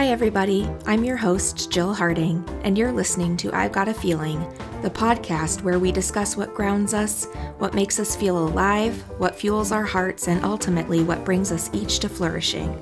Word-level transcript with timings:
Hi, 0.00 0.06
everybody. 0.06 0.66
I'm 0.86 1.04
your 1.04 1.18
host, 1.18 1.70
Jill 1.70 1.92
Harding, 1.92 2.42
and 2.64 2.78
you're 2.78 2.90
listening 2.90 3.36
to 3.36 3.54
I've 3.54 3.72
Got 3.72 3.86
a 3.86 3.92
Feeling, 3.92 4.40
the 4.80 4.88
podcast 4.88 5.60
where 5.60 5.78
we 5.78 5.92
discuss 5.92 6.38
what 6.38 6.54
grounds 6.54 6.94
us, 6.94 7.26
what 7.58 7.74
makes 7.74 8.00
us 8.00 8.16
feel 8.16 8.38
alive, 8.38 8.96
what 9.18 9.36
fuels 9.36 9.72
our 9.72 9.84
hearts, 9.84 10.26
and 10.26 10.42
ultimately 10.42 11.02
what 11.04 11.26
brings 11.26 11.52
us 11.52 11.68
each 11.74 11.98
to 11.98 12.08
flourishing. 12.08 12.74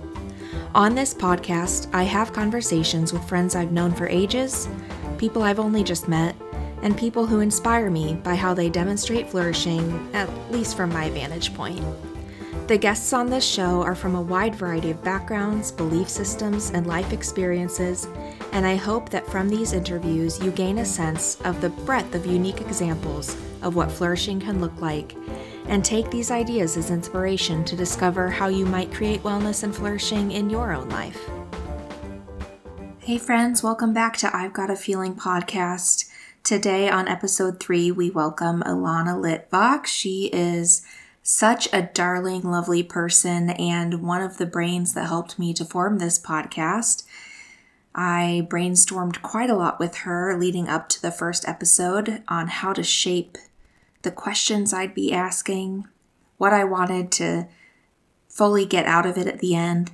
On 0.76 0.94
this 0.94 1.12
podcast, 1.12 1.92
I 1.92 2.04
have 2.04 2.32
conversations 2.32 3.12
with 3.12 3.28
friends 3.28 3.56
I've 3.56 3.72
known 3.72 3.92
for 3.92 4.06
ages, 4.06 4.68
people 5.18 5.42
I've 5.42 5.58
only 5.58 5.82
just 5.82 6.06
met, 6.06 6.36
and 6.82 6.96
people 6.96 7.26
who 7.26 7.40
inspire 7.40 7.90
me 7.90 8.14
by 8.14 8.36
how 8.36 8.54
they 8.54 8.70
demonstrate 8.70 9.28
flourishing, 9.28 10.08
at 10.14 10.30
least 10.52 10.76
from 10.76 10.90
my 10.90 11.10
vantage 11.10 11.52
point. 11.52 11.84
The 12.68 12.76
guests 12.76 13.14
on 13.14 13.30
this 13.30 13.46
show 13.46 13.80
are 13.82 13.94
from 13.94 14.14
a 14.14 14.20
wide 14.20 14.54
variety 14.54 14.90
of 14.90 15.02
backgrounds, 15.02 15.72
belief 15.72 16.06
systems, 16.06 16.68
and 16.68 16.86
life 16.86 17.14
experiences, 17.14 18.06
and 18.52 18.66
I 18.66 18.76
hope 18.76 19.08
that 19.08 19.26
from 19.26 19.48
these 19.48 19.72
interviews 19.72 20.38
you 20.38 20.50
gain 20.50 20.76
a 20.76 20.84
sense 20.84 21.40
of 21.46 21.62
the 21.62 21.70
breadth 21.70 22.14
of 22.14 22.26
unique 22.26 22.60
examples 22.60 23.38
of 23.62 23.74
what 23.74 23.90
flourishing 23.90 24.38
can 24.38 24.60
look 24.60 24.78
like, 24.82 25.16
and 25.68 25.82
take 25.82 26.10
these 26.10 26.30
ideas 26.30 26.76
as 26.76 26.90
inspiration 26.90 27.64
to 27.64 27.74
discover 27.74 28.28
how 28.28 28.48
you 28.48 28.66
might 28.66 28.92
create 28.92 29.22
wellness 29.22 29.62
and 29.62 29.74
flourishing 29.74 30.32
in 30.32 30.50
your 30.50 30.74
own 30.74 30.90
life. 30.90 31.26
Hey, 32.98 33.16
friends, 33.16 33.62
welcome 33.62 33.94
back 33.94 34.18
to 34.18 34.36
I've 34.36 34.52
Got 34.52 34.68
a 34.68 34.76
Feeling 34.76 35.14
podcast. 35.14 36.04
Today, 36.44 36.90
on 36.90 37.08
episode 37.08 37.60
three, 37.60 37.90
we 37.90 38.10
welcome 38.10 38.62
Ilana 38.66 39.16
Litvak. 39.16 39.86
She 39.86 40.26
is 40.34 40.82
such 41.28 41.68
a 41.74 41.82
darling, 41.82 42.40
lovely 42.40 42.82
person, 42.82 43.50
and 43.50 44.02
one 44.02 44.22
of 44.22 44.38
the 44.38 44.46
brains 44.46 44.94
that 44.94 45.08
helped 45.08 45.38
me 45.38 45.52
to 45.52 45.62
form 45.62 45.98
this 45.98 46.18
podcast. 46.18 47.04
I 47.94 48.46
brainstormed 48.48 49.20
quite 49.20 49.50
a 49.50 49.54
lot 49.54 49.78
with 49.78 49.96
her 49.96 50.34
leading 50.38 50.70
up 50.70 50.88
to 50.88 51.02
the 51.02 51.12
first 51.12 51.46
episode 51.46 52.22
on 52.28 52.48
how 52.48 52.72
to 52.72 52.82
shape 52.82 53.36
the 54.00 54.10
questions 54.10 54.72
I'd 54.72 54.94
be 54.94 55.12
asking, 55.12 55.86
what 56.38 56.54
I 56.54 56.64
wanted 56.64 57.12
to 57.12 57.46
fully 58.30 58.64
get 58.64 58.86
out 58.86 59.04
of 59.04 59.18
it 59.18 59.26
at 59.26 59.40
the 59.40 59.54
end. 59.54 59.90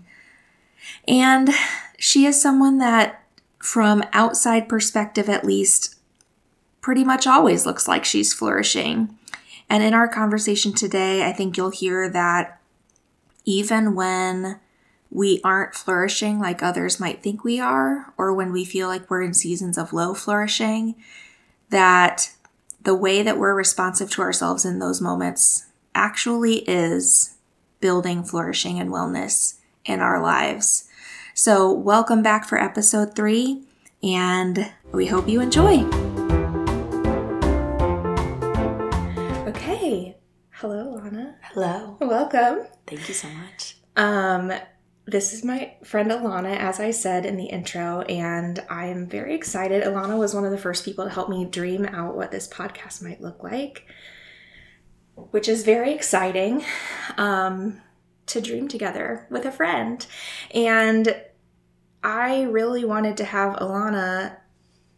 And 1.08 1.50
she 1.98 2.26
is 2.26 2.40
someone 2.40 2.78
that, 2.78 3.24
from 3.58 4.04
outside 4.12 4.68
perspective 4.68 5.28
at 5.28 5.44
least, 5.44 5.96
pretty 6.80 7.02
much 7.02 7.26
always 7.26 7.66
looks 7.66 7.88
like 7.88 8.04
she's 8.04 8.32
flourishing. 8.32 9.18
And 9.68 9.82
in 9.82 9.94
our 9.94 10.08
conversation 10.08 10.72
today, 10.72 11.26
I 11.26 11.32
think 11.32 11.56
you'll 11.56 11.70
hear 11.70 12.08
that 12.08 12.60
even 13.44 13.94
when 13.94 14.60
we 15.10 15.40
aren't 15.44 15.74
flourishing 15.74 16.40
like 16.40 16.62
others 16.62 16.98
might 16.98 17.22
think 17.22 17.44
we 17.44 17.60
are, 17.60 18.12
or 18.18 18.32
when 18.32 18.52
we 18.52 18.64
feel 18.64 18.88
like 18.88 19.08
we're 19.08 19.22
in 19.22 19.34
seasons 19.34 19.78
of 19.78 19.92
low 19.92 20.12
flourishing, 20.12 20.96
that 21.70 22.32
the 22.82 22.94
way 22.94 23.22
that 23.22 23.38
we're 23.38 23.54
responsive 23.54 24.10
to 24.10 24.22
ourselves 24.22 24.64
in 24.64 24.78
those 24.78 25.00
moments 25.00 25.66
actually 25.94 26.58
is 26.68 27.36
building 27.80 28.24
flourishing 28.24 28.78
and 28.78 28.90
wellness 28.90 29.58
in 29.84 30.00
our 30.00 30.20
lives. 30.20 30.88
So, 31.34 31.72
welcome 31.72 32.22
back 32.22 32.44
for 32.44 32.60
episode 32.60 33.16
three, 33.16 33.62
and 34.02 34.72
we 34.92 35.06
hope 35.06 35.28
you 35.28 35.40
enjoy. 35.40 36.03
Hello, 40.58 41.00
Lana. 41.02 41.34
Hello. 41.42 41.96
Welcome. 42.00 42.68
Thank 42.86 43.08
you 43.08 43.14
so 43.14 43.26
much. 43.28 43.76
Um, 43.96 44.52
this 45.04 45.32
is 45.32 45.44
my 45.44 45.74
friend 45.82 46.12
Ilana, 46.12 46.56
as 46.56 46.78
I 46.78 46.92
said 46.92 47.26
in 47.26 47.36
the 47.36 47.46
intro, 47.46 48.02
and 48.02 48.64
I 48.70 48.86
am 48.86 49.08
very 49.08 49.34
excited. 49.34 49.82
Ilana 49.82 50.16
was 50.16 50.32
one 50.32 50.44
of 50.44 50.52
the 50.52 50.56
first 50.56 50.84
people 50.84 51.04
to 51.04 51.10
help 51.10 51.28
me 51.28 51.44
dream 51.44 51.84
out 51.86 52.16
what 52.16 52.30
this 52.30 52.46
podcast 52.46 53.02
might 53.02 53.20
look 53.20 53.42
like, 53.42 53.84
which 55.16 55.48
is 55.48 55.64
very 55.64 55.92
exciting 55.92 56.64
um, 57.18 57.80
to 58.26 58.40
dream 58.40 58.68
together 58.68 59.26
with 59.32 59.46
a 59.46 59.52
friend. 59.52 60.06
And 60.54 61.20
I 62.04 62.42
really 62.42 62.84
wanted 62.84 63.16
to 63.16 63.24
have 63.24 63.56
Ilana 63.56 64.36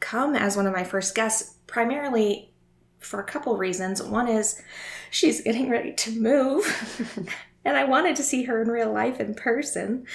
come 0.01 0.37
as 0.37 0.55
one 0.55 0.67
of 0.67 0.75
my 0.75 0.85
first 0.85 1.15
guests, 1.15 1.57
primarily 1.67 2.53
for 2.99 3.21
a 3.21 3.25
couple 3.25 3.57
reasons. 3.57 4.03
One 4.03 4.29
is 4.29 4.61
she's 5.11 5.41
getting 5.43 5.69
ready 5.71 5.93
to 5.93 6.11
move, 6.13 7.29
and 7.65 7.77
I 7.77 7.85
wanted 7.85 8.17
to 8.17 8.23
see 8.23 8.45
her 8.45 8.63
in 8.63 8.69
real 8.69 8.93
life 8.93 9.21
in 9.21 9.35
person. 9.35 10.07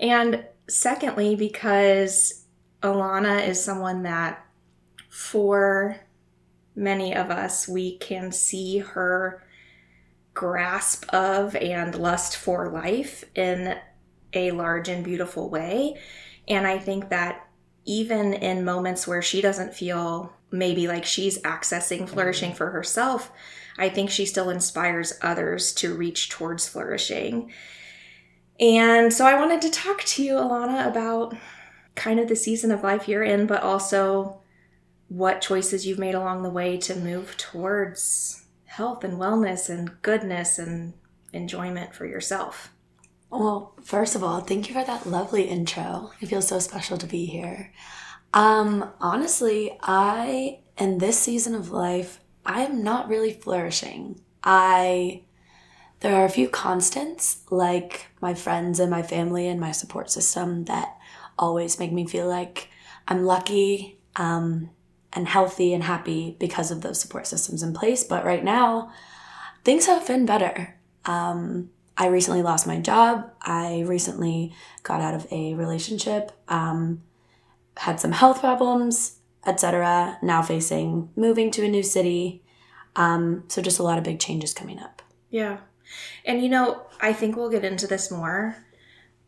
And 0.00 0.44
secondly, 0.68 1.36
because 1.36 2.44
Ilana 2.82 3.46
is 3.46 3.62
someone 3.62 4.02
that, 4.04 4.44
for 5.08 6.00
many 6.74 7.14
of 7.14 7.30
us, 7.30 7.68
we 7.68 7.98
can 7.98 8.32
see 8.32 8.78
her 8.78 9.44
grasp 10.34 11.04
of 11.12 11.54
and 11.56 11.94
lust 11.94 12.36
for 12.36 12.70
life 12.70 13.24
in 13.34 13.76
a 14.32 14.50
large 14.52 14.88
and 14.88 15.04
beautiful 15.04 15.50
way. 15.50 16.00
And 16.48 16.66
I 16.66 16.78
think 16.78 17.10
that 17.10 17.46
even 17.84 18.32
in 18.34 18.64
moments 18.64 19.06
where 19.06 19.22
she 19.22 19.40
doesn't 19.40 19.74
feel 19.74 20.32
maybe 20.50 20.88
like 20.88 21.04
she's 21.04 21.40
accessing 21.42 22.08
flourishing 22.08 22.50
mm-hmm. 22.50 22.56
for 22.56 22.70
herself, 22.70 23.30
I 23.80 23.88
think 23.88 24.10
she 24.10 24.26
still 24.26 24.50
inspires 24.50 25.18
others 25.22 25.72
to 25.74 25.94
reach 25.94 26.28
towards 26.28 26.68
flourishing. 26.68 27.52
And 28.60 29.12
so 29.12 29.26
I 29.26 29.40
wanted 29.40 29.62
to 29.62 29.70
talk 29.70 30.04
to 30.04 30.22
you, 30.22 30.34
Ilana, 30.34 30.86
about 30.86 31.34
kind 31.94 32.20
of 32.20 32.28
the 32.28 32.36
season 32.36 32.70
of 32.70 32.82
life 32.82 33.08
you're 33.08 33.24
in, 33.24 33.46
but 33.46 33.62
also 33.62 34.42
what 35.08 35.40
choices 35.40 35.86
you've 35.86 35.98
made 35.98 36.14
along 36.14 36.42
the 36.42 36.50
way 36.50 36.76
to 36.76 36.94
move 36.94 37.36
towards 37.36 38.44
health 38.66 39.02
and 39.02 39.18
wellness 39.18 39.68
and 39.68 40.00
goodness 40.02 40.58
and 40.58 40.94
enjoyment 41.32 41.94
for 41.94 42.06
yourself. 42.06 42.72
Well, 43.30 43.74
first 43.82 44.14
of 44.14 44.22
all, 44.22 44.40
thank 44.40 44.68
you 44.68 44.74
for 44.74 44.84
that 44.84 45.06
lovely 45.06 45.44
intro. 45.44 46.10
It 46.20 46.26
feels 46.26 46.48
so 46.48 46.58
special 46.58 46.98
to 46.98 47.06
be 47.06 47.26
here. 47.26 47.72
Um, 48.34 48.90
honestly, 49.00 49.76
I 49.82 50.60
in 50.78 50.98
this 50.98 51.18
season 51.18 51.54
of 51.54 51.70
life, 51.70 52.20
I 52.44 52.62
am 52.62 52.82
not 52.82 53.08
really 53.08 53.32
flourishing. 53.32 54.20
I 54.42 55.22
there 56.00 56.16
are 56.16 56.24
a 56.24 56.30
few 56.30 56.48
constants 56.48 57.42
like 57.50 58.06
my 58.22 58.32
friends 58.32 58.80
and 58.80 58.90
my 58.90 59.02
family 59.02 59.46
and 59.46 59.60
my 59.60 59.70
support 59.70 60.10
system 60.10 60.64
that 60.64 60.96
always 61.38 61.78
make 61.78 61.92
me 61.92 62.06
feel 62.06 62.26
like 62.26 62.68
I'm 63.06 63.24
lucky 63.24 63.98
um, 64.16 64.70
and 65.12 65.28
healthy 65.28 65.74
and 65.74 65.84
happy 65.84 66.36
because 66.38 66.70
of 66.70 66.80
those 66.80 66.98
support 66.98 67.26
systems 67.26 67.62
in 67.62 67.74
place. 67.74 68.02
But 68.02 68.24
right 68.24 68.42
now, 68.42 68.92
things 69.64 69.86
have 69.86 70.06
been 70.06 70.24
better. 70.24 70.78
Um, 71.04 71.70
I 71.98 72.06
recently 72.06 72.42
lost 72.42 72.66
my 72.66 72.78
job. 72.78 73.30
I 73.42 73.80
recently 73.80 74.54
got 74.82 75.02
out 75.02 75.14
of 75.14 75.26
a 75.30 75.52
relationship. 75.54 76.32
Um, 76.48 77.02
had 77.76 78.00
some 78.00 78.12
health 78.12 78.40
problems, 78.40 79.16
etc. 79.46 80.18
Now 80.22 80.42
facing 80.42 81.10
moving 81.16 81.50
to 81.52 81.64
a 81.64 81.68
new 81.68 81.82
city. 81.82 82.42
Um, 82.96 83.44
so 83.48 83.62
just 83.62 83.78
a 83.78 83.82
lot 83.82 83.98
of 83.98 84.04
big 84.04 84.20
changes 84.20 84.52
coming 84.52 84.78
up. 84.78 85.02
Yeah. 85.30 85.58
And 86.24 86.42
you 86.42 86.48
know, 86.48 86.86
I 87.00 87.12
think 87.12 87.36
we'll 87.36 87.50
get 87.50 87.64
into 87.64 87.86
this 87.86 88.10
more, 88.10 88.56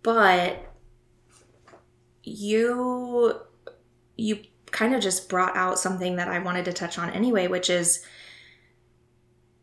but 0.02 0.72
you 2.22 3.40
you 4.16 4.40
kind 4.70 4.94
of 4.94 5.02
just 5.02 5.28
brought 5.28 5.56
out 5.56 5.78
something 5.78 6.16
that 6.16 6.28
I 6.28 6.38
wanted 6.38 6.64
to 6.66 6.72
touch 6.72 6.98
on 6.98 7.10
anyway, 7.10 7.46
which 7.46 7.68
is 7.68 8.04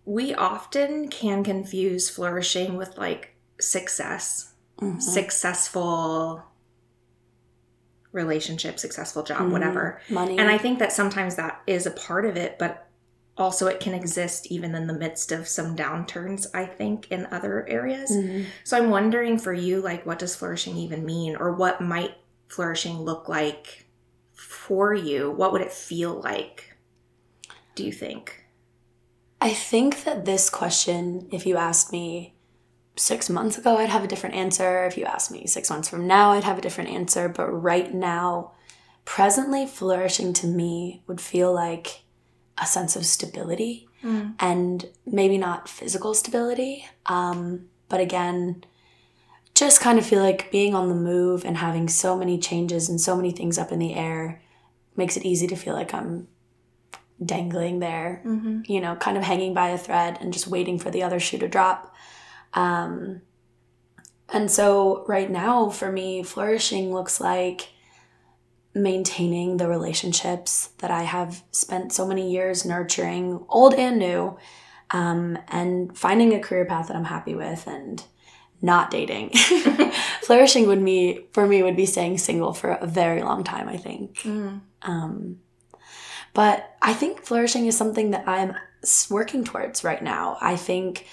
we 0.06 0.34
often 0.34 1.08
can 1.08 1.44
confuse 1.44 2.10
flourishing 2.10 2.78
with 2.78 2.98
like 2.98 3.36
success, 3.60 4.54
mm-hmm. 4.82 5.00
successful 5.00 6.44
relationship, 8.12 8.80
successful 8.80 9.24
job, 9.24 9.40
mm-hmm. 9.40 9.52
whatever. 9.52 10.02
Money. 10.10 10.38
And 10.38 10.50
I 10.50 10.58
think 10.58 10.80
that 10.80 10.92
sometimes 10.92 11.36
that 11.36 11.62
is 11.68 11.86
a 11.86 11.92
part 11.92 12.26
of 12.26 12.36
it, 12.38 12.58
but 12.58 12.88
also 13.38 13.68
it 13.68 13.80
can 13.80 13.94
exist 13.94 14.48
even 14.48 14.76
in 14.76 14.88
the 14.88 14.94
midst 14.94 15.32
of 15.32 15.48
some 15.48 15.76
downturns, 15.76 16.48
I 16.54 16.66
think, 16.66 17.10
in 17.10 17.28
other 17.32 17.68
areas. 17.70 18.12
Mm-hmm. 18.12 18.44
So 18.64 18.78
I'm 18.78 18.90
wondering 18.90 19.38
for 19.38 19.54
you, 19.54 19.82
like, 19.82 20.06
what 20.06 20.20
does 20.20 20.36
flourishing 20.36 20.76
even 20.76 21.06
mean? 21.06 21.36
Or 21.36 21.54
what 21.54 21.80
might 21.82 22.16
flourishing 22.48 22.98
look 22.98 23.30
like 23.30 23.86
for 24.34 24.94
you? 24.94 25.32
What 25.32 25.54
would 25.54 25.62
it 25.62 25.72
feel 25.72 26.20
like, 26.20 26.76
do 27.76 27.86
you 27.86 27.92
think? 27.92 28.44
I 29.40 29.54
think 29.54 30.04
that 30.04 30.26
this 30.26 30.50
question, 30.50 31.30
if 31.32 31.46
you 31.46 31.56
asked 31.56 31.94
me 31.94 32.36
six 33.00 33.30
months 33.30 33.58
ago, 33.58 33.78
I'd 33.78 33.90
have 33.90 34.04
a 34.04 34.08
different 34.08 34.36
answer. 34.36 34.86
If 34.86 34.98
you 34.98 35.06
asked 35.06 35.32
me 35.32 35.48
six 35.48 35.70
months 35.70 35.90
from 35.90 36.06
now, 36.06 36.32
I'd 36.32 36.44
have 36.44 36.58
a 36.58 36.62
different 36.62 36.90
answer. 36.90 37.30
But 37.30 37.50
right 37.50 37.94
now, 37.94 38.52
presently, 39.06 39.66
flourishing 39.66 40.34
to 40.34 40.48
me 40.48 41.02
would 41.08 41.22
feel 41.22 41.54
like 41.54 42.04
a 42.62 42.66
sense 42.66 42.96
of 42.98 43.06
stability 43.06 43.88
mm. 44.04 44.34
and 44.40 44.86
maybe 45.06 45.38
not 45.38 45.70
physical 45.70 46.14
stability. 46.14 46.86
Um, 47.06 47.70
but 47.88 48.02
again, 48.02 48.66
just 49.56 49.80
kind 49.82 49.98
of 49.98 50.06
feel 50.06 50.22
like 50.22 50.52
being 50.52 50.76
on 50.76 50.90
the 50.90 50.96
move 50.96 51.46
and 51.46 51.58
having 51.58 51.88
so 51.88 52.18
many 52.18 52.38
changes 52.38 52.90
and 52.90 53.00
so 53.00 53.16
many 53.16 53.32
things 53.32 53.58
up 53.58 53.72
in 53.72 53.80
the 53.80 53.94
air 53.94 54.42
makes 54.96 55.16
it 55.16 55.26
easy 55.26 55.48
to 55.48 55.56
feel 55.56 55.74
like 55.74 55.94
I'm 55.94 56.28
dangling 57.24 57.80
there, 57.80 58.22
Mm-hmm. 58.26 58.62
you 58.66 58.82
know, 58.82 58.96
kind 58.96 59.18
of 59.18 59.24
hanging 59.24 59.54
by 59.54 59.70
a 59.70 59.78
thread 59.78 60.18
and 60.22 60.34
just 60.34 60.48
waiting 60.48 60.80
for 60.80 60.92
the 60.92 61.04
other 61.04 61.20
shoe 61.20 61.38
to 61.38 61.48
drop. 61.48 61.96
Um, 62.54 63.22
and 64.32 64.50
so, 64.50 65.06
right 65.08 65.30
now, 65.30 65.70
for 65.70 65.92
me, 65.92 66.24
flourishing 66.24 66.94
looks 66.94 67.20
like 67.20 67.70
maintaining 68.76 69.58
the 69.58 69.68
relationships 69.68 70.70
that 70.78 70.92
I 70.92 71.04
have 71.04 71.44
spent 71.52 71.92
so 71.92 72.08
many 72.08 72.32
years 72.32 72.66
nurturing, 72.66 73.44
old 73.50 73.74
and 73.74 73.98
new, 73.98 74.38
um, 74.92 75.38
and 75.48 75.98
finding 75.98 76.34
a 76.34 76.40
career 76.40 76.66
path 76.66 76.88
that 76.88 76.96
I'm 76.96 77.06
happy 77.06 77.36
with 77.36 77.66
and 77.68 78.04
not 78.62 78.92
dating. 78.92 79.32
flourishing 80.22 80.68
would 80.68 80.84
be, 80.84 81.26
for 81.32 81.48
me, 81.48 81.64
would 81.64 81.76
be 81.76 81.86
staying 81.86 82.18
single 82.18 82.54
for 82.54 82.72
a 82.72 82.86
very 82.86 83.24
long 83.24 83.44
time, 83.44 83.68
I 83.68 83.78
think. 83.78 84.18
Mm. 84.20 84.62
Um, 84.84 85.40
but 86.34 86.76
I 86.82 86.94
think 86.94 87.24
flourishing 87.24 87.66
is 87.66 87.78
something 87.78 88.12
that 88.12 88.28
I'm 88.28 88.56
working 89.10 89.44
towards 89.44 89.84
right 89.84 90.04
now. 90.04 90.38
I 90.42 90.56
think 90.56 91.08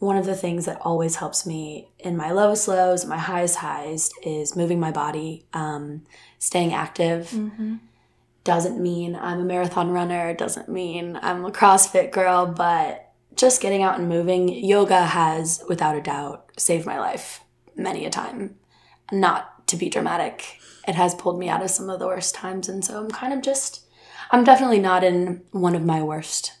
one 0.00 0.16
of 0.16 0.24
the 0.24 0.34
things 0.34 0.64
that 0.64 0.80
always 0.80 1.16
helps 1.16 1.46
me 1.46 1.90
in 1.98 2.16
my 2.16 2.32
lowest 2.32 2.66
lows, 2.66 3.04
my 3.04 3.18
highest 3.18 3.56
highs, 3.56 4.10
is 4.22 4.56
moving 4.56 4.80
my 4.80 4.90
body, 4.90 5.44
um, 5.52 6.02
staying 6.38 6.72
active. 6.72 7.28
Mm-hmm. 7.28 7.76
Doesn't 8.42 8.80
mean 8.80 9.14
I'm 9.14 9.40
a 9.40 9.44
marathon 9.44 9.90
runner, 9.90 10.32
doesn't 10.32 10.70
mean 10.70 11.18
I'm 11.20 11.44
a 11.44 11.52
CrossFit 11.52 12.12
girl, 12.12 12.46
but 12.46 13.12
just 13.36 13.60
getting 13.60 13.82
out 13.82 13.98
and 13.98 14.08
moving, 14.08 14.48
yoga 14.48 15.04
has, 15.04 15.62
without 15.68 15.94
a 15.94 16.00
doubt, 16.00 16.50
saved 16.56 16.86
my 16.86 16.98
life 16.98 17.44
many 17.76 18.06
a 18.06 18.10
time. 18.10 18.56
Not 19.12 19.68
to 19.68 19.76
be 19.76 19.90
dramatic, 19.90 20.58
it 20.88 20.94
has 20.94 21.14
pulled 21.14 21.38
me 21.38 21.50
out 21.50 21.62
of 21.62 21.70
some 21.70 21.90
of 21.90 21.98
the 21.98 22.06
worst 22.06 22.34
times. 22.34 22.70
And 22.70 22.82
so 22.82 22.98
I'm 22.98 23.10
kind 23.10 23.34
of 23.34 23.42
just, 23.42 23.84
I'm 24.30 24.44
definitely 24.44 24.80
not 24.80 25.04
in 25.04 25.42
one 25.50 25.76
of 25.76 25.84
my 25.84 26.02
worst 26.02 26.54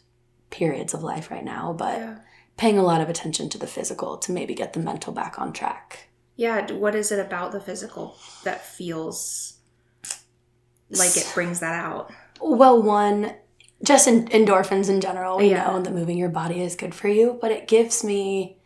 periods 0.50 0.92
of 0.92 1.02
life 1.02 1.30
right 1.30 1.44
now, 1.44 1.72
but 1.72 1.98
Yeah. 1.98 2.16
Paying 2.60 2.76
a 2.76 2.82
lot 2.82 3.00
of 3.00 3.08
attention 3.08 3.48
to 3.48 3.56
the 3.56 3.66
physical 3.66 4.18
to 4.18 4.32
maybe 4.32 4.54
get 4.54 4.74
the 4.74 4.80
mental 4.80 5.14
back 5.14 5.38
on 5.38 5.50
track. 5.50 6.08
Yeah. 6.36 6.70
What 6.72 6.94
is 6.94 7.10
it 7.10 7.18
about 7.18 7.52
the 7.52 7.60
physical 7.60 8.16
that 8.44 8.62
feels 8.62 9.54
like 10.90 11.16
it 11.16 11.26
brings 11.32 11.60
that 11.60 11.74
out? 11.74 12.12
Well, 12.38 12.82
one, 12.82 13.32
just 13.82 14.06
in, 14.06 14.26
endorphins 14.28 14.90
in 14.90 15.00
general, 15.00 15.38
we 15.38 15.50
Yeah. 15.52 15.68
know 15.68 15.80
that 15.80 15.94
moving 15.94 16.18
your 16.18 16.28
body 16.28 16.62
is 16.62 16.76
good 16.76 16.94
for 16.94 17.08
you, 17.08 17.38
but 17.40 17.50
it 17.50 17.66
gives 17.66 18.04
me 18.04 18.58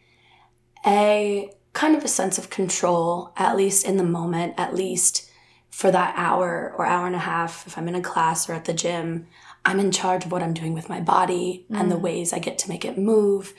a 0.85 1.53
kind 1.73 1.95
of 1.97 2.03
a 2.05 2.09
sense 2.09 2.37
of 2.37 2.51
control, 2.51 3.33
at 3.37 3.57
least 3.57 3.85
in 3.87 3.97
the 3.97 4.03
moment, 4.05 4.55
at 4.59 4.75
least 4.75 5.31
for 5.71 5.93
that 5.93 6.15
hour 6.17 6.75
or 6.77 6.85
hour 6.85 7.07
and 7.07 7.17
a 7.17 7.21
half, 7.21 7.65
if 7.69 7.79
I'm 7.79 7.87
in 7.89 7.95
a 7.95 8.01
class 8.01 8.49
or 8.49 8.55
at 8.55 8.65
the 8.65 8.73
gym, 8.75 9.27
I'm 9.65 9.79
in 9.81 9.93
charge 9.93 10.25
of 10.25 10.33
what 10.33 10.43
I'm 10.43 10.55
doing 10.55 10.75
with 10.75 10.89
my 10.89 11.01
body 11.01 11.67
and 11.71 11.91
the 11.93 11.97
Mm. 11.97 12.01
ways 12.03 12.33
I 12.33 12.39
get 12.41 12.59
to 12.59 12.69
make 12.69 12.85
it 12.85 12.99
move. 12.99 13.55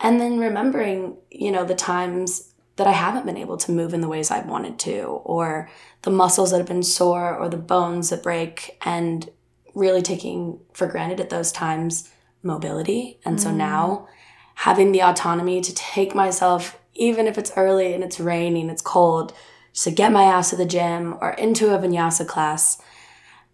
And 0.00 0.20
then 0.20 0.38
remembering, 0.38 1.16
you 1.30 1.52
know, 1.52 1.64
the 1.64 1.74
times 1.74 2.52
that 2.76 2.86
I 2.86 2.92
haven't 2.92 3.26
been 3.26 3.36
able 3.36 3.58
to 3.58 3.72
move 3.72 3.92
in 3.92 4.00
the 4.00 4.08
ways 4.08 4.30
I've 4.30 4.46
wanted 4.46 4.78
to, 4.80 5.02
or 5.02 5.68
the 6.02 6.10
muscles 6.10 6.50
that 6.50 6.58
have 6.58 6.66
been 6.66 6.82
sore, 6.82 7.36
or 7.36 7.48
the 7.48 7.58
bones 7.58 8.08
that 8.08 8.22
break, 8.22 8.78
and 8.82 9.28
really 9.74 10.02
taking 10.02 10.58
for 10.72 10.86
granted 10.86 11.20
at 11.20 11.30
those 11.30 11.52
times 11.52 12.10
mobility. 12.42 13.20
And 13.24 13.40
so 13.40 13.50
Mm. 13.50 13.56
now 13.56 14.08
having 14.54 14.92
the 14.92 15.02
autonomy 15.02 15.60
to 15.60 15.74
take 15.74 16.14
myself, 16.14 16.78
even 16.94 17.26
if 17.26 17.36
it's 17.36 17.52
early 17.56 17.92
and 17.94 18.02
it's 18.02 18.18
raining, 18.18 18.62
and 18.62 18.70
it's 18.70 18.82
cold, 18.82 19.32
just 19.72 19.84
to 19.84 19.90
get 19.90 20.12
my 20.12 20.24
ass 20.24 20.50
to 20.50 20.56
the 20.56 20.64
gym 20.64 21.16
or 21.20 21.30
into 21.32 21.74
a 21.74 21.78
vinyasa 21.78 22.26
class 22.26 22.80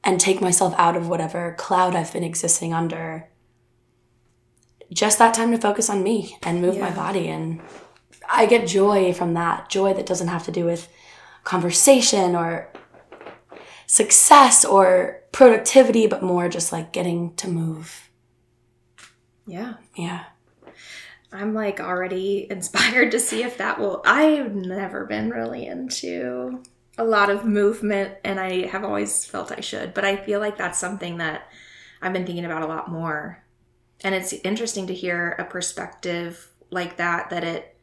and 0.04 0.20
take 0.20 0.40
myself 0.40 0.75
out 0.78 0.96
of 0.96 1.08
whatever 1.08 1.54
cloud 1.58 1.96
I've 1.96 2.12
been 2.12 2.25
existing 2.25 2.72
under. 2.72 3.28
Just 4.93 5.19
that 5.19 5.35
time 5.35 5.50
to 5.50 5.59
focus 5.59 5.91
on 5.91 6.03
me 6.03 6.37
and 6.43 6.62
move 6.62 6.79
my 6.79 6.91
body. 6.91 7.29
And 7.29 7.61
I 8.29 8.47
get 8.47 8.69
joy 8.69 9.12
from 9.12 9.35
that 9.35 9.69
joy 9.69 9.94
that 9.94 10.06
doesn't 10.06 10.29
have 10.29 10.44
to 10.44 10.53
do 10.53 10.65
with 10.65 10.88
conversation 11.44 12.35
or 12.35 12.71
success 13.87 14.65
or 14.65 15.23
productivity, 15.33 16.06
but 16.06 16.23
more 16.23 16.49
just 16.49 16.73
like 16.73 16.93
getting 16.93 17.35
to 17.37 17.49
move. 17.49 18.11
Yeah. 19.47 19.75
Yeah. 19.97 20.25
I'm 21.33 21.55
like 21.55 21.81
already 21.81 22.47
inspired 22.50 23.11
to 23.12 23.21
see 23.21 23.43
if 23.43 23.59
that 23.59 23.79
will. 23.79 24.03
I've 24.05 24.55
never 24.55 25.05
been 25.06 25.31
really 25.31 25.67
into 25.67 26.62
a 26.99 27.05
lot 27.05 27.31
of 27.31 27.44
movement 27.44 28.15
and 28.25 28.41
I 28.41 28.67
have 28.67 28.85
always 28.85 29.25
felt 29.25 29.53
I 29.53 29.61
should, 29.61 29.94
but 29.94 30.05
I 30.05 30.17
feel 30.17 30.41
like 30.41 30.56
that's 30.56 30.79
something 30.79 31.19
that 31.19 31.49
I've 32.00 32.12
been 32.12 32.27
thinking 32.27 32.44
about 32.44 32.62
a 32.62 32.67
lot 32.67 32.91
more. 32.91 33.43
And 34.04 34.14
it's 34.14 34.32
interesting 34.32 34.87
to 34.88 34.94
hear 34.94 35.32
a 35.38 35.44
perspective 35.44 36.48
like 36.70 36.96
that 36.96 37.31
that 37.31 37.44
it 37.44 37.76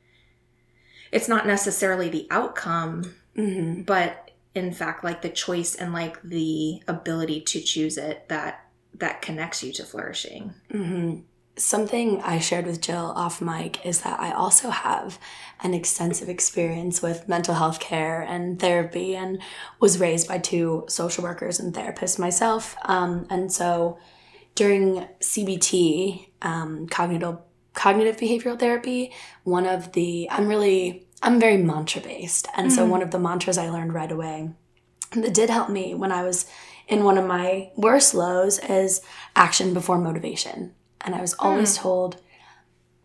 it's 1.12 1.28
not 1.28 1.46
necessarily 1.46 2.10
the 2.10 2.28
outcome, 2.32 3.16
hmm 3.36 3.82
but 3.84 4.32
in 4.56 4.72
fact 4.72 5.04
like 5.04 5.22
the 5.22 5.30
choice 5.30 5.74
and 5.76 5.94
like 5.94 6.22
the 6.22 6.82
ability 6.88 7.42
to 7.42 7.60
choose 7.60 7.98
it 7.98 8.28
that 8.30 8.68
that 8.96 9.22
connects 9.22 9.64
you 9.64 9.72
to 9.74 9.84
flourishing. 9.84 10.54
hmm 10.72 11.20
Something 11.56 12.20
I 12.24 12.40
shared 12.40 12.66
with 12.66 12.82
Jill 12.82 13.14
off 13.16 13.40
mic 13.40 13.86
is 13.86 14.02
that 14.02 14.20
I 14.20 14.32
also 14.32 14.72
have 14.72 15.20
an 15.62 15.76
extensive 15.76 16.28
experience 16.28 17.00
with 17.00 17.30
mental 17.30 17.54
health 17.54 17.80
care 17.80 18.24
and 18.24 18.60
therapy, 18.60 19.16
and 19.16 19.40
was 19.80 20.00
raised 20.00 20.28
by 20.28 20.40
two 20.40 20.86
social 20.88 21.24
workers 21.24 21.60
and 21.60 21.72
therapists 21.72 22.18
myself. 22.18 22.76
Um, 22.86 23.28
and 23.30 23.54
so 23.54 24.00
during 24.56 25.08
CBT, 25.20 26.30
um, 26.42 26.88
cognitive 26.88 27.38
cognitive 27.74 28.18
behavioral 28.18 28.60
therapy, 28.60 29.12
one 29.44 29.66
of 29.66 29.94
the 29.94 30.28
I'm 30.30 30.48
really 30.48 31.08
I'm 31.24 31.40
very 31.40 31.58
mantra 31.58 32.02
based, 32.02 32.48
and 32.56 32.72
so 32.72 32.86
Mhm. 32.86 32.90
one 32.90 33.02
of 33.02 33.12
the 33.12 33.20
mantras 33.20 33.58
I 33.58 33.70
learned 33.70 33.94
right 33.94 34.12
away 34.12 34.50
that 35.12 35.34
did 35.34 35.50
help 35.50 35.70
me 35.70 35.96
when 35.96 36.12
I 36.12 36.24
was 36.24 36.46
in 36.88 37.04
one 37.04 37.18
of 37.18 37.26
my 37.26 37.72
worst 37.78 38.14
lows 38.14 38.60
is 38.60 39.02
action 39.36 39.74
before 39.74 39.98
motivation. 39.98 40.74
And 41.02 41.16
I 41.16 41.22
was 41.22 41.34
always 41.40 41.78
told 41.78 42.18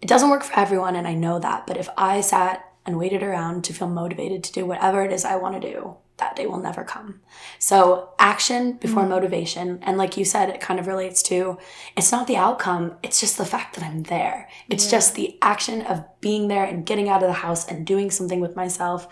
it 0.00 0.08
doesn't 0.08 0.30
work 0.30 0.42
for 0.44 0.58
everyone, 0.58 0.96
and 0.96 1.06
I 1.06 1.14
know 1.14 1.38
that. 1.38 1.66
But 1.66 1.76
if 1.76 1.88
I 1.96 2.20
sat 2.20 2.64
and 2.86 2.98
waited 2.98 3.22
around 3.22 3.64
to 3.64 3.72
feel 3.72 3.88
motivated 3.88 4.42
to 4.44 4.52
do 4.52 4.66
whatever 4.66 5.02
it 5.04 5.12
is 5.12 5.24
I 5.24 5.36
want 5.36 5.60
to 5.60 5.70
do, 5.72 5.96
that 6.18 6.36
day 6.36 6.46
will 6.46 6.58
never 6.60 6.84
come. 6.84 7.20
So, 7.58 8.10
action 8.18 8.72
before 8.72 9.04
Mhm. 9.04 9.08
motivation. 9.08 9.78
And 9.82 9.96
like 9.96 10.16
you 10.16 10.24
said, 10.24 10.48
it 10.50 10.60
kind 10.60 10.78
of 10.78 10.86
relates 10.86 11.22
to 11.24 11.58
it's 11.96 12.12
not 12.12 12.26
the 12.26 12.36
outcome, 12.36 12.96
it's 13.02 13.20
just 13.20 13.38
the 13.38 13.46
fact 13.46 13.74
that 13.76 13.84
I'm 13.84 14.02
there. 14.04 14.48
It's 14.68 14.84
Yeah. 14.84 14.98
just 14.98 15.14
the 15.14 15.38
action 15.42 15.82
of 15.82 16.04
being 16.20 16.48
there 16.48 16.64
and 16.64 16.84
getting 16.86 17.08
out 17.08 17.22
of 17.22 17.28
the 17.28 17.34
house 17.34 17.66
and 17.66 17.86
doing 17.86 18.10
something 18.10 18.40
with 18.40 18.56
myself 18.56 19.08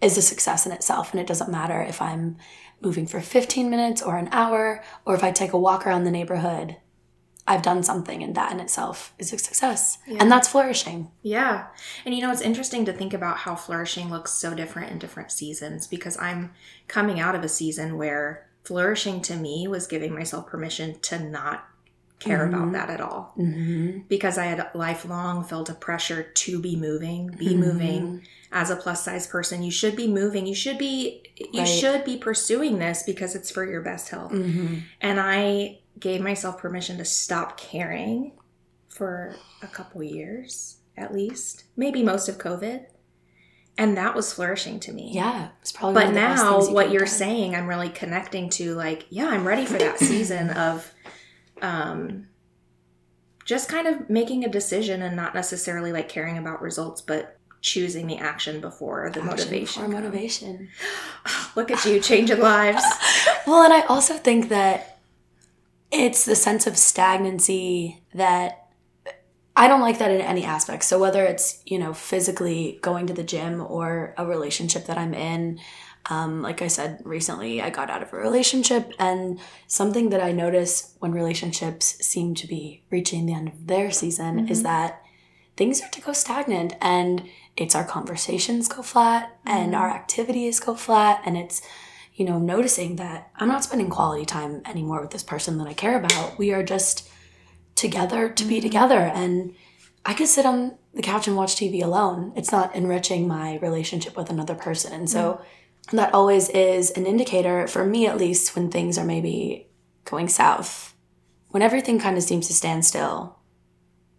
is 0.00 0.16
a 0.18 0.22
success 0.22 0.66
in 0.66 0.72
itself. 0.72 1.12
And 1.12 1.20
it 1.20 1.26
doesn't 1.26 1.50
matter 1.50 1.80
if 1.82 2.00
I'm 2.02 2.36
moving 2.82 3.06
for 3.06 3.20
15 3.20 3.70
minutes 3.70 4.02
or 4.02 4.16
an 4.16 4.28
hour 4.30 4.82
or 5.06 5.14
if 5.14 5.24
I 5.24 5.30
take 5.30 5.52
a 5.54 5.58
walk 5.58 5.86
around 5.86 6.04
the 6.04 6.10
neighborhood. 6.10 6.76
I've 7.48 7.62
done 7.62 7.82
something, 7.84 8.22
and 8.22 8.34
that 8.34 8.50
in 8.52 8.58
itself 8.60 9.14
is 9.18 9.32
a 9.32 9.38
success. 9.38 9.98
Yeah. 10.06 10.18
And 10.20 10.30
that's 10.32 10.48
flourishing. 10.48 11.10
Yeah. 11.22 11.66
And 12.04 12.14
you 12.14 12.20
know, 12.22 12.32
it's 12.32 12.40
interesting 12.40 12.84
to 12.86 12.92
think 12.92 13.14
about 13.14 13.38
how 13.38 13.54
flourishing 13.54 14.10
looks 14.10 14.32
so 14.32 14.54
different 14.54 14.90
in 14.90 14.98
different 14.98 15.30
seasons 15.30 15.86
because 15.86 16.18
I'm 16.18 16.52
coming 16.88 17.20
out 17.20 17.34
of 17.36 17.44
a 17.44 17.48
season 17.48 17.96
where 17.96 18.48
flourishing 18.64 19.20
to 19.22 19.36
me 19.36 19.68
was 19.68 19.86
giving 19.86 20.12
myself 20.12 20.46
permission 20.48 20.98
to 21.02 21.20
not 21.20 21.68
care 22.18 22.38
Mhm. 22.40 22.48
about 22.48 22.72
that 22.72 22.90
at 22.90 23.00
all 23.00 23.32
Mm-hmm. 23.38 24.00
because 24.08 24.38
I 24.38 24.46
had 24.46 24.70
lifelong 24.74 25.44
felt 25.44 25.68
a 25.68 25.74
pressure 25.74 26.22
to 26.24 26.58
be 26.58 26.74
moving, 26.74 27.28
be 27.28 27.48
Mm-hmm. 27.48 27.60
moving. 27.60 28.22
As 28.50 28.70
a 28.70 28.76
plus 28.76 29.04
size 29.04 29.26
person, 29.26 29.62
you 29.62 29.70
should 29.70 29.94
be 29.94 30.08
moving. 30.08 30.46
You 30.46 30.54
should 30.54 30.78
be 30.78 31.22
you 31.52 31.60
Right. 31.60 31.68
should 31.68 32.04
be 32.04 32.16
pursuing 32.16 32.78
this 32.78 33.02
because 33.04 33.34
it's 33.36 33.50
for 33.50 33.64
your 33.70 33.82
best 33.82 34.08
health. 34.08 34.32
Mm-hmm. 34.32 34.76
And 35.02 35.20
I 35.20 35.78
gave 35.98 36.20
myself 36.20 36.58
permission 36.58 36.98
to 36.98 37.04
stop 37.04 37.58
caring 37.58 38.32
for 38.88 39.36
a 39.62 39.66
couple 39.66 40.02
years 40.02 40.78
at 40.96 41.12
least, 41.12 41.64
maybe 41.76 42.02
most 42.02 42.28
of 42.28 42.38
COVID. 42.38 42.86
And 43.78 43.96
that 43.98 44.14
was 44.14 44.32
flourishing 44.32 44.80
to 44.80 44.92
me. 44.92 45.10
Yeah, 45.12 45.48
it's 45.60 45.70
probably. 45.70 45.94
But 45.94 46.04
one 46.06 46.08
of 46.08 46.14
the 46.14 46.20
best 46.20 46.42
now, 46.42 46.62
you 46.62 46.72
what 46.72 46.90
you're 46.90 47.00
done. 47.00 47.08
saying, 47.08 47.54
I'm 47.54 47.66
really 47.66 47.90
connecting 47.90 48.48
to 48.50 48.74
like, 48.74 49.04
yeah, 49.10 49.26
I'm 49.28 49.46
ready 49.46 49.66
for 49.66 49.76
that 49.76 49.98
season 49.98 50.48
of 50.56 50.90
um, 51.60 52.28
just 53.44 53.68
kind 53.68 53.86
of 53.86 54.08
making 54.08 54.44
a 54.44 54.48
decision 54.48 55.02
and 55.02 55.14
not 55.14 55.34
necessarily 55.34 55.92
like 55.92 56.08
caring 56.08 56.38
about 56.38 56.62
results, 56.62 57.02
but 57.02 57.38
choosing 57.60 58.06
the 58.06 58.16
action 58.16 58.60
before 58.60 59.10
the 59.12 59.20
Action 59.20 59.26
motivation. 59.26 59.82
comes. 59.82 59.94
motivation. 59.94 60.68
Look 61.56 61.70
at 61.70 61.84
you 61.84 62.00
changing 62.00 62.40
lives. 62.40 62.82
Well, 63.46 63.62
and 63.62 63.72
I 63.72 63.82
also 63.82 64.14
think 64.14 64.48
that 64.48 64.95
it's 66.04 66.24
the 66.24 66.36
sense 66.36 66.66
of 66.66 66.76
stagnancy 66.76 68.02
that 68.14 68.68
I 69.56 69.68
don't 69.68 69.80
like 69.80 69.98
that 69.98 70.10
in 70.10 70.20
any 70.20 70.44
aspect. 70.44 70.84
So 70.84 70.98
whether 70.98 71.24
it's, 71.24 71.62
you 71.64 71.78
know, 71.78 71.94
physically 71.94 72.78
going 72.82 73.06
to 73.06 73.14
the 73.14 73.24
gym 73.24 73.60
or 73.60 74.14
a 74.18 74.26
relationship 74.26 74.84
that 74.86 74.98
I'm 74.98 75.14
in, 75.14 75.58
um, 76.10 76.42
like 76.42 76.62
I 76.62 76.68
said 76.68 77.00
recently, 77.04 77.62
I 77.62 77.70
got 77.70 77.90
out 77.90 78.02
of 78.02 78.12
a 78.12 78.16
relationship, 78.16 78.92
and 78.98 79.40
something 79.66 80.10
that 80.10 80.22
I 80.22 80.30
notice 80.30 80.94
when 81.00 81.12
relationships 81.12 81.96
seem 82.06 82.34
to 82.36 82.46
be 82.46 82.84
reaching 82.90 83.26
the 83.26 83.34
end 83.34 83.48
of 83.48 83.66
their 83.66 83.90
season 83.90 84.36
mm-hmm. 84.36 84.52
is 84.52 84.62
that 84.62 85.02
things 85.56 85.78
start 85.78 85.92
to 85.94 86.00
go 86.00 86.12
stagnant, 86.12 86.74
and 86.80 87.28
it's 87.56 87.74
our 87.74 87.84
conversations 87.84 88.68
go 88.68 88.82
flat, 88.82 89.30
mm-hmm. 89.46 89.58
and 89.58 89.74
our 89.74 89.90
activities 89.90 90.60
go 90.60 90.74
flat, 90.76 91.22
and 91.24 91.36
it's 91.36 91.60
you 92.16 92.24
know 92.24 92.38
noticing 92.38 92.96
that 92.96 93.30
I'm 93.36 93.48
not 93.48 93.64
spending 93.64 93.90
quality 93.90 94.24
time 94.24 94.62
anymore 94.66 95.00
with 95.00 95.10
this 95.10 95.22
person 95.22 95.58
that 95.58 95.68
I 95.68 95.74
care 95.74 95.98
about. 95.98 96.38
We 96.38 96.52
are 96.52 96.62
just 96.62 97.08
together 97.74 98.28
to 98.28 98.44
be 98.44 98.56
mm-hmm. 98.56 98.62
together, 98.62 98.98
and 98.98 99.54
I 100.04 100.14
could 100.14 100.28
sit 100.28 100.46
on 100.46 100.76
the 100.94 101.02
couch 101.02 101.28
and 101.28 101.36
watch 101.36 101.54
TV 101.54 101.82
alone. 101.82 102.32
It's 102.34 102.52
not 102.52 102.74
enriching 102.74 103.28
my 103.28 103.58
relationship 103.58 104.16
with 104.16 104.30
another 104.30 104.54
person, 104.54 104.92
and 104.92 105.08
so 105.08 105.34
mm-hmm 105.34 105.42
that 105.92 106.14
always 106.14 106.48
is 106.48 106.90
an 106.90 107.06
indicator, 107.06 107.66
for 107.66 107.84
me 107.84 108.06
at 108.06 108.18
least, 108.18 108.56
when 108.56 108.70
things 108.70 108.98
are 108.98 109.04
maybe 109.04 109.68
going 110.04 110.28
south. 110.28 110.94
When 111.50 111.62
everything 111.62 111.98
kind 111.98 112.16
of 112.16 112.22
seems 112.22 112.48
to 112.48 112.54
stand 112.54 112.84
still, 112.84 113.38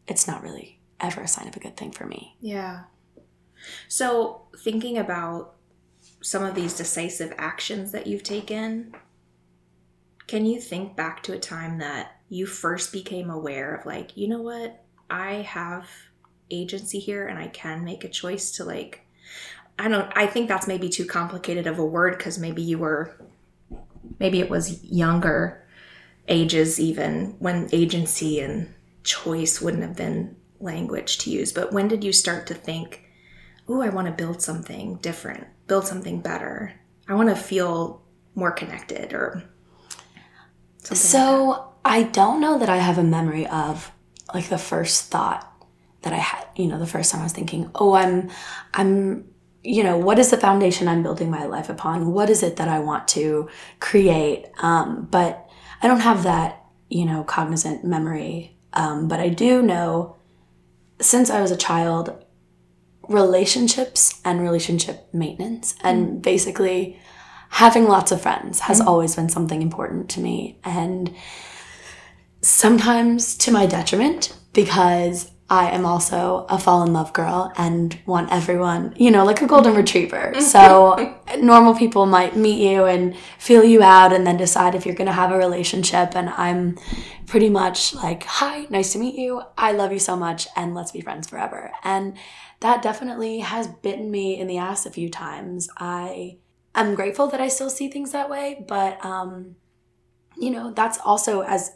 it's 0.07 0.27
not 0.27 0.41
really 0.41 0.79
ever 0.99 1.21
a 1.21 1.27
sign 1.27 1.47
of 1.47 1.55
a 1.55 1.59
good 1.59 1.75
thing 1.75 1.91
for 1.91 2.05
me. 2.05 2.37
Yeah. 2.39 2.83
So, 3.87 4.47
thinking 4.57 4.97
about 4.97 5.55
some 6.21 6.43
of 6.43 6.55
these 6.55 6.75
decisive 6.75 7.33
actions 7.37 7.91
that 7.91 8.07
you've 8.07 8.23
taken, 8.23 8.93
can 10.27 10.45
you 10.45 10.59
think 10.59 10.95
back 10.95 11.23
to 11.23 11.33
a 11.33 11.39
time 11.39 11.77
that 11.79 12.19
you 12.29 12.45
first 12.45 12.91
became 12.91 13.29
aware 13.29 13.75
of, 13.75 13.85
like, 13.85 14.17
you 14.17 14.27
know 14.27 14.41
what? 14.41 14.83
I 15.09 15.35
have 15.35 15.87
agency 16.51 16.99
here 16.99 17.27
and 17.27 17.39
I 17.39 17.47
can 17.47 17.83
make 17.85 18.03
a 18.03 18.09
choice 18.09 18.51
to, 18.53 18.65
like, 18.65 19.05
I 19.79 19.87
don't 19.87 20.11
I 20.15 20.25
think 20.25 20.47
that's 20.47 20.67
maybe 20.67 20.89
too 20.89 21.05
complicated 21.05 21.67
of 21.67 21.77
a 21.79 21.85
word 21.85 22.17
because 22.17 22.39
maybe 22.39 22.61
you 22.61 22.79
were 22.79 23.15
maybe 24.19 24.39
it 24.39 24.49
was 24.49 24.83
younger 24.83 25.63
ages 26.27 26.79
even 26.79 27.35
when 27.39 27.69
agency 27.71 28.39
and 28.39 28.73
choice 29.03 29.61
wouldn't 29.61 29.83
have 29.83 29.95
been 29.95 30.35
language 30.59 31.19
to 31.19 31.29
use. 31.29 31.51
But 31.51 31.71
when 31.71 31.87
did 31.87 32.03
you 32.03 32.11
start 32.11 32.47
to 32.47 32.53
think, 32.53 33.06
"Oh, 33.67 33.81
I 33.81 33.89
want 33.89 34.07
to 34.07 34.13
build 34.13 34.41
something 34.41 34.95
different, 34.97 35.47
build 35.67 35.85
something 35.85 36.21
better. 36.21 36.73
I 37.07 37.15
want 37.15 37.29
to 37.29 37.35
feel 37.35 38.01
more 38.35 38.51
connected 38.51 39.13
or 39.13 39.43
So, 40.83 41.47
like 41.49 41.61
I 41.85 42.03
don't 42.03 42.41
know 42.41 42.59
that 42.59 42.69
I 42.69 42.77
have 42.77 42.97
a 42.97 43.03
memory 43.03 43.47
of 43.47 43.91
like 44.33 44.49
the 44.49 44.57
first 44.57 45.09
thought 45.11 45.51
that 46.01 46.13
I 46.13 46.17
had, 46.17 46.45
you 46.55 46.67
know, 46.67 46.79
the 46.79 46.85
first 46.87 47.11
time 47.11 47.21
I 47.21 47.23
was 47.23 47.33
thinking, 47.33 47.69
"Oh, 47.75 47.93
I'm 47.93 48.29
I'm 48.73 49.25
you 49.63 49.83
know, 49.83 49.97
what 49.97 50.17
is 50.17 50.31
the 50.31 50.37
foundation 50.37 50.87
I'm 50.87 51.03
building 51.03 51.29
my 51.29 51.45
life 51.45 51.69
upon? 51.69 52.13
What 52.13 52.29
is 52.29 52.41
it 52.41 52.55
that 52.55 52.69
I 52.69 52.79
want 52.79 53.07
to 53.09 53.49
create? 53.81 54.45
Um, 54.59 55.07
but 55.11 55.49
I 55.81 55.87
don't 55.87 55.99
have 55.99 56.23
that, 56.23 56.63
you 56.89 57.05
know, 57.05 57.23
cognizant 57.25 57.83
memory. 57.83 58.55
Um, 58.73 59.09
but 59.09 59.19
I 59.19 59.27
do 59.27 59.61
know 59.61 60.15
since 61.01 61.29
I 61.29 61.41
was 61.41 61.51
a 61.51 61.57
child, 61.57 62.23
relationships 63.09 64.19
and 64.25 64.41
relationship 64.41 65.07
maintenance 65.13 65.75
and 65.81 66.07
mm. 66.07 66.21
basically 66.21 66.99
having 67.49 67.85
lots 67.87 68.11
of 68.11 68.21
friends 68.21 68.61
has 68.61 68.81
mm. 68.81 68.85
always 68.85 69.15
been 69.15 69.29
something 69.29 69.61
important 69.61 70.09
to 70.09 70.19
me. 70.19 70.59
And 70.63 71.15
sometimes 72.41 73.35
to 73.37 73.51
my 73.51 73.65
detriment 73.65 74.37
because 74.53 75.31
I 75.49 75.69
am 75.69 75.85
also 75.85 76.45
a 76.49 76.59
fall 76.59 76.83
in 76.83 76.91
love 76.91 77.13
girl 77.13 77.53
and 77.55 77.97
want 78.05 78.31
everyone, 78.33 78.93
you 78.97 79.11
know, 79.11 79.23
like 79.23 79.41
a 79.41 79.47
golden 79.47 79.75
retriever. 79.75 80.33
So 80.41 81.17
normal 81.39 81.73
people 81.73 82.05
might 82.05 82.35
meet 82.35 82.59
you 82.69 82.83
and 82.83 83.15
feel 83.39 83.63
you 83.63 83.81
out 83.81 84.11
and 84.11 84.27
then 84.27 84.35
decide 84.35 84.75
if 84.75 84.85
you're 84.85 84.95
going 84.95 85.07
to 85.07 85.13
have 85.13 85.31
a 85.31 85.37
relationship. 85.37 86.15
And 86.15 86.29
I'm 86.29 86.77
pretty 87.27 87.49
much 87.49 87.95
like, 87.95 88.23
hi, 88.23 88.67
nice 88.69 88.91
to 88.93 88.99
meet 88.99 89.15
you. 89.15 89.41
I 89.57 89.71
love 89.71 89.93
you 89.93 89.99
so 89.99 90.17
much 90.17 90.47
and 90.57 90.75
let's 90.75 90.91
be 90.91 90.99
friends 90.99 91.29
forever. 91.29 91.71
And 91.81 92.17
that 92.59 92.81
definitely 92.81 93.39
has 93.39 93.67
bitten 93.67 94.11
me 94.11 94.37
in 94.37 94.47
the 94.47 94.57
ass 94.57 94.85
a 94.85 94.91
few 94.91 95.09
times. 95.09 95.69
I 95.77 96.39
am 96.75 96.93
grateful 96.93 97.27
that 97.27 97.39
I 97.39 97.47
still 97.47 97.69
see 97.69 97.87
things 97.87 98.11
that 98.11 98.29
way, 98.29 98.65
but, 98.67 99.03
um, 99.05 99.55
you 100.37 100.49
know, 100.49 100.71
that's 100.71 100.99
also 101.05 101.41
as 101.41 101.71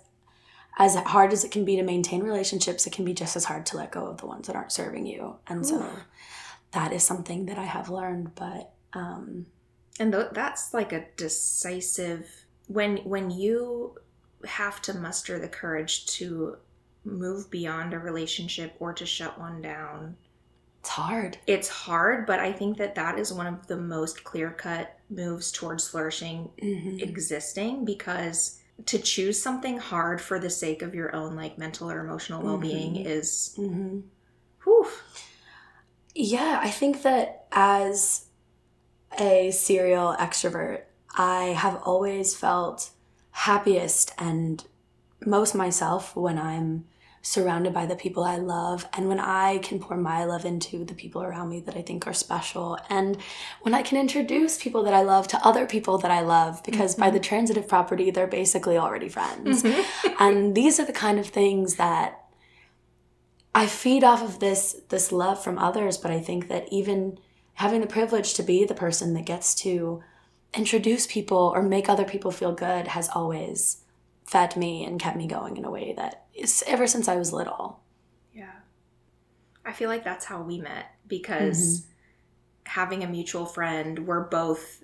as 0.77 0.95
hard 0.95 1.33
as 1.33 1.43
it 1.43 1.51
can 1.51 1.65
be 1.65 1.75
to 1.75 1.83
maintain 1.83 2.23
relationships, 2.23 2.87
it 2.87 2.93
can 2.93 3.05
be 3.05 3.13
just 3.13 3.35
as 3.35 3.45
hard 3.45 3.65
to 3.67 3.77
let 3.77 3.91
go 3.91 4.07
of 4.07 4.17
the 4.17 4.25
ones 4.25 4.47
that 4.47 4.55
aren't 4.55 4.71
serving 4.71 5.05
you. 5.05 5.35
And 5.47 5.65
so 5.65 5.85
that 6.71 6.93
is 6.93 7.03
something 7.03 7.45
that 7.47 7.57
I 7.57 7.65
have 7.65 7.89
learned. 7.89 8.35
But 8.35 8.73
um, 8.93 9.45
and 9.99 10.11
th- 10.11 10.29
that's 10.31 10.73
like 10.73 10.93
a 10.93 11.05
decisive 11.17 12.27
when 12.67 12.97
when 12.97 13.29
you 13.29 13.97
have 14.45 14.81
to 14.83 14.93
muster 14.93 15.39
the 15.39 15.47
courage 15.47 16.05
to 16.07 16.57
move 17.03 17.49
beyond 17.49 17.93
a 17.93 17.99
relationship 17.99 18.75
or 18.79 18.93
to 18.93 19.05
shut 19.05 19.39
one 19.39 19.61
down. 19.61 20.15
It's 20.79 20.89
hard. 20.89 21.37
It's 21.45 21.67
hard, 21.67 22.25
but 22.25 22.39
I 22.39 22.51
think 22.51 22.77
that 22.77 22.95
that 22.95 23.19
is 23.19 23.31
one 23.31 23.47
of 23.47 23.67
the 23.67 23.77
most 23.77 24.23
clear 24.23 24.51
cut 24.51 24.97
moves 25.09 25.51
towards 25.51 25.87
flourishing 25.87 26.49
mm-hmm. 26.61 26.99
existing 26.99 27.85
because 27.85 28.60
to 28.85 28.99
choose 28.99 29.41
something 29.41 29.77
hard 29.77 30.21
for 30.21 30.39
the 30.39 30.49
sake 30.49 30.81
of 30.81 30.95
your 30.95 31.15
own 31.15 31.35
like 31.35 31.57
mental 31.57 31.89
or 31.89 31.99
emotional 31.99 32.41
well-being 32.41 32.95
mm-hmm. 32.95 33.07
is 33.07 33.55
mm-hmm. 33.57 33.99
whew. 34.63 34.87
yeah 36.15 36.59
i 36.61 36.69
think 36.69 37.01
that 37.01 37.47
as 37.51 38.25
a 39.19 39.51
serial 39.51 40.15
extrovert 40.19 40.83
i 41.15 41.45
have 41.45 41.81
always 41.83 42.35
felt 42.35 42.91
happiest 43.31 44.13
and 44.17 44.65
most 45.25 45.53
myself 45.53 46.15
when 46.15 46.37
i'm 46.37 46.85
surrounded 47.21 47.73
by 47.73 47.85
the 47.85 47.95
people 47.95 48.23
I 48.23 48.37
love, 48.37 48.87
and 48.93 49.07
when 49.07 49.19
I 49.19 49.59
can 49.59 49.79
pour 49.79 49.95
my 49.95 50.25
love 50.25 50.43
into 50.43 50.83
the 50.83 50.95
people 50.95 51.21
around 51.21 51.49
me 51.49 51.59
that 51.61 51.75
I 51.75 51.81
think 51.81 52.07
are 52.07 52.13
special, 52.13 52.79
and 52.89 53.17
when 53.61 53.73
I 53.73 53.83
can 53.83 53.99
introduce 53.99 54.61
people 54.61 54.83
that 54.83 54.93
I 54.93 55.01
love 55.01 55.27
to 55.29 55.45
other 55.45 55.65
people 55.67 55.97
that 55.99 56.11
I 56.11 56.21
love, 56.21 56.63
because 56.63 56.93
mm-hmm. 56.93 57.01
by 57.01 57.09
the 57.11 57.19
transitive 57.19 57.67
property, 57.67 58.09
they're 58.09 58.27
basically 58.27 58.77
already 58.77 59.09
friends. 59.09 59.63
Mm-hmm. 59.63 60.09
and 60.19 60.55
these 60.55 60.79
are 60.79 60.85
the 60.85 60.93
kind 60.93 61.19
of 61.19 61.27
things 61.27 61.75
that 61.75 62.21
I 63.53 63.67
feed 63.67 64.03
off 64.03 64.23
of 64.23 64.39
this 64.39 64.81
this 64.89 65.11
love 65.11 65.43
from 65.43 65.59
others, 65.59 65.97
but 65.97 66.11
I 66.11 66.19
think 66.19 66.47
that 66.47 66.67
even 66.71 67.19
having 67.55 67.81
the 67.81 67.87
privilege 67.87 68.33
to 68.35 68.43
be 68.43 68.65
the 68.65 68.73
person 68.73 69.13
that 69.13 69.25
gets 69.25 69.53
to 69.55 70.01
introduce 70.53 71.07
people 71.07 71.51
or 71.53 71.61
make 71.61 71.87
other 71.87 72.05
people 72.05 72.31
feel 72.31 72.53
good 72.53 72.87
has 72.87 73.09
always 73.09 73.83
fed 74.25 74.55
me 74.55 74.83
and 74.83 74.99
kept 74.99 75.17
me 75.17 75.27
going 75.27 75.57
in 75.57 75.65
a 75.65 75.71
way 75.71 75.93
that 75.95 76.20
ever 76.65 76.87
since 76.87 77.07
I 77.07 77.15
was 77.15 77.33
little. 77.33 77.79
Yeah. 78.33 78.51
I 79.65 79.73
feel 79.73 79.89
like 79.89 80.03
that's 80.03 80.25
how 80.25 80.41
we 80.41 80.59
met 80.59 80.95
because 81.07 81.81
mm-hmm. 81.81 81.89
having 82.65 83.03
a 83.03 83.07
mutual 83.07 83.45
friend, 83.45 84.07
we're 84.07 84.23
both 84.23 84.83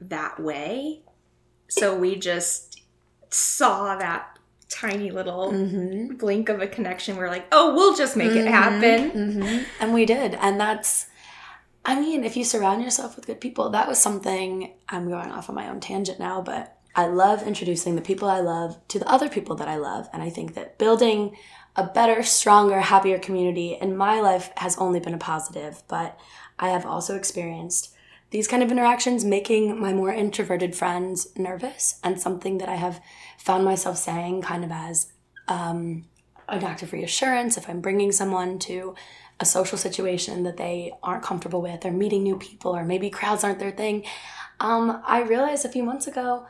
that 0.00 0.40
way. 0.40 1.02
So 1.68 1.96
we 1.96 2.16
just 2.16 2.82
saw 3.30 3.96
that 3.96 4.38
tiny 4.68 5.10
little 5.10 5.52
mm-hmm. 5.52 6.16
blink 6.16 6.48
of 6.48 6.60
a 6.60 6.66
connection. 6.66 7.16
We're 7.16 7.28
like, 7.28 7.46
oh, 7.52 7.74
we'll 7.74 7.94
just 7.96 8.16
make 8.16 8.30
mm-hmm. 8.30 8.46
it 8.46 8.50
happen. 8.50 9.10
Mm-hmm. 9.10 9.64
And 9.80 9.94
we 9.94 10.04
did. 10.06 10.34
And 10.34 10.58
that's, 10.60 11.06
I 11.84 11.98
mean, 11.98 12.24
if 12.24 12.36
you 12.36 12.44
surround 12.44 12.82
yourself 12.82 13.16
with 13.16 13.26
good 13.26 13.40
people, 13.40 13.70
that 13.70 13.88
was 13.88 13.98
something 13.98 14.72
I'm 14.88 15.08
going 15.08 15.30
off 15.30 15.48
on 15.48 15.54
my 15.54 15.68
own 15.68 15.80
tangent 15.80 16.18
now, 16.18 16.40
but 16.42 16.78
I 16.94 17.06
love 17.06 17.42
introducing 17.42 17.96
the 17.96 18.02
people 18.02 18.28
I 18.28 18.40
love 18.40 18.76
to 18.88 18.98
the 18.98 19.08
other 19.08 19.28
people 19.28 19.56
that 19.56 19.68
I 19.68 19.76
love. 19.76 20.08
And 20.12 20.22
I 20.22 20.30
think 20.30 20.54
that 20.54 20.78
building 20.78 21.36
a 21.74 21.86
better, 21.86 22.22
stronger, 22.22 22.80
happier 22.80 23.18
community 23.18 23.78
in 23.80 23.96
my 23.96 24.20
life 24.20 24.50
has 24.56 24.76
only 24.76 25.00
been 25.00 25.14
a 25.14 25.18
positive. 25.18 25.82
But 25.88 26.18
I 26.58 26.68
have 26.68 26.84
also 26.84 27.16
experienced 27.16 27.94
these 28.30 28.48
kind 28.48 28.62
of 28.62 28.70
interactions 28.70 29.24
making 29.24 29.78
my 29.78 29.92
more 29.92 30.12
introverted 30.12 30.74
friends 30.74 31.28
nervous 31.36 32.00
and 32.02 32.20
something 32.20 32.58
that 32.58 32.68
I 32.68 32.76
have 32.76 33.00
found 33.38 33.64
myself 33.64 33.98
saying 33.98 34.42
kind 34.42 34.64
of 34.64 34.70
as 34.72 35.12
um, 35.48 36.06
an 36.48 36.64
act 36.64 36.82
of 36.82 36.92
reassurance 36.92 37.56
if 37.56 37.68
I'm 37.68 37.80
bringing 37.80 38.10
someone 38.10 38.58
to 38.60 38.94
a 39.38 39.44
social 39.44 39.76
situation 39.76 40.44
that 40.44 40.56
they 40.56 40.92
aren't 41.02 41.22
comfortable 41.22 41.60
with 41.60 41.84
or 41.84 41.90
meeting 41.90 42.22
new 42.22 42.38
people 42.38 42.74
or 42.74 42.84
maybe 42.84 43.10
crowds 43.10 43.44
aren't 43.44 43.58
their 43.58 43.70
thing. 43.70 44.04
Um, 44.60 45.02
I 45.06 45.22
realized 45.22 45.64
a 45.64 45.70
few 45.70 45.82
months 45.82 46.06
ago 46.06 46.46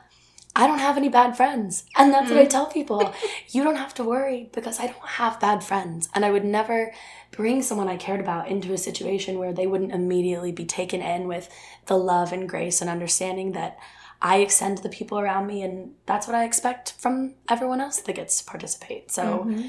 I 0.55 0.67
don't 0.67 0.81
have 0.81 0.99
any 0.99 1.09
bad 1.09 1.37
friends. 1.37 1.85
And 1.97 2.13
that's 2.13 2.29
mm. 2.31 2.35
what 2.35 2.43
I 2.43 2.47
mm. 2.47 2.51
tell 2.51 2.67
people. 2.67 3.15
you 3.49 3.65
don't 3.65 3.77
have 3.77 3.95
to 3.95 4.05
worry 4.05 4.51
because 4.53 4.79
I 4.79 4.87
don't 4.87 5.07
have 5.07 5.41
bad 5.41 5.65
friends. 5.65 6.09
And 6.15 6.25
I 6.25 6.31
would 6.31 6.45
never 6.45 6.93
bring 7.31 7.63
someone 7.63 7.89
I 7.89 7.97
cared 7.97 8.21
about 8.21 8.49
into 8.49 8.73
a 8.73 8.79
situation 8.79 9.39
where 9.39 9.53
they 9.53 9.67
wouldn't 9.67 9.93
immediately 9.93 10.53
be 10.53 10.67
taken 10.67 11.01
in 11.01 11.27
with 11.27 11.49
the 11.87 11.97
love 11.97 12.33
and 12.33 12.49
grace 12.49 12.81
and 12.81 12.91
understanding 12.91 13.53
that 13.53 13.79
I 14.21 14.39
extend 14.39 14.77
to 14.77 14.83
the 14.83 14.89
people 14.89 15.19
around 15.19 15.47
me. 15.47 15.63
And 15.63 15.95
that's 16.05 16.27
what 16.27 16.37
I 16.37 16.45
expect 16.45 16.93
from 16.99 17.35
everyone 17.49 17.81
else 17.81 18.01
that 18.01 18.15
gets 18.15 18.39
to 18.39 18.45
participate. 18.45 19.11
So 19.11 19.47
mm-hmm. 19.47 19.69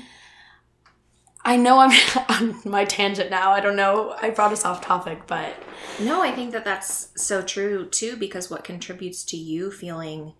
I 1.45 1.55
know 1.55 1.79
I'm 1.79 1.91
on 2.29 2.59
my 2.65 2.83
tangent 2.83 3.29
now. 3.29 3.51
I 3.51 3.61
don't 3.61 3.77
know. 3.77 4.15
I 4.21 4.31
brought 4.31 4.51
us 4.51 4.65
off 4.65 4.81
topic, 4.81 5.27
but 5.27 5.55
no, 5.99 6.21
I 6.21 6.31
think 6.31 6.51
that 6.51 6.65
that's 6.65 7.09
so 7.15 7.41
true 7.41 7.87
too 7.87 8.17
because 8.17 8.49
what 8.49 8.65
contributes 8.65 9.23
to 9.25 9.37
you 9.37 9.71
feeling 9.71 10.33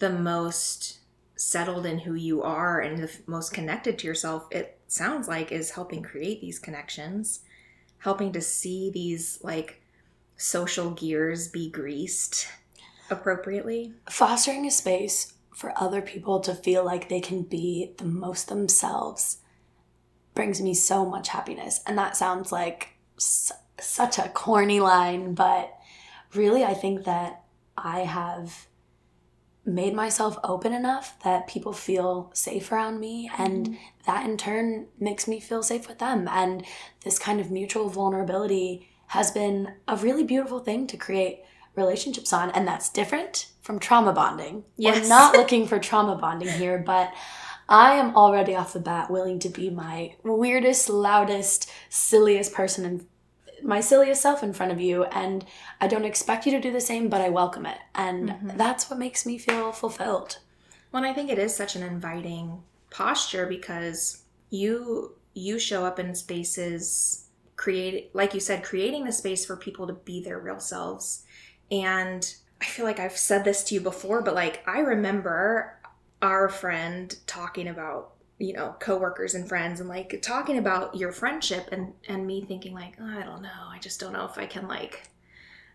the 0.00 0.10
most 0.10 0.98
settled 1.36 1.86
in 1.86 2.00
who 2.00 2.14
you 2.14 2.42
are 2.42 2.80
and 2.80 2.98
the 2.98 3.10
most 3.26 3.52
connected 3.54 3.98
to 3.98 4.06
yourself, 4.06 4.46
it 4.50 4.78
sounds 4.88 5.28
like 5.28 5.52
is 5.52 5.70
helping 5.70 6.02
create 6.02 6.40
these 6.40 6.58
connections, 6.58 7.40
helping 7.98 8.32
to 8.32 8.40
see 8.40 8.90
these 8.90 9.38
like 9.42 9.80
social 10.36 10.90
gears 10.90 11.48
be 11.48 11.70
greased 11.70 12.48
appropriately. 13.10 13.94
Fostering 14.10 14.66
a 14.66 14.70
space 14.70 15.34
for 15.54 15.72
other 15.76 16.02
people 16.02 16.40
to 16.40 16.54
feel 16.54 16.84
like 16.84 17.08
they 17.08 17.20
can 17.20 17.42
be 17.42 17.92
the 17.98 18.04
most 18.04 18.48
themselves 18.48 19.38
brings 20.34 20.60
me 20.62 20.72
so 20.72 21.04
much 21.04 21.28
happiness. 21.28 21.80
And 21.86 21.98
that 21.98 22.16
sounds 22.16 22.52
like 22.52 22.94
such 23.18 24.18
a 24.18 24.28
corny 24.28 24.80
line, 24.80 25.34
but 25.34 25.74
really, 26.34 26.64
I 26.64 26.74
think 26.74 27.04
that 27.04 27.42
I 27.76 28.00
have 28.00 28.66
made 29.74 29.94
myself 29.94 30.38
open 30.44 30.72
enough 30.72 31.16
that 31.24 31.46
people 31.46 31.72
feel 31.72 32.30
safe 32.34 32.70
around 32.72 33.00
me 33.00 33.30
and 33.38 33.68
mm-hmm. 33.68 33.74
that 34.06 34.28
in 34.28 34.36
turn 34.36 34.86
makes 34.98 35.28
me 35.28 35.40
feel 35.40 35.62
safe 35.62 35.88
with 35.88 35.98
them 35.98 36.28
and 36.28 36.64
this 37.04 37.18
kind 37.18 37.40
of 37.40 37.50
mutual 37.50 37.88
vulnerability 37.88 38.88
has 39.08 39.30
been 39.30 39.72
a 39.88 39.96
really 39.96 40.24
beautiful 40.24 40.60
thing 40.60 40.86
to 40.86 40.96
create 40.96 41.42
relationships 41.76 42.32
on 42.32 42.50
and 42.50 42.66
that's 42.66 42.88
different 42.88 43.46
from 43.62 43.78
trauma 43.78 44.12
bonding 44.12 44.64
yes. 44.76 45.02
we're 45.02 45.08
not 45.08 45.34
looking 45.36 45.66
for 45.66 45.78
trauma 45.78 46.16
bonding 46.16 46.48
here 46.48 46.78
but 46.78 47.12
i 47.68 47.94
am 47.94 48.14
already 48.16 48.54
off 48.54 48.72
the 48.72 48.80
bat 48.80 49.10
willing 49.10 49.38
to 49.38 49.48
be 49.48 49.70
my 49.70 50.14
weirdest 50.24 50.88
loudest 50.88 51.70
silliest 51.88 52.52
person 52.52 52.84
in 52.84 53.06
my 53.62 53.80
silliest 53.80 54.22
self 54.22 54.42
in 54.42 54.52
front 54.52 54.72
of 54.72 54.80
you 54.80 55.04
and 55.04 55.44
I 55.80 55.86
don't 55.86 56.04
expect 56.04 56.46
you 56.46 56.52
to 56.52 56.60
do 56.60 56.72
the 56.72 56.80
same, 56.80 57.08
but 57.08 57.20
I 57.20 57.28
welcome 57.28 57.66
it. 57.66 57.78
And 57.94 58.30
mm-hmm. 58.30 58.56
that's 58.56 58.90
what 58.90 58.98
makes 58.98 59.26
me 59.26 59.38
feel 59.38 59.72
fulfilled. 59.72 60.38
Well, 60.92 61.04
I 61.04 61.12
think 61.12 61.30
it 61.30 61.38
is 61.38 61.54
such 61.54 61.76
an 61.76 61.82
inviting 61.82 62.62
posture 62.90 63.46
because 63.46 64.22
you 64.50 65.14
you 65.32 65.58
show 65.58 65.84
up 65.84 66.00
in 66.00 66.14
spaces 66.14 67.28
create 67.54 68.10
like 68.14 68.34
you 68.34 68.40
said 68.40 68.64
creating 68.64 69.04
the 69.04 69.12
space 69.12 69.46
for 69.46 69.54
people 69.54 69.86
to 69.86 69.92
be 69.92 70.22
their 70.22 70.38
real 70.38 70.60
selves. 70.60 71.24
And 71.70 72.34
I 72.60 72.64
feel 72.64 72.84
like 72.84 72.98
I've 72.98 73.16
said 73.16 73.44
this 73.44 73.62
to 73.64 73.74
you 73.74 73.80
before, 73.80 74.22
but 74.22 74.34
like 74.34 74.66
I 74.66 74.80
remember 74.80 75.78
our 76.20 76.48
friend 76.48 77.14
talking 77.26 77.68
about 77.68 78.12
you 78.40 78.54
know 78.54 78.74
coworkers 78.80 79.34
and 79.34 79.46
friends 79.46 79.80
and 79.80 79.88
like 79.88 80.20
talking 80.22 80.58
about 80.58 80.96
your 80.96 81.12
friendship 81.12 81.68
and 81.70 81.92
and 82.08 82.26
me 82.26 82.42
thinking 82.42 82.74
like 82.74 82.94
oh, 83.00 83.18
i 83.18 83.22
don't 83.22 83.42
know 83.42 83.68
i 83.68 83.78
just 83.78 84.00
don't 84.00 84.14
know 84.14 84.24
if 84.24 84.38
i 84.38 84.46
can 84.46 84.66
like 84.66 85.08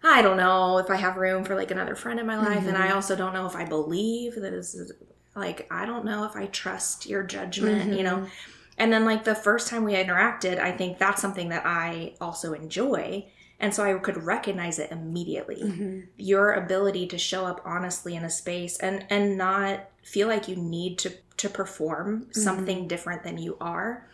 i 0.03 0.21
don't 0.21 0.35
know 0.35 0.79
if 0.79 0.89
i 0.89 0.95
have 0.95 1.15
room 1.15 1.43
for 1.45 1.55
like 1.55 1.71
another 1.71 1.95
friend 1.95 2.19
in 2.19 2.25
my 2.25 2.37
life 2.37 2.59
mm-hmm. 2.59 2.69
and 2.69 2.77
i 2.77 2.87
mm-hmm. 2.87 2.95
also 2.95 3.15
don't 3.15 3.33
know 3.33 3.45
if 3.45 3.55
i 3.55 3.63
believe 3.63 4.33
that 4.35 4.51
this 4.51 4.73
is 4.73 4.91
like 5.35 5.67
i 5.71 5.85
don't 5.85 6.03
know 6.03 6.25
if 6.25 6.35
i 6.35 6.47
trust 6.47 7.05
your 7.05 7.23
judgment 7.23 7.83
mm-hmm. 7.83 7.93
you 7.93 8.03
know 8.03 8.17
mm-hmm. 8.17 8.51
and 8.79 8.91
then 8.91 9.05
like 9.05 9.23
the 9.23 9.35
first 9.35 9.67
time 9.67 9.83
we 9.83 9.93
interacted 9.93 10.59
i 10.59 10.71
think 10.71 10.97
that's 10.97 11.21
something 11.21 11.49
that 11.49 11.63
i 11.65 12.13
also 12.19 12.53
enjoy 12.53 13.23
and 13.57 13.73
so 13.73 13.85
I 13.85 13.97
could 13.99 14.21
recognize 14.21 14.79
it 14.79 14.91
immediately. 14.91 15.61
Mm-hmm. 15.63 15.99
Your 16.17 16.51
ability 16.53 17.07
to 17.07 17.17
show 17.17 17.45
up 17.45 17.61
honestly 17.63 18.13
in 18.13 18.25
a 18.25 18.29
space 18.29 18.77
and 18.79 19.05
and 19.09 19.37
not 19.37 19.87
feel 20.03 20.27
like 20.27 20.49
you 20.49 20.57
need 20.57 20.97
to 20.99 21.13
to 21.37 21.49
perform 21.49 22.21
mm-hmm. 22.21 22.39
something 22.39 22.87
different 22.87 23.23
than 23.23 23.37
you 23.37 23.57
are. 23.59 24.07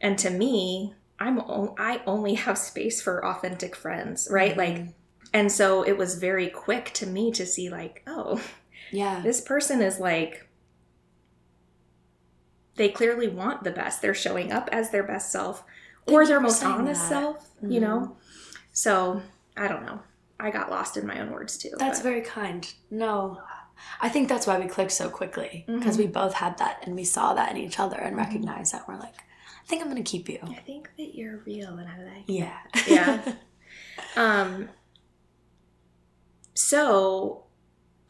And 0.00 0.18
to 0.18 0.30
me, 0.30 0.94
I'm 1.18 1.40
o- 1.40 1.74
I 1.78 2.02
only 2.06 2.34
have 2.46 2.58
space 2.58 3.00
for 3.00 3.24
authentic 3.24 3.76
friends, 3.76 4.28
right? 4.30 4.56
Mm-hmm. 4.56 4.84
Like 4.84 4.94
and 5.32 5.50
so 5.50 5.82
it 5.82 5.96
was 5.96 6.16
very 6.16 6.48
quick 6.48 6.92
to 6.94 7.06
me 7.06 7.30
to 7.32 7.46
see 7.46 7.70
like, 7.70 8.02
oh, 8.06 8.42
yeah. 8.90 9.20
This 9.24 9.40
person 9.40 9.80
is 9.80 10.00
like 10.00 10.48
they 12.74 12.88
clearly 12.88 13.28
want 13.28 13.62
the 13.62 13.70
best. 13.70 14.00
They're 14.00 14.14
showing 14.14 14.52
up 14.52 14.68
as 14.72 14.90
their 14.90 15.02
best 15.02 15.30
self 15.30 15.64
or 16.06 16.26
their 16.26 16.40
most 16.40 16.64
honest 16.64 17.02
that. 17.02 17.08
self, 17.08 17.56
mm-hmm. 17.56 17.70
you 17.70 17.80
know? 17.80 18.16
So 18.72 19.22
I 19.56 19.68
don't 19.68 19.84
know. 19.84 20.00
I 20.38 20.50
got 20.50 20.70
lost 20.70 20.96
in 20.96 21.06
my 21.06 21.20
own 21.20 21.30
words 21.30 21.58
too. 21.58 21.72
That's 21.78 22.00
but. 22.00 22.04
very 22.04 22.22
kind. 22.22 22.72
No, 22.90 23.40
I 24.00 24.08
think 24.08 24.28
that's 24.28 24.46
why 24.46 24.58
we 24.58 24.66
clicked 24.66 24.92
so 24.92 25.08
quickly 25.10 25.64
because 25.66 25.96
mm-hmm. 25.96 26.06
we 26.06 26.08
both 26.08 26.34
had 26.34 26.58
that 26.58 26.80
and 26.84 26.94
we 26.94 27.04
saw 27.04 27.34
that 27.34 27.50
in 27.50 27.56
each 27.58 27.78
other 27.78 27.96
and 27.96 28.16
mm-hmm. 28.16 28.24
recognized 28.24 28.72
that 28.72 28.88
we're 28.88 28.98
like, 28.98 29.14
I 29.16 29.66
think 29.66 29.82
I'm 29.82 29.88
gonna 29.88 30.02
keep 30.02 30.28
you. 30.28 30.38
I 30.42 30.54
think 30.54 30.90
that 30.96 31.14
you're 31.14 31.38
real 31.46 31.76
and 31.78 31.88
I 31.88 32.02
like. 32.02 32.24
Yeah. 32.26 32.58
Yeah. 32.86 33.34
um. 34.16 34.68
So, 36.54 37.44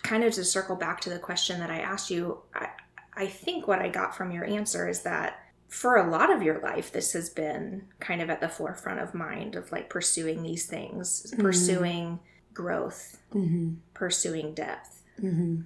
kind 0.03 0.25
of 0.25 0.33
to 0.35 0.45
circle 0.45 0.75
back 0.75 1.01
to 1.03 1.11
the 1.11 1.19
question 1.19 1.61
that 1.61 1.71
I 1.71 1.79
asked 1.79 2.11
you, 2.11 2.41
I, 2.55 2.71
I 3.15 3.27
think 3.27 3.69
what 3.69 3.81
I 3.81 3.89
got 3.89 4.17
from 4.17 4.33
your 4.33 4.45
answer 4.45 4.89
is 4.89 5.03
that 5.03 5.39
for 5.69 5.97
a 5.97 6.11
lot 6.11 6.33
of 6.33 6.43
your 6.43 6.59
life, 6.61 6.91
this 6.91 7.13
has 7.13 7.31
been 7.31 7.85
kind 8.01 8.21
of 8.21 8.29
at 8.29 8.41
the 8.41 8.49
forefront 8.49 9.01
of 9.01 9.15
mind 9.15 9.55
of 9.55 9.71
like 9.71 9.89
pursuing 9.89 10.43
these 10.43 10.67
things, 10.67 11.31
mm-hmm. 11.31 11.43
pursuing 11.43 12.19
growth, 12.53 13.19
mm-hmm. 13.33 13.75
pursuing 13.95 14.53
depth, 14.53 15.00
mm-hmm. 15.23 15.61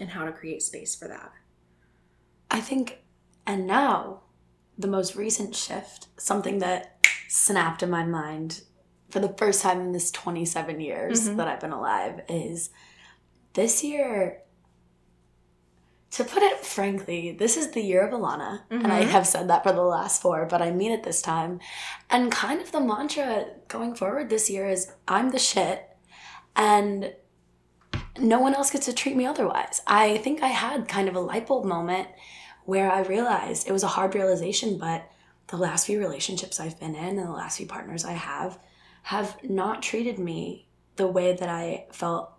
and 0.00 0.10
how 0.10 0.24
to 0.24 0.32
create 0.32 0.62
space 0.62 0.94
for 0.94 1.08
that. 1.08 1.32
I 2.50 2.60
think, 2.60 3.02
and 3.46 3.66
now 3.66 4.22
the 4.78 4.88
most 4.88 5.16
recent 5.16 5.54
shift, 5.54 6.08
something 6.16 6.58
that 6.58 7.06
snapped 7.28 7.82
in 7.82 7.90
my 7.90 8.04
mind 8.04 8.62
for 9.10 9.20
the 9.20 9.34
first 9.36 9.62
time 9.62 9.80
in 9.80 9.92
this 9.92 10.10
27 10.10 10.80
years 10.80 11.26
mm-hmm. 11.26 11.36
that 11.36 11.48
I've 11.48 11.60
been 11.60 11.72
alive 11.72 12.20
is 12.28 12.70
this 13.54 13.82
year 13.82 14.42
to 16.10 16.24
put 16.24 16.42
it 16.42 16.64
frankly, 16.64 17.32
this 17.32 17.56
is 17.56 17.72
the 17.72 17.82
year 17.82 18.06
of 18.06 18.12
Ilana. 18.12 18.60
Mm-hmm. 18.70 18.84
And 18.84 18.92
I 18.92 19.02
mm-hmm. 19.02 19.10
have 19.10 19.26
said 19.26 19.48
that 19.48 19.62
for 19.62 19.72
the 19.72 19.82
last 19.82 20.22
four, 20.22 20.46
but 20.46 20.62
I 20.62 20.70
mean 20.70 20.92
it 20.92 21.02
this 21.02 21.20
time. 21.20 21.60
And 22.08 22.32
kind 22.32 22.60
of 22.60 22.72
the 22.72 22.80
mantra 22.80 23.46
going 23.68 23.94
forward 23.94 24.30
this 24.30 24.48
year 24.48 24.66
is 24.68 24.92
I'm 25.06 25.30
the 25.30 25.38
shit 25.38 25.88
and 26.54 27.12
no 28.18 28.38
one 28.40 28.54
else 28.54 28.70
gets 28.70 28.86
to 28.86 28.92
treat 28.92 29.16
me 29.16 29.26
otherwise. 29.26 29.82
I 29.86 30.18
think 30.18 30.42
I 30.42 30.48
had 30.48 30.88
kind 30.88 31.08
of 31.08 31.16
a 31.16 31.20
light 31.20 31.46
bulb 31.46 31.64
moment 31.64 32.08
where 32.64 32.90
I 32.90 33.02
realized 33.02 33.68
it 33.68 33.72
was 33.72 33.82
a 33.82 33.88
hard 33.88 34.14
realization, 34.14 34.78
but 34.78 35.08
the 35.48 35.56
last 35.56 35.86
few 35.86 36.00
relationships 36.00 36.58
I've 36.58 36.78
been 36.80 36.94
in 36.94 37.18
and 37.18 37.28
the 37.28 37.32
last 37.32 37.58
few 37.58 37.66
partners 37.66 38.04
I 38.04 38.12
have 38.12 38.58
have 39.04 39.36
not 39.44 39.82
treated 39.82 40.18
me 40.18 40.66
the 40.96 41.06
way 41.06 41.34
that 41.36 41.48
I 41.48 41.86
felt 41.92 42.32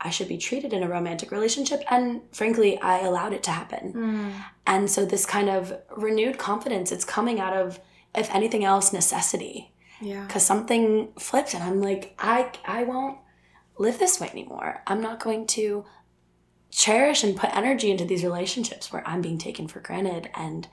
I 0.00 0.10
should 0.10 0.28
be 0.28 0.38
treated 0.38 0.72
in 0.72 0.82
a 0.82 0.88
romantic 0.88 1.30
relationship. 1.30 1.82
And 1.90 2.22
frankly, 2.32 2.78
I 2.80 3.00
allowed 3.00 3.32
it 3.32 3.42
to 3.44 3.50
happen. 3.50 3.92
Mm. 3.92 4.44
And 4.66 4.90
so 4.90 5.04
this 5.04 5.26
kind 5.26 5.48
of 5.48 5.72
renewed 5.96 6.38
confidence, 6.38 6.92
it's 6.92 7.04
coming 7.04 7.40
out 7.40 7.56
of, 7.56 7.80
if 8.14 8.32
anything 8.34 8.64
else, 8.64 8.92
necessity. 8.92 9.72
Yeah. 10.00 10.24
Because 10.26 10.44
something 10.44 11.12
flipped 11.18 11.54
and 11.54 11.62
I'm 11.62 11.80
like, 11.80 12.14
I 12.18 12.52
I 12.64 12.84
won't 12.84 13.18
live 13.78 13.98
this 13.98 14.20
way 14.20 14.28
anymore. 14.28 14.82
I'm 14.86 15.00
not 15.00 15.20
going 15.20 15.46
to 15.48 15.84
cherish 16.70 17.24
and 17.24 17.36
put 17.36 17.56
energy 17.56 17.90
into 17.90 18.04
these 18.04 18.24
relationships 18.24 18.92
where 18.92 19.06
I'm 19.06 19.22
being 19.22 19.38
taken 19.38 19.68
for 19.68 19.80
granted 19.80 20.28
and 20.34 20.68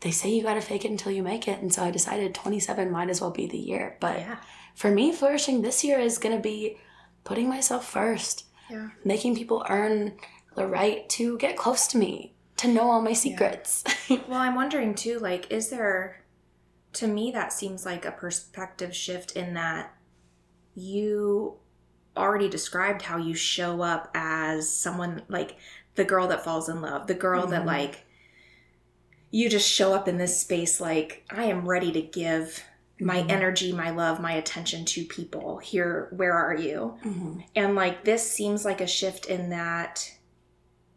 they 0.00 0.10
say 0.10 0.30
you 0.30 0.42
got 0.42 0.54
to 0.54 0.60
fake 0.60 0.84
it 0.84 0.90
until 0.90 1.12
you 1.12 1.22
make 1.22 1.48
it 1.48 1.60
and 1.60 1.72
so 1.72 1.82
I 1.82 1.90
decided 1.90 2.34
27 2.34 2.90
might 2.90 3.10
as 3.10 3.20
well 3.20 3.30
be 3.30 3.46
the 3.46 3.58
year. 3.58 3.96
But 4.00 4.20
yeah. 4.20 4.36
for 4.74 4.90
me 4.90 5.12
flourishing 5.12 5.62
this 5.62 5.84
year 5.84 5.98
is 5.98 6.18
going 6.18 6.34
to 6.34 6.42
be 6.42 6.78
putting 7.24 7.48
myself 7.48 7.88
first. 7.88 8.44
Yeah. 8.70 8.88
Making 9.04 9.36
people 9.36 9.66
earn 9.68 10.14
the 10.54 10.66
right 10.66 11.08
to 11.10 11.36
get 11.38 11.56
close 11.56 11.86
to 11.88 11.98
me, 11.98 12.34
to 12.56 12.68
know 12.68 12.90
all 12.90 13.02
my 13.02 13.12
secrets. 13.12 13.84
Yeah. 14.08 14.20
well, 14.28 14.40
I'm 14.40 14.54
wondering 14.54 14.94
too, 14.94 15.18
like, 15.18 15.52
is 15.52 15.68
there, 15.68 16.24
to 16.94 17.06
me, 17.06 17.30
that 17.32 17.52
seems 17.52 17.84
like 17.84 18.04
a 18.04 18.10
perspective 18.10 18.96
shift 18.96 19.32
in 19.32 19.54
that 19.54 19.94
you 20.74 21.58
already 22.16 22.48
described 22.48 23.02
how 23.02 23.18
you 23.18 23.34
show 23.34 23.82
up 23.82 24.10
as 24.14 24.74
someone 24.74 25.22
like 25.28 25.56
the 25.94 26.04
girl 26.04 26.28
that 26.28 26.44
falls 26.44 26.68
in 26.68 26.80
love, 26.80 27.06
the 27.06 27.14
girl 27.14 27.42
mm-hmm. 27.42 27.50
that, 27.52 27.66
like, 27.66 28.04
you 29.30 29.48
just 29.48 29.68
show 29.68 29.92
up 29.92 30.08
in 30.08 30.18
this 30.18 30.40
space 30.40 30.80
like, 30.80 31.24
I 31.30 31.44
am 31.44 31.68
ready 31.68 31.92
to 31.92 32.02
give 32.02 32.62
my 33.00 33.18
mm-hmm. 33.18 33.30
energy, 33.30 33.72
my 33.72 33.90
love, 33.90 34.20
my 34.20 34.32
attention 34.32 34.84
to 34.86 35.04
people. 35.04 35.58
Here, 35.58 36.08
where 36.12 36.32
are 36.32 36.54
you? 36.54 36.96
Mm-hmm. 37.04 37.40
And 37.54 37.74
like 37.74 38.04
this 38.04 38.28
seems 38.28 38.64
like 38.64 38.80
a 38.80 38.86
shift 38.86 39.26
in 39.26 39.50
that 39.50 40.10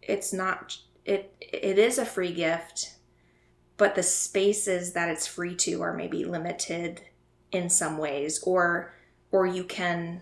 it's 0.01 0.33
not 0.33 0.77
it 1.05 1.35
it 1.39 1.77
is 1.77 1.97
a 1.97 2.05
free 2.05 2.33
gift, 2.33 2.95
but 3.77 3.95
the 3.95 4.03
spaces 4.03 4.93
that 4.93 5.09
it's 5.09 5.27
free 5.27 5.55
to 5.55 5.81
are 5.81 5.93
maybe 5.93 6.23
limited 6.23 7.01
in 7.51 7.69
some 7.69 7.97
ways 7.97 8.41
or 8.43 8.93
or 9.31 9.45
you 9.45 9.63
can 9.63 10.21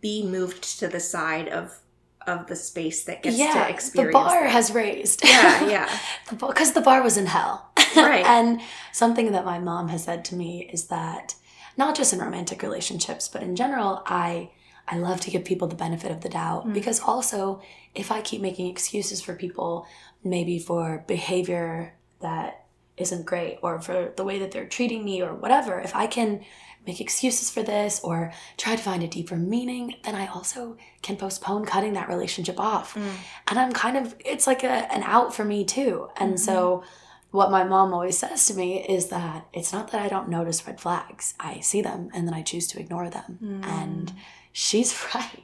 be 0.00 0.24
moved 0.24 0.78
to 0.80 0.88
the 0.88 1.00
side 1.00 1.48
of 1.48 1.78
of 2.26 2.46
the 2.46 2.56
space 2.56 3.04
that 3.04 3.22
gets 3.22 3.36
yeah, 3.36 3.52
to 3.52 3.68
experience. 3.70 4.12
The 4.12 4.18
bar 4.18 4.44
that. 4.44 4.52
has 4.52 4.70
raised. 4.70 5.24
Yeah, 5.24 5.68
yeah. 5.68 5.98
Because 6.30 6.72
the, 6.72 6.80
the 6.80 6.84
bar 6.84 7.02
was 7.02 7.16
in 7.16 7.26
hell. 7.26 7.72
Right. 7.96 8.24
and 8.26 8.60
something 8.92 9.32
that 9.32 9.44
my 9.44 9.58
mom 9.58 9.88
has 9.88 10.04
said 10.04 10.24
to 10.26 10.36
me 10.36 10.70
is 10.72 10.86
that 10.86 11.34
not 11.76 11.96
just 11.96 12.12
in 12.12 12.20
romantic 12.20 12.62
relationships, 12.62 13.28
but 13.28 13.42
in 13.42 13.56
general, 13.56 14.02
I 14.06 14.50
I 14.88 14.98
love 14.98 15.20
to 15.22 15.30
give 15.30 15.44
people 15.44 15.68
the 15.68 15.76
benefit 15.76 16.10
of 16.10 16.20
the 16.20 16.28
doubt 16.28 16.66
Mm. 16.66 16.74
because 16.74 17.00
also 17.00 17.62
if 17.94 18.10
I 18.10 18.20
keep 18.20 18.40
making 18.40 18.68
excuses 18.68 19.20
for 19.20 19.34
people, 19.34 19.86
maybe 20.24 20.58
for 20.58 21.04
behavior 21.06 21.94
that 22.20 22.66
isn't 22.96 23.26
great 23.26 23.58
or 23.62 23.80
for 23.80 24.12
the 24.16 24.24
way 24.24 24.38
that 24.40 24.50
they're 24.50 24.66
treating 24.66 25.04
me 25.04 25.22
or 25.22 25.34
whatever, 25.34 25.80
if 25.80 25.94
I 25.94 26.06
can 26.06 26.44
make 26.86 27.00
excuses 27.00 27.50
for 27.50 27.62
this 27.62 28.00
or 28.02 28.32
try 28.56 28.74
to 28.74 28.82
find 28.82 29.02
a 29.02 29.08
deeper 29.08 29.36
meaning, 29.36 29.94
then 30.04 30.14
I 30.14 30.26
also 30.26 30.76
can 31.02 31.16
postpone 31.16 31.64
cutting 31.64 31.92
that 31.94 32.08
relationship 32.08 32.58
off. 32.58 32.94
Mm. 32.94 33.10
And 33.48 33.58
I'm 33.58 33.72
kind 33.72 33.96
of, 33.96 34.14
it's 34.24 34.46
like 34.46 34.64
a, 34.64 34.92
an 34.92 35.02
out 35.04 35.34
for 35.34 35.44
me 35.44 35.64
too. 35.64 36.08
And 36.16 36.38
so, 36.38 36.82
what 37.30 37.50
my 37.50 37.64
mom 37.64 37.94
always 37.94 38.18
says 38.18 38.46
to 38.46 38.54
me 38.54 38.84
is 38.86 39.06
that 39.06 39.46
it's 39.54 39.72
not 39.72 39.90
that 39.90 40.02
I 40.02 40.08
don't 40.08 40.28
notice 40.28 40.66
red 40.66 40.80
flags, 40.80 41.34
I 41.40 41.60
see 41.60 41.80
them 41.80 42.10
and 42.12 42.26
then 42.26 42.34
I 42.34 42.42
choose 42.42 42.66
to 42.68 42.80
ignore 42.80 43.08
them. 43.08 43.38
Mm. 43.42 43.64
And 43.66 44.12
she's 44.52 44.94
right. 45.14 45.38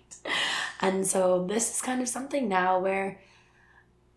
And 0.80 1.06
so, 1.06 1.46
this 1.46 1.76
is 1.76 1.82
kind 1.82 2.02
of 2.02 2.08
something 2.08 2.48
now 2.48 2.78
where, 2.78 3.20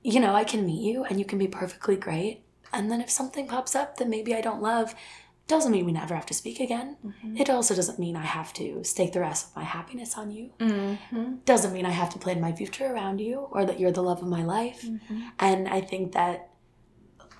you 0.03 0.19
know, 0.19 0.33
I 0.33 0.43
can 0.43 0.65
meet 0.65 0.81
you 0.81 1.03
and 1.03 1.19
you 1.19 1.25
can 1.25 1.37
be 1.37 1.47
perfectly 1.47 1.95
great. 1.95 2.43
And 2.73 2.89
then 2.89 3.01
if 3.01 3.09
something 3.09 3.47
pops 3.47 3.75
up 3.75 3.97
that 3.97 4.07
maybe 4.07 4.33
I 4.33 4.41
don't 4.41 4.61
love, 4.61 4.95
doesn't 5.51 5.71
mean 5.71 5.85
we 5.85 5.91
never 5.91 6.15
have 6.15 6.25
to 6.27 6.33
speak 6.33 6.59
again. 6.59 6.97
Mhm. 7.05 7.39
It 7.39 7.49
also 7.49 7.75
doesn't 7.75 7.99
mean 7.99 8.15
I 8.15 8.25
have 8.25 8.51
to 8.53 8.83
stake 8.83 9.13
the 9.13 9.19
rest 9.19 9.47
of 9.47 9.55
my 9.55 9.63
happiness 9.63 10.17
on 10.17 10.31
you. 10.31 10.49
Mhm. 10.59 11.45
Doesn't 11.45 11.73
mean 11.73 11.85
I 11.85 11.91
have 11.91 12.09
to 12.13 12.19
plan 12.19 12.41
my 12.41 12.51
future 12.51 12.87
around 12.93 13.21
you 13.21 13.47
or 13.51 13.65
that 13.65 13.79
you're 13.79 13.91
the 13.91 14.03
love 14.09 14.21
of 14.23 14.27
my 14.27 14.43
life. 14.43 14.81
Mhm. 14.83 15.31
And 15.39 15.67
I 15.67 15.81
think 15.81 16.13
that 16.13 16.49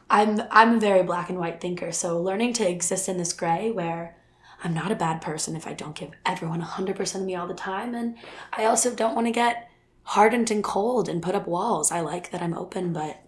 I'm 0.09 0.41
I'm 0.51 0.75
a 0.75 0.79
very 0.79 1.03
black 1.03 1.29
and 1.29 1.39
white 1.39 1.59
thinker. 1.61 1.91
So 1.91 2.21
learning 2.21 2.53
to 2.53 2.69
exist 2.69 3.07
in 3.09 3.17
this 3.17 3.33
gray 3.33 3.71
where 3.71 4.17
I'm 4.63 4.73
not 4.73 4.91
a 4.91 4.95
bad 5.05 5.21
person 5.21 5.55
if 5.55 5.65
I 5.65 5.73
don't 5.73 5.95
give 5.95 6.11
everyone 6.25 6.61
100% 6.61 7.21
of 7.23 7.27
me 7.27 7.35
all 7.35 7.47
the 7.47 7.53
time 7.53 7.95
and 7.95 8.15
I 8.53 8.65
also 8.65 8.93
don't 8.93 9.15
want 9.15 9.27
to 9.27 9.31
get 9.31 9.69
hardened 10.03 10.51
and 10.51 10.63
cold 10.63 11.07
and 11.09 11.21
put 11.23 11.35
up 11.35 11.47
walls. 11.47 11.91
I 11.91 12.01
like 12.01 12.29
that 12.31 12.41
I'm 12.41 12.53
open, 12.53 12.91
but 12.93 13.21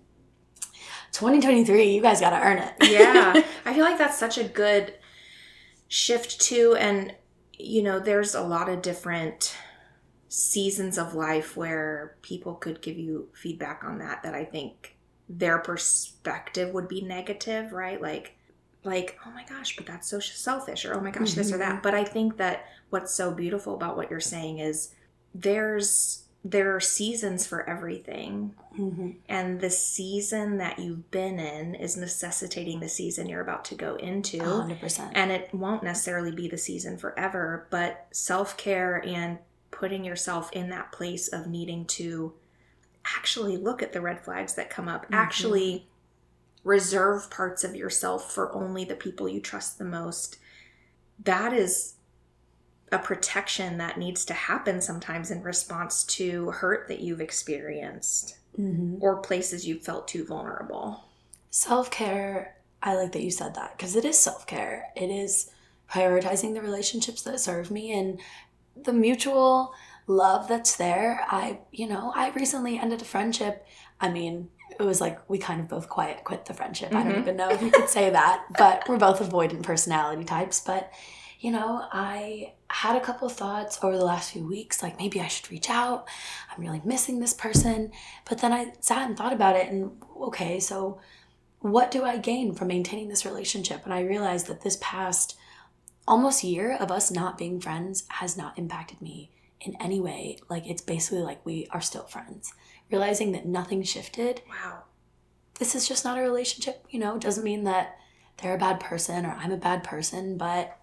2023, 1.14 1.96
you 1.96 2.02
guys 2.02 2.20
got 2.20 2.32
to 2.32 2.46
earn 2.46 2.58
it. 2.58 2.74
yeah. 2.92 3.44
I 3.66 3.74
feel 3.74 3.86
like 3.86 3.98
that's 3.98 4.18
such 4.18 4.38
a 4.38 4.44
good 4.44 4.94
shift 5.94 6.42
too 6.42 6.76
and 6.80 7.14
you 7.60 7.84
know 7.84 8.00
there's 8.00 8.34
a 8.34 8.42
lot 8.42 8.68
of 8.68 8.82
different 8.82 9.56
seasons 10.28 10.98
of 10.98 11.14
life 11.14 11.56
where 11.56 12.16
people 12.24 12.56
could 12.56 12.82
give 12.82 12.98
you 12.98 13.30
feedback 13.36 13.84
on 13.84 14.00
that 14.00 14.24
that 14.24 14.34
i 14.34 14.44
think 14.44 14.98
their 15.30 15.60
perspective 15.60 16.74
would 16.74 16.88
be 16.88 17.02
negative 17.02 17.72
right? 17.72 18.02
Like 18.02 18.36
like 18.84 19.20
oh 19.26 19.32
my 19.32 19.46
gosh 19.46 19.76
but 19.76 19.86
that's 19.86 20.10
so 20.10 20.20
selfish 20.20 20.84
or 20.84 20.96
oh 20.96 21.00
my 21.00 21.12
gosh 21.12 21.34
this 21.34 21.54
or 21.54 21.60
that. 21.60 21.74
Mm-hmm. 21.74 21.82
But 21.84 21.94
i 21.94 22.04
think 22.04 22.38
that 22.38 22.66
what's 22.90 23.14
so 23.14 23.32
beautiful 23.32 23.76
about 23.76 23.96
what 23.96 24.10
you're 24.10 24.20
saying 24.20 24.58
is 24.58 24.96
there's 25.36 26.23
there 26.46 26.76
are 26.76 26.80
seasons 26.82 27.48
for 27.48 27.68
everything 27.70 28.54
Mhm. 28.78 29.16
and 29.30 29.62
the 29.62 29.70
season 29.70 30.58
that 30.58 30.78
you've 30.78 31.10
been 31.10 31.40
in 31.40 31.74
is 31.76 31.96
necessitating 31.96 32.80
the 32.82 32.90
season 32.90 33.28
you're 33.30 33.40
about 33.42 33.64
to 33.66 33.76
go 33.76 33.96
into 33.96 34.40
100%. 34.40 35.12
and 35.16 35.32
it 35.32 35.54
won't 35.54 35.84
necessarily 35.84 36.32
be 36.32 36.50
the 36.50 36.58
season 36.58 36.98
forever 36.98 37.66
but 37.70 38.08
self-care 38.12 39.02
and 39.06 39.40
putting 39.72 40.04
yourself 40.04 40.52
in 40.52 40.70
that 40.70 40.92
place 40.92 41.28
of 41.30 41.48
needing 41.48 41.86
to 41.86 42.34
actually 43.18 43.56
look 43.58 43.82
at 43.82 43.94
the 43.94 44.02
red 44.02 44.20
flags 44.24 44.56
that 44.56 44.70
come 44.70 44.88
up 44.90 45.06
Mhm. 45.10 45.16
actually 45.16 45.88
reserve 46.66 47.30
parts 47.30 47.64
of 47.64 47.76
yourself 47.76 48.34
for 48.34 48.54
only 48.54 48.84
the 48.86 48.96
people 48.96 49.28
you 49.30 49.40
trust 49.40 49.78
the 49.78 49.86
most 49.86 50.38
that 51.24 51.54
is 51.54 51.94
a 52.94 53.00
protection 53.00 53.78
that 53.80 53.98
needs 53.98 54.24
to 54.26 54.34
happen 54.34 54.80
sometimes 54.80 55.32
in 55.32 55.42
response 55.44 56.04
to 56.04 56.52
hurt 56.52 56.88
that 56.88 57.00
you've 57.02 57.20
experienced 57.22 58.38
Mhm. 58.60 58.98
or 59.02 59.18
places 59.18 59.68
you've 59.68 59.82
felt 59.84 60.08
too 60.08 60.24
vulnerable. 60.26 61.04
Self 61.50 61.90
care, 61.90 62.56
I 62.82 62.96
like 62.96 63.12
that 63.14 63.24
you 63.24 63.32
said 63.32 63.56
that 63.56 63.76
because 63.76 63.96
it 63.96 64.06
is 64.06 64.18
self 64.20 64.46
care. 64.46 64.92
It 64.96 65.10
is 65.10 65.50
prioritizing 65.92 66.54
the 66.54 66.62
relationships 66.62 67.22
that 67.24 67.40
serve 67.40 67.72
me 67.72 67.92
and 67.92 68.20
the 68.76 68.94
mutual 68.94 69.74
love 70.08 70.48
that's 70.48 70.76
there. 70.76 71.26
I, 71.30 71.60
you 71.72 71.88
know, 71.88 72.12
I 72.16 72.30
recently 72.32 72.78
ended 72.78 73.02
a 73.02 73.06
friendship. 73.06 73.66
I 74.00 74.10
mean, 74.10 74.50
it 74.80 74.84
was 74.84 75.00
like 75.02 75.20
we 75.30 75.38
kind 75.38 75.62
of 75.62 75.68
both 75.68 75.88
quiet 75.90 76.24
quit 76.24 76.46
the 76.46 76.54
friendship. 76.54 76.94
I 76.94 77.04
don't 77.04 77.14
Mhm. 77.14 77.20
even 77.22 77.38
know 77.38 77.50
if 77.50 77.62
you 77.62 77.72
could 77.72 77.90
say 77.90 78.10
that, 78.10 78.44
but 78.58 78.88
we're 78.90 78.98
both 78.98 79.20
avoidant 79.20 79.64
personality 79.64 80.24
types. 80.26 80.60
But, 80.60 80.92
you 81.44 81.52
know, 81.52 81.86
I 81.92 82.54
had 82.70 82.96
a 82.96 83.02
couple 83.02 83.28
thoughts 83.28 83.78
over 83.84 83.98
the 83.98 84.06
last 84.06 84.32
few 84.32 84.48
weeks 84.48 84.82
like 84.82 84.98
maybe 84.98 85.20
I 85.20 85.28
should 85.28 85.52
reach 85.52 85.70
out. 85.70 86.08
I'm 86.50 86.64
really 86.64 86.82
missing 86.86 87.20
this 87.20 87.34
person. 87.34 87.92
But 88.24 88.38
then 88.38 88.54
I 88.54 88.72
sat 88.80 89.06
and 89.10 89.18
thought 89.18 89.34
about 89.34 89.58
it 89.58 89.70
and 89.70 89.92
okay, 90.22 90.62
so 90.62 91.02
what 91.60 91.92
do 91.92 92.06
I 92.06 92.18
gain 92.18 92.56
from 92.56 92.70
maintaining 92.70 93.10
this 93.10 93.26
relationship? 93.26 93.84
And 93.84 93.94
I 93.94 94.04
realized 94.04 94.48
that 94.48 94.62
this 94.62 94.78
past 94.80 95.38
almost 96.08 96.46
year 96.46 96.78
of 96.78 96.92
us 96.92 97.12
not 97.12 97.38
being 97.38 97.60
friends 97.60 98.06
has 98.08 98.38
not 98.38 98.58
impacted 98.58 99.02
me 99.02 99.30
in 99.60 99.76
any 99.82 100.00
way. 100.00 100.38
Like 100.50 100.66
it's 100.66 100.82
basically 100.82 101.24
like 101.24 101.46
we 101.46 101.68
are 101.72 101.82
still 101.82 102.06
friends. 102.06 102.54
Realizing 102.90 103.34
that 103.34 103.46
nothing 103.46 103.84
shifted. 103.84 104.42
Wow. 104.50 104.84
This 105.60 105.76
is 105.76 105.90
just 105.90 106.06
not 106.06 106.18
a 106.18 106.22
relationship, 106.22 106.86
you 106.90 107.00
know, 107.00 107.18
doesn't 107.18 107.44
mean 107.44 107.66
that 107.66 107.98
they're 108.38 108.56
a 108.56 108.58
bad 108.58 108.80
person 108.80 109.26
or 109.26 109.32
I'm 109.32 109.52
a 109.52 109.58
bad 109.58 109.84
person, 109.84 110.38
but 110.38 110.80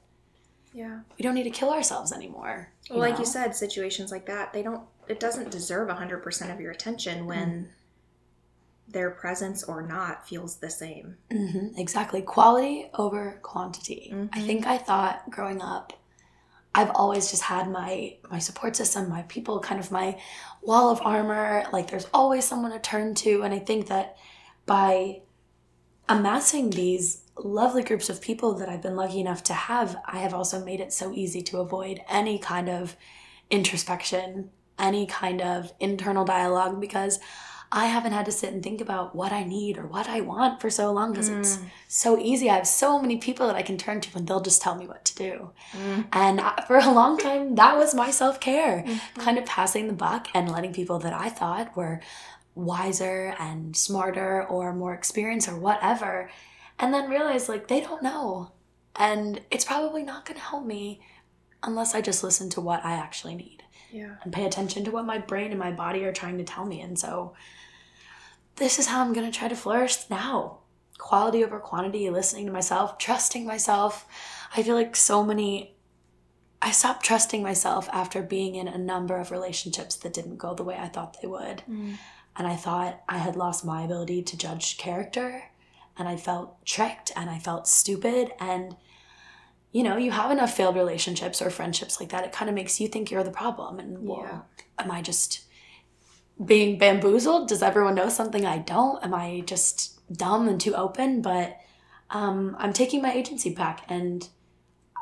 Yeah. 0.73 1.01
we 1.19 1.23
don't 1.23 1.35
need 1.35 1.45
to 1.45 1.51
kill 1.51 1.71
ourselves 1.71 2.13
anymore. 2.13 2.73
Well, 2.89 3.01
like 3.01 3.15
know? 3.15 3.21
you 3.21 3.27
said, 3.27 3.55
situations 3.57 4.11
like 4.13 4.27
that, 4.27 4.53
they 4.53 4.63
don't 4.63 4.83
it 5.09 5.19
doesn't 5.19 5.51
deserve 5.51 5.89
100% 5.89 6.53
of 6.55 6.61
your 6.61 6.71
attention 6.71 7.27
when 7.27 7.71
their 8.87 9.11
presence 9.11 9.63
or 9.65 9.83
not 9.83 10.29
feels 10.29 10.57
the 10.57 10.71
same. 10.71 11.17
hmm 11.31 11.69
exactly. 11.77 12.23
Quality 12.23 12.91
over 12.95 13.39
quantity. 13.43 14.11
I 14.33 14.39
Mhm. 14.41 14.47
think 14.47 14.67
I 14.67 14.79
thought 14.79 15.29
growing 15.31 15.61
up, 15.63 15.93
I've 16.75 16.91
always 16.95 17.31
just 17.31 17.43
had 17.43 17.69
my 17.71 18.17
my 18.31 18.39
support 18.39 18.77
system, 18.77 19.09
my 19.09 19.23
people, 19.23 19.59
kind 19.61 19.81
of 19.81 19.91
my 19.91 20.21
wall 20.63 20.89
of 20.91 21.01
armor. 21.03 21.65
Like 21.73 21.91
there's 21.91 22.07
always 22.15 22.45
someone 22.45 22.71
to 22.73 22.79
turn 22.79 23.15
to, 23.17 23.43
and 23.43 23.53
I 23.53 23.59
think 23.59 23.89
that 23.89 24.17
by 24.67 25.23
amassing 26.09 26.71
these 26.71 27.20
lovely 27.37 27.83
groups 27.83 28.09
of 28.11 28.21
people 28.21 28.55
that 28.55 28.69
I've 28.69 28.83
been 28.83 28.97
lucky 28.97 29.21
enough 29.21 29.43
to 29.45 29.55
have, 29.55 29.97
I 30.05 30.19
have 30.19 30.35
also 30.35 30.65
made 30.65 30.81
it 30.81 30.93
so 30.93 31.13
easy 31.13 31.41
to 31.43 31.59
avoid 31.59 32.01
any 32.09 32.39
kind 32.39 32.69
of 32.69 32.97
introspection, 33.51 34.51
any 34.79 35.07
kind 35.07 35.41
of 35.43 35.73
internal 35.81 36.25
dialogue 36.25 36.81
because 36.81 37.19
I 37.73 37.87
haven't 37.87 38.13
had 38.13 38.27
to 38.27 38.33
sit 38.33 38.53
and 38.53 38.63
think 38.65 38.81
about 38.81 39.15
what 39.15 39.31
I 39.31 39.45
need 39.45 39.79
or 39.79 39.87
what 39.87 40.09
I 40.09 40.23
want 40.23 40.61
for 40.61 40.71
so 40.71 40.91
long 40.93 41.13
because 41.13 41.29
it's 41.29 41.57
Mm. 41.59 41.65
so 41.87 42.19
easy. 42.19 42.51
I 42.51 42.57
have 42.57 42.67
so 42.67 43.01
many 43.01 43.19
people 43.19 43.47
that 43.47 43.55
I 43.55 43.63
can 43.63 43.79
turn 43.79 44.01
to 44.01 44.19
and 44.19 44.27
they'll 44.27 44.41
just 44.41 44.61
tell 44.61 44.75
me 44.75 44.89
what 44.89 45.05
to 45.05 45.15
do. 45.15 45.51
Mm. 45.73 46.07
And 46.13 46.43
for 46.67 46.79
a 46.79 46.91
long 46.91 47.17
time, 47.17 47.55
that 47.55 47.77
was 47.77 47.95
my 47.95 48.11
self 48.11 48.41
care, 48.41 48.83
Mhm. 48.87 49.01
kind 49.19 49.39
of 49.39 49.45
passing 49.47 49.87
the 49.87 49.93
buck 49.93 50.27
and 50.35 50.51
letting 50.51 50.73
people 50.73 50.99
that 51.01 51.13
I 51.13 51.29
thought 51.29 51.77
were 51.77 52.01
wiser 52.57 53.37
and 53.39 53.77
smarter 53.77 54.45
or 54.49 54.73
more 54.75 54.93
experienced 54.93 55.49
or 55.49 55.57
whatever. 55.57 56.29
And 56.81 56.93
then 56.93 57.11
realize 57.11 57.49
like 57.49 57.69
they 57.69 57.81
don't 57.81 58.03
know. 58.03 58.53
And 58.97 59.41
it's 59.51 59.65
probably 59.65 60.03
not 60.03 60.25
going 60.25 60.37
to 60.39 60.45
help 60.45 60.65
me 60.67 61.01
unless 61.63 61.95
I 61.95 62.01
just 62.01 62.25
listen 62.25 62.51
to 62.51 62.61
what 62.61 62.85
I 62.85 62.93
actually 62.93 63.35
need 63.35 63.63
Yeah. 63.93 64.17
and 64.23 64.33
pay 64.33 64.45
attention 64.47 64.85
to 64.85 64.91
what 64.91 65.05
my 65.05 65.19
brain 65.19 65.51
and 65.51 65.59
my 65.59 65.71
body 65.71 66.05
are 66.05 66.13
trying 66.13 66.39
to 66.39 66.45
tell 66.45 66.65
me. 66.65 66.81
And 66.81 66.99
so 66.99 67.35
this 68.57 68.79
is 68.79 68.87
how 68.87 69.01
I'm 69.01 69.13
going 69.13 69.31
to 69.31 69.39
try 69.39 69.49
to 69.49 69.57
flourish 69.57 70.09
now. 70.11 70.59
Quality 70.99 71.45
over 71.45 71.59
quantity, 71.61 72.09
listening 72.11 72.47
to 72.47 72.53
myself, 72.53 72.99
trusting 72.99 73.47
myself. 73.47 74.07
I 74.57 74.63
feel 74.63 74.75
like 74.75 74.97
so 74.97 75.23
many 75.23 75.77
I 76.63 76.73
stopped 76.73 77.05
trusting 77.05 77.43
myself 77.43 77.89
after 77.91 78.21
being 78.21 78.55
in 78.55 78.69
a 78.69 78.77
number 78.77 79.17
of 79.17 79.31
relationships 79.31 79.97
that 79.97 80.13
didn't 80.13 80.37
go 80.37 80.55
the 80.55 80.63
way 80.65 80.77
I 80.77 80.89
thought 80.89 81.17
they 81.21 81.29
would. 81.29 81.63
Mm. 81.69 81.97
And 82.37 82.47
I 82.47 82.55
thought 82.57 83.01
I 83.09 83.17
had 83.19 83.35
lost 83.35 83.65
my 83.65 83.83
ability 83.83 84.23
to 84.25 84.37
judge 84.37 84.77
character. 84.77 85.45
And 86.01 86.09
I 86.09 86.17
felt 86.17 86.65
tricked 86.65 87.13
and 87.15 87.29
I 87.29 87.39
felt 87.39 87.69
stupid. 87.69 88.33
And, 88.41 88.75
you 89.71 89.83
know, 89.83 89.99
you 89.99 90.11
have 90.11 90.31
enough 90.31 90.57
failed 90.57 90.75
relationships 90.77 91.43
or 91.43 91.51
friendships 91.51 92.01
like 92.01 92.09
that, 92.09 92.25
it 92.25 92.33
kind 92.33 92.49
of 92.49 92.55
makes 92.55 92.81
you 92.81 92.89
think 92.89 93.11
you're 93.11 93.23
the 93.23 93.31
problem. 93.31 93.79
And, 93.79 94.07
well, 94.09 94.23
Yeah. 94.23 94.41
am 94.79 94.91
I 94.91 95.03
just 95.03 95.43
being 96.43 96.79
bamboozled? 96.79 97.49
Does 97.49 97.63
everyone 97.63 97.95
know 97.95 98.09
something 98.09 98.47
I 98.47 98.59
don't? 98.59 99.05
Am 99.05 99.13
I 99.13 99.43
just 99.45 100.01
dumb 100.11 100.49
and 100.49 100.59
too 100.59 100.75
open? 100.75 101.21
But 101.21 101.59
um, 102.09 102.57
I'm 102.59 102.73
taking 102.73 103.03
my 103.03 103.13
agency 103.13 103.55
back 103.55 103.85
and 103.89 104.27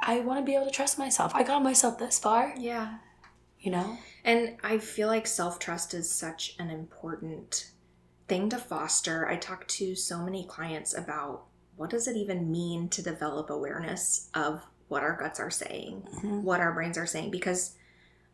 I 0.03 0.19
want 0.21 0.41
to 0.41 0.45
be 0.45 0.55
able 0.57 0.67
to 0.67 0.73
trust 0.73 0.99
myself. 0.99 1.33
I 1.35 1.45
got 1.45 1.63
myself 1.63 1.99
this 1.99 2.19
far, 2.19 2.55
Yeah. 2.59 2.99
you 3.61 3.71
know? 3.71 3.99
And 4.25 4.57
I 4.65 4.79
feel 4.79 5.07
like 5.07 5.29
self 5.29 5.61
trust 5.61 5.95
is 5.95 6.11
such 6.11 6.57
an 6.59 6.71
important 6.71 7.71
thing 8.29 8.49
to 8.51 8.59
foster. 8.59 9.27
I 9.29 9.37
talk 9.37 9.67
to 9.69 9.95
so 9.95 10.23
many 10.23 10.45
clients 10.45 10.97
about 10.97 11.45
what 11.77 11.91
does 11.91 12.07
it 12.09 12.17
even 12.17 12.51
mean 12.51 12.89
to 12.91 13.03
develop 13.03 13.51
awareness 13.51 14.29
of 14.35 14.63
what 14.89 15.03
our 15.03 15.17
guts 15.17 15.39
are 15.41 15.51
saying, 15.51 16.03
Mhm. 16.23 16.43
what 16.43 16.61
our 16.61 16.73
brains 16.73 16.99
are 16.99 17.07
saying? 17.07 17.31
Because 17.31 17.75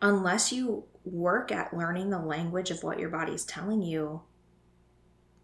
unless 0.00 0.52
you 0.52 0.84
work 1.04 1.52
at 1.52 1.76
learning 1.76 2.10
the 2.10 2.18
language 2.18 2.70
of 2.70 2.82
what 2.82 2.98
your 2.98 3.10
body's 3.10 3.44
telling 3.44 3.82
you, 3.82 4.22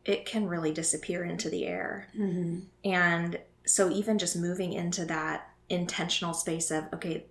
it 0.05 0.25
can 0.25 0.47
really 0.49 0.73
disappear 0.73 1.23
into 1.25 1.51
the 1.51 1.67
air. 1.67 2.09
Mhm. 2.17 2.67
And 2.85 3.41
so 3.67 3.91
even 3.91 4.19
just 4.19 4.35
moving 4.37 4.73
into 4.73 5.05
that 5.05 5.51
intentional 5.69 6.33
space 6.35 6.71
of 6.71 6.85
okay, 6.95 7.27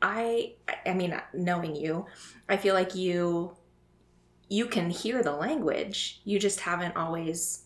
I 0.00 0.54
I 0.84 0.94
mean 0.94 1.20
knowing 1.34 1.74
you, 1.74 2.06
I 2.48 2.56
feel 2.56 2.74
like 2.74 2.94
you 2.94 3.56
you 4.48 4.66
can 4.66 4.90
hear 4.90 5.22
the 5.22 5.32
language. 5.32 6.20
You 6.24 6.38
just 6.38 6.60
haven't 6.60 6.96
always 6.96 7.62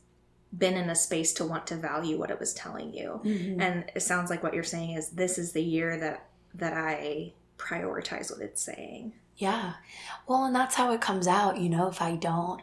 been 0.56 0.74
in 0.76 0.90
a 0.90 0.94
space 0.94 1.32
to 1.34 1.44
want 1.44 1.66
to 1.68 1.76
value 1.76 2.18
what 2.18 2.30
it 2.30 2.40
was 2.40 2.52
telling 2.54 2.92
you. 2.94 3.20
Mhm. 3.24 3.60
And 3.60 3.84
it 3.94 4.00
sounds 4.00 4.30
like 4.30 4.42
what 4.42 4.54
you're 4.54 4.64
saying 4.64 4.92
is 4.92 5.10
this 5.10 5.38
is 5.38 5.52
the 5.52 5.62
year 5.62 5.98
that 5.98 6.26
that 6.54 6.72
I 6.72 7.32
prioritize 7.58 8.30
what 8.32 8.40
it's 8.40 8.60
saying. 8.62 9.12
Yeah. 9.36 9.74
Well, 10.26 10.44
and 10.44 10.54
that's 10.54 10.74
how 10.74 10.90
it 10.92 11.00
comes 11.00 11.28
out, 11.28 11.58
you 11.58 11.68
know, 11.68 11.86
if 11.86 12.02
I 12.02 12.16
don't, 12.16 12.60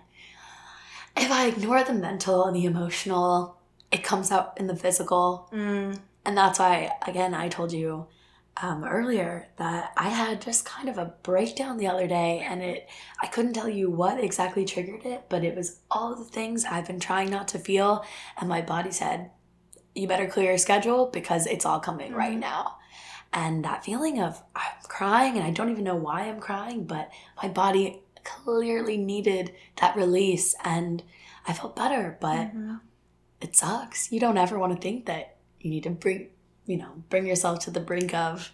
if 1.16 1.32
I 1.32 1.46
ignore 1.48 1.84
the 1.84 1.94
mental 1.94 2.44
and 2.46 2.56
the 2.56 2.66
emotional, 2.66 3.58
it 3.92 4.04
comes 4.04 4.32
out 4.32 4.58
in 4.60 4.68
the 4.68 4.76
physical. 4.76 5.48
Mm, 5.54 6.00
And 6.26 6.38
that's 6.38 6.60
why, 6.60 6.92
again, 7.08 7.34
I 7.34 7.48
told 7.48 7.72
you 7.72 8.08
um, 8.62 8.84
earlier 8.84 9.48
that 9.58 9.94
I 9.98 10.10
had 10.10 10.42
just 10.42 10.66
kind 10.66 10.90
of 10.90 10.98
a 10.98 11.14
breakdown 11.24 11.78
the 11.78 11.88
other 11.88 12.08
day, 12.08 12.40
and 12.40 12.62
it, 12.64 12.88
I 13.22 13.28
couldn't 13.28 13.54
tell 13.54 13.70
you 13.70 13.90
what 13.90 14.24
exactly 14.24 14.66
triggered 14.66 15.06
it, 15.06 15.26
but 15.30 15.44
it 15.44 15.56
was 15.56 15.80
all 15.92 16.16
the 16.16 16.24
things 16.24 16.66
I've 16.66 16.88
been 16.88 17.00
trying 17.00 17.30
not 17.30 17.48
to 17.50 17.60
feel. 17.60 18.04
And 18.40 18.50
my 18.50 18.62
body 18.62 18.92
said, 18.92 19.32
You 19.96 20.08
better 20.08 20.28
clear 20.28 20.50
your 20.50 20.58
schedule 20.58 21.08
because 21.08 21.46
it's 21.48 21.66
all 21.66 21.80
coming 21.80 22.14
right 22.14 22.36
Mhm. 22.38 22.42
now. 22.42 22.78
And 23.34 23.64
that 23.66 23.84
feeling 23.84 24.20
of 24.22 24.42
I'm 24.56 24.82
crying 24.88 25.36
and 25.38 25.44
I 25.46 25.52
don't 25.52 25.70
even 25.72 25.84
know 25.84 25.96
why 25.96 26.22
I'm 26.24 26.40
crying, 26.40 26.86
but 26.86 27.10
my 27.42 27.50
body 27.50 28.02
clearly 28.24 28.98
needed 28.98 29.54
that 29.78 29.96
release 29.96 30.56
and 30.64 31.04
I 31.48 31.54
felt 31.54 31.76
better, 31.76 32.18
but 32.22 32.54
mhm. 32.56 32.80
it 33.42 33.56
sucks. 33.56 34.12
You 34.12 34.20
don't 34.20 34.38
ever 34.38 34.58
want 34.60 34.76
to 34.76 34.82
think 34.82 35.06
that 35.06 35.38
you 35.60 35.70
need 35.70 35.84
to 35.84 35.90
bring, 35.92 36.30
you 36.68 36.78
know, 36.78 37.04
bring 37.10 37.26
yourself 37.26 37.58
to 37.60 37.72
the 37.72 37.80
brink 37.80 38.14
of 38.14 38.52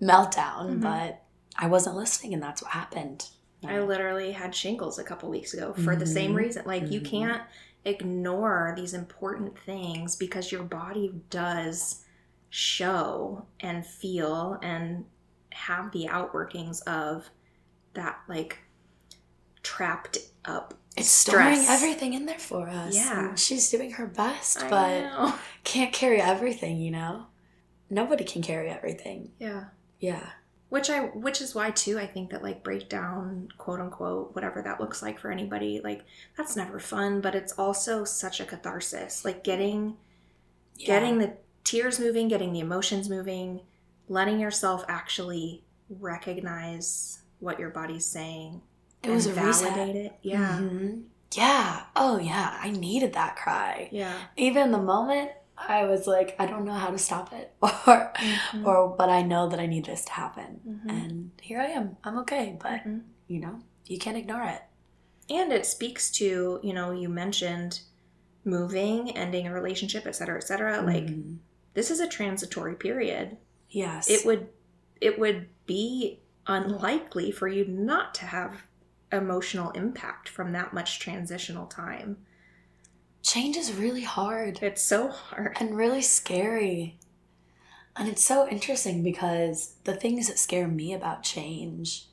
meltdown, 0.00 0.78
Mhm. 0.78 0.80
but 0.80 1.22
I 1.56 1.66
wasn't 1.66 1.96
listening 1.96 2.32
and 2.32 2.42
that's 2.42 2.62
what 2.62 2.70
happened. 2.72 3.28
I 3.64 3.78
literally 3.80 4.32
had 4.32 4.54
shingles 4.54 4.98
a 4.98 5.04
couple 5.04 5.28
weeks 5.28 5.52
ago 5.54 5.72
for 5.74 5.94
the 5.94 6.06
same 6.06 6.32
Mhm. 6.32 6.36
reason. 6.36 6.64
Like 6.66 6.90
you 6.90 7.00
Mhm. 7.00 7.04
can't 7.10 7.42
ignore 7.84 8.72
these 8.76 8.94
important 8.94 9.58
things 9.58 10.16
because 10.16 10.50
your 10.50 10.62
body 10.64 11.20
does 11.30 12.04
show 12.48 13.46
and 13.60 13.84
feel 13.86 14.58
and 14.62 15.04
have 15.50 15.92
the 15.92 16.06
outworkings 16.06 16.82
of 16.88 17.30
that 17.94 18.18
like 18.28 18.58
trapped 19.62 20.18
up 20.44 20.74
it's 20.96 21.08
storing 21.08 21.54
stress. 21.62 21.70
everything 21.82 22.12
in 22.14 22.26
there 22.26 22.38
for 22.38 22.68
us. 22.68 22.94
Yeah. 22.94 23.28
and 23.30 23.38
she's 23.38 23.70
doing 23.70 23.92
her 23.92 24.06
best, 24.06 24.62
I 24.62 24.68
but 24.68 25.00
know. 25.02 25.34
can't 25.64 25.92
carry 25.92 26.20
everything, 26.20 26.78
you 26.78 26.90
know? 26.90 27.26
Nobody 27.92 28.24
can 28.24 28.42
carry 28.42 28.68
everything. 28.70 29.30
yeah. 29.38 29.64
Yeah. 30.00 30.30
Which 30.70 30.88
I 30.88 31.00
which 31.00 31.40
is 31.42 31.54
why 31.54 31.70
too 31.70 31.98
I 31.98 32.06
think 32.06 32.30
that 32.30 32.42
like 32.42 32.64
breakdown 32.64 33.48
quote 33.58 33.78
unquote 33.78 34.34
whatever 34.34 34.62
that 34.62 34.80
looks 34.80 35.02
like 35.02 35.18
for 35.20 35.30
anybody 35.30 35.80
like 35.84 36.02
that's 36.36 36.56
never 36.56 36.80
fun 36.80 37.20
but 37.20 37.34
it's 37.34 37.52
also 37.52 38.04
such 38.04 38.40
a 38.40 38.46
catharsis 38.46 39.22
like 39.22 39.44
getting 39.44 39.98
yeah. 40.78 40.86
getting 40.86 41.18
the 41.18 41.34
tears 41.62 42.00
moving, 42.00 42.26
getting 42.28 42.54
the 42.54 42.60
emotions 42.60 43.10
moving, 43.10 43.60
letting 44.08 44.40
yourself 44.40 44.84
actually 44.88 45.62
recognize 46.00 47.20
what 47.40 47.60
your 47.60 47.70
body's 47.70 48.06
saying. 48.06 48.62
it 49.02 49.10
was 49.10 49.26
a 49.26 49.30
and 49.34 49.46
reset. 49.46 49.74
validate 49.74 50.06
it. 50.06 50.12
Yeah. 50.22 50.58
Mhm. 50.58 51.02
Yeah. 51.34 51.82
Oh, 51.96 52.18
yeah. 52.18 52.58
I 52.60 52.70
needed 52.70 53.12
that 53.14 53.36
cry. 53.36 53.88
Yeah. 53.92 54.14
Even 54.36 54.70
the 54.70 54.78
moment 54.78 55.30
I 55.68 55.84
was 55.84 56.06
like, 56.06 56.34
I 56.38 56.46
don't 56.46 56.64
know 56.64 56.72
how 56.74 56.90
to 56.90 56.98
stop 56.98 57.32
it, 57.32 57.54
or, 57.62 58.12
Mhm. 58.16 58.66
or, 58.66 58.94
but 58.96 59.08
I 59.08 59.22
know 59.22 59.48
that 59.48 59.60
I 59.60 59.66
need 59.66 59.84
this 59.86 60.04
to 60.06 60.12
happen, 60.12 60.60
Mhm. 60.66 60.90
and 60.90 61.30
here 61.40 61.60
I 61.60 61.66
am. 61.66 61.96
I'm 62.04 62.18
okay, 62.18 62.56
but 62.60 62.84
Mhm. 62.84 63.02
you 63.28 63.40
know, 63.40 63.60
you 63.86 63.98
can't 63.98 64.16
ignore 64.16 64.42
it. 64.44 64.62
And 65.30 65.52
it 65.52 65.64
speaks 65.66 66.10
to, 66.12 66.60
you 66.62 66.72
know, 66.72 66.90
you 66.90 67.08
mentioned 67.08 67.80
moving, 68.44 69.16
ending 69.16 69.46
a 69.46 69.52
relationship, 69.52 70.06
et 70.06 70.12
cetera, 70.16 70.36
et 70.36 70.44
cetera. 70.44 70.82
Like 70.82 71.06
Mhm. 71.06 71.38
this 71.74 71.90
is 71.90 72.00
a 72.00 72.08
transitory 72.08 72.74
period. 72.74 73.36
yes, 73.70 74.10
It 74.10 74.26
would 74.26 74.48
it 75.00 75.18
would 75.18 75.48
be 75.66 76.20
unlikely 76.46 77.30
for 77.32 77.48
you 77.48 77.64
not 77.66 78.14
to 78.16 78.26
have 78.26 78.66
emotional 79.10 79.70
impact 79.70 80.28
from 80.28 80.52
that 80.52 80.72
much 80.74 81.00
transitional 81.00 81.66
time. 81.66 82.24
Change 83.22 83.56
is 83.56 83.72
really 83.72 84.02
hard 84.04 84.58
It's 84.62 84.82
so 84.82 85.08
hard. 85.08 85.56
and 85.60 85.76
really 85.76 86.02
scary, 86.02 86.98
and 87.96 88.08
it's 88.08 88.24
so 88.24 88.48
interesting 88.48 89.02
because 89.02 89.74
the 89.84 89.94
things 89.94 90.28
that 90.28 90.38
scare 90.38 90.68
me 90.68 90.92
about 90.94 91.22
change 91.22 92.06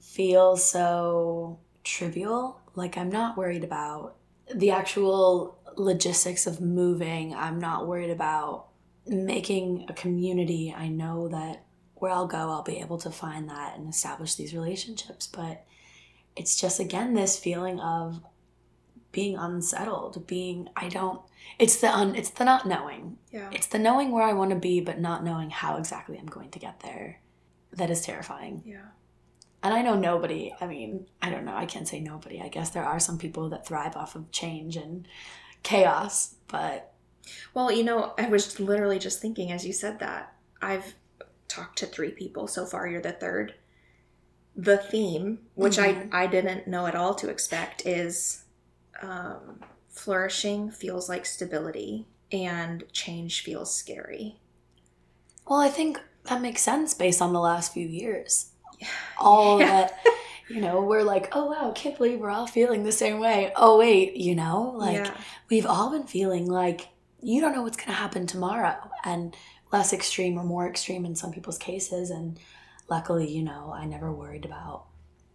feel 0.00 0.56
so 0.56 1.58
trivial. 1.84 2.60
Like 2.74 2.96
I'm 2.96 3.10
not 3.10 3.36
worried 3.36 3.64
about 3.64 4.16
the 4.54 4.70
actual 4.70 5.58
logistics 5.76 6.46
of 6.46 6.60
moving. 6.60 7.34
I'm 7.34 7.58
not 7.58 7.86
worried 7.86 8.10
about 8.10 8.68
making 9.06 9.86
a 9.88 9.92
community. 9.92 10.74
I 10.76 10.88
know 10.88 11.28
that 11.28 11.64
where 11.96 12.12
I'll 12.12 12.26
go, 12.26 12.50
I'll 12.50 12.62
be 12.62 12.80
able 12.80 12.98
to 12.98 13.10
find 13.10 13.48
that 13.48 13.76
and 13.76 13.88
establish 13.88 14.34
these 14.34 14.54
relationships. 14.54 15.26
But 15.26 15.64
it's 16.36 16.60
just, 16.60 16.80
again, 16.80 17.14
this 17.14 17.38
feeling 17.38 17.80
of 17.80 18.20
being 19.16 19.36
unsettled, 19.38 20.26
being, 20.26 20.68
I 20.76 20.88
don't, 20.90 21.22
it's 21.58 21.76
the 21.80 21.88
un, 21.88 22.14
it's 22.14 22.28
the 22.30 22.44
not 22.44 22.66
knowing. 22.66 23.16
Yeah. 23.32 23.48
It's 23.50 23.66
the 23.66 23.78
knowing 23.78 24.12
where 24.12 24.22
I 24.22 24.34
want 24.34 24.50
to 24.50 24.56
be, 24.56 24.80
but 24.80 25.00
not 25.00 25.24
knowing 25.24 25.48
how 25.48 25.78
exactly 25.78 26.18
I'm 26.18 26.26
going 26.26 26.50
to 26.50 26.58
get 26.58 26.80
there. 26.80 27.20
That 27.72 27.88
is 27.90 28.02
terrifying. 28.02 28.62
Yeah. 28.66 28.88
And 29.62 29.72
I 29.72 29.80
know 29.80 29.94
nobody, 29.96 30.54
I 30.60 30.66
mean, 30.66 31.06
I 31.22 31.30
don't 31.30 31.46
know, 31.46 31.56
I 31.56 31.64
can't 31.64 31.88
say 31.88 31.98
nobody. 31.98 32.42
I 32.42 32.48
guess 32.48 32.70
there 32.70 32.84
are 32.84 33.00
some 33.00 33.16
people 33.16 33.48
that 33.48 33.66
thrive 33.66 33.96
off 33.96 34.14
of 34.16 34.30
change 34.30 34.76
and 34.76 35.08
chaos, 35.62 36.34
but 36.46 36.92
Well, 37.54 37.72
you 37.72 37.82
know, 37.84 38.12
I 38.18 38.28
was 38.28 38.60
literally 38.60 38.98
just 38.98 39.20
thinking 39.20 39.50
as 39.50 39.66
you 39.66 39.72
said 39.72 39.98
that. 40.00 40.34
I've 40.60 40.94
talked 41.48 41.78
to 41.78 41.86
three 41.86 42.10
people 42.12 42.46
so 42.48 42.66
far. 42.66 42.86
You're 42.86 43.00
the 43.02 43.12
third. 43.12 43.54
The 44.54 44.76
theme, 44.78 45.38
which 45.54 45.76
Mhm. 45.78 46.08
I 46.12 46.22
I 46.22 46.26
didn't 46.26 46.66
know 46.66 46.86
at 46.86 46.94
all 46.94 47.14
to 47.16 47.28
expect, 47.28 47.84
is 47.86 48.44
um, 49.02 49.60
flourishing 49.88 50.70
feels 50.70 51.08
like 51.08 51.26
stability, 51.26 52.06
and 52.32 52.84
change 52.92 53.42
feels 53.42 53.74
scary. 53.74 54.40
well, 55.46 55.60
I 55.60 55.68
think 55.68 56.00
that 56.24 56.42
makes 56.42 56.62
sense 56.62 56.92
based 56.94 57.22
on 57.22 57.32
the 57.32 57.40
last 57.40 57.72
few 57.72 57.86
years. 57.86 58.50
All 59.18 59.60
Yeah. 59.60 59.66
that, 59.66 59.98
you 60.48 60.60
know, 60.60 60.82
we're 60.82 61.02
like, 61.02 61.28
oh 61.32 61.46
wow, 61.46 61.72
can't 61.74 61.96
believe 61.96 62.18
we're 62.20 62.30
all 62.30 62.46
feeling 62.46 62.82
the 62.84 62.92
same 62.92 63.20
way. 63.20 63.52
Oh 63.56 63.78
wait, 63.78 64.16
you 64.16 64.34
know, 64.34 64.72
like 64.76 65.06
yeah. 65.06 65.16
we've 65.50 65.66
all 65.66 65.90
been 65.90 66.06
feeling 66.06 66.46
like 66.50 66.88
you 67.22 67.40
don't 67.40 67.54
know 67.54 67.62
what's 67.62 67.76
going 67.76 67.88
to 67.88 67.92
happen 67.94 68.26
tomorrow 68.26 68.76
and 69.04 69.34
less 69.72 69.92
extreme 69.92 70.38
or 70.38 70.44
more 70.44 70.68
extreme 70.68 71.04
in 71.04 71.14
some 71.16 71.32
people's 71.32 71.58
cases 71.58 72.10
and 72.10 72.38
luckily 72.88 73.28
you 73.28 73.42
know 73.42 73.72
i 73.74 73.84
never 73.84 74.12
worried 74.12 74.44
about 74.44 74.84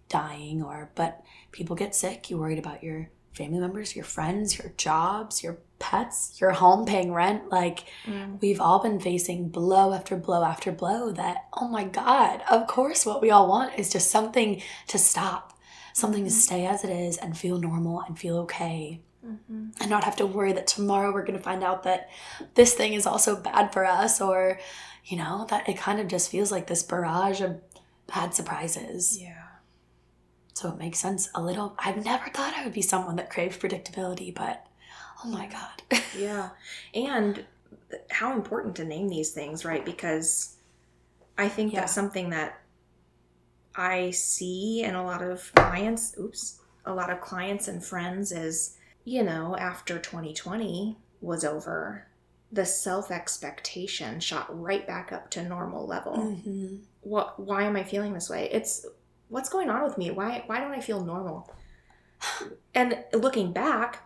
dying 0.07 0.61
or 0.63 0.89
but 0.95 1.21
people 1.51 1.75
get 1.75 1.93
sick 1.95 2.29
you 2.29 2.37
worried 2.37 2.59
about 2.59 2.83
your 2.83 3.09
family 3.33 3.59
members 3.59 3.95
your 3.95 4.05
friends 4.05 4.57
your 4.59 4.71
jobs 4.77 5.41
your 5.43 5.57
pets 5.79 6.37
your 6.39 6.51
home 6.51 6.85
paying 6.85 7.11
rent 7.13 7.49
like 7.49 7.85
Mm. 8.05 8.39
we've 8.41 8.59
all 8.61 8.79
been 8.79 8.99
facing 8.99 9.47
blow 9.49 9.93
after 9.93 10.15
blow 10.15 10.43
after 10.43 10.71
blow 10.71 11.11
that 11.11 11.45
oh 11.53 11.67
my 11.67 11.83
god 11.85 12.41
of 12.49 12.67
course 12.67 13.05
what 13.05 13.21
we 13.21 13.31
all 13.31 13.47
want 13.47 13.77
is 13.79 13.89
just 13.91 14.11
something 14.11 14.61
to 14.87 14.97
stop 14.97 15.57
something 15.93 16.23
to 16.25 16.29
Mhm. 16.29 16.33
stay 16.33 16.65
as 16.65 16.83
it 16.83 16.89
is 16.89 17.17
and 17.17 17.37
feel 17.37 17.57
normal 17.59 18.01
and 18.01 18.17
feel 18.19 18.37
okay 18.39 19.01
Mhm. 19.25 19.73
and 19.79 19.89
not 19.89 20.03
have 20.03 20.15
to 20.17 20.25
worry 20.25 20.51
that 20.53 20.67
tomorrow 20.67 21.11
we're 21.13 21.25
going 21.25 21.37
to 21.37 21.43
find 21.43 21.63
out 21.63 21.83
that 21.83 22.09
this 22.55 22.73
thing 22.73 22.93
is 22.93 23.05
also 23.05 23.35
bad 23.35 23.71
for 23.73 23.85
us 23.85 24.19
or 24.21 24.59
you 25.05 25.17
know 25.17 25.45
that 25.49 25.67
it 25.69 25.77
kind 25.77 25.99
of 25.99 26.07
just 26.07 26.29
feels 26.29 26.51
like 26.51 26.67
this 26.67 26.83
barrage 26.83 27.41
of 27.41 27.59
bad 28.07 28.33
surprises 28.35 29.17
Yeah. 29.19 29.40
So 30.53 30.69
it 30.69 30.77
makes 30.77 30.99
sense 30.99 31.29
a 31.35 31.41
little 31.41 31.75
i've 31.79 32.03
never 32.05 32.29
thought 32.29 32.53
i 32.57 32.63
would 32.63 32.73
be 32.73 32.81
someone 32.81 33.15
that 33.15 33.29
craved 33.29 33.61
predictability 33.61 34.33
but 34.33 34.65
oh 35.23 35.29
my 35.29 35.47
god 35.47 35.99
Yeah. 36.17 36.49
And 36.93 37.45
how 38.09 38.33
important 38.33 38.75
to 38.77 38.85
name 38.85 39.09
these 39.09 39.31
things, 39.31 39.65
right? 39.65 39.83
Because 39.83 40.55
I 41.37 41.47
think 41.49 41.73
Yeah. 41.73 41.81
that's 41.81 41.93
something 41.93 42.29
that 42.31 42.59
I 43.75 44.11
see 44.11 44.83
in 44.83 44.95
a 44.95 45.03
lot 45.03 45.21
of 45.21 45.51
clients, 45.55 46.15
oops, 46.19 46.59
a 46.85 46.93
lot 46.93 47.09
of 47.09 47.21
clients 47.21 47.67
and 47.67 47.83
friends 47.83 48.31
is, 48.31 48.77
you 49.05 49.23
know, 49.23 49.55
after 49.57 49.97
2020, 49.99 50.97
was 51.21 51.45
over, 51.45 52.07
the 52.51 52.65
self 52.65 53.11
expectation 53.11 54.19
shot 54.19 54.47
right 54.61 54.85
back 54.85 55.11
up 55.11 55.29
to 55.31 55.43
normal 55.43 55.87
level. 55.87 56.17
Mm-hmm. 56.17 56.77
What? 57.01 57.39
Why 57.39 57.63
am 57.63 57.75
I 57.77 57.83
feeling 57.83 58.13
this 58.13 58.29
way? 58.29 58.49
It's 58.51 58.85
what's 59.31 59.49
going 59.49 59.69
on 59.69 59.83
with 59.83 59.97
me? 59.97 60.11
Why? 60.11 60.43
Why 60.45 60.59
don't 60.59 60.73
I 60.73 60.81
feel 60.81 61.03
normal? 61.03 61.51
And 62.75 63.03
looking 63.13 63.51
back, 63.51 64.03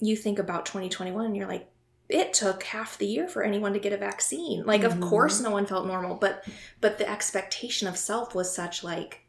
you 0.00 0.16
think 0.16 0.38
about 0.38 0.66
2021, 0.66 1.24
and 1.26 1.36
you're 1.36 1.46
like, 1.46 1.68
it 2.08 2.32
took 2.34 2.64
half 2.64 2.98
the 2.98 3.06
year 3.06 3.28
for 3.28 3.42
anyone 3.42 3.72
to 3.74 3.78
get 3.78 3.92
a 3.92 3.96
vaccine. 3.96 4.64
Like, 4.66 4.82
of 4.82 4.94
Mhm. 4.94 5.08
course, 5.08 5.40
no 5.40 5.50
one 5.50 5.66
felt 5.66 5.86
normal, 5.86 6.16
but 6.16 6.44
but 6.80 6.98
the 6.98 7.08
expectation 7.08 7.86
of 7.86 7.96
self 7.96 8.34
was 8.34 8.52
such 8.54 8.82
like 8.82 9.20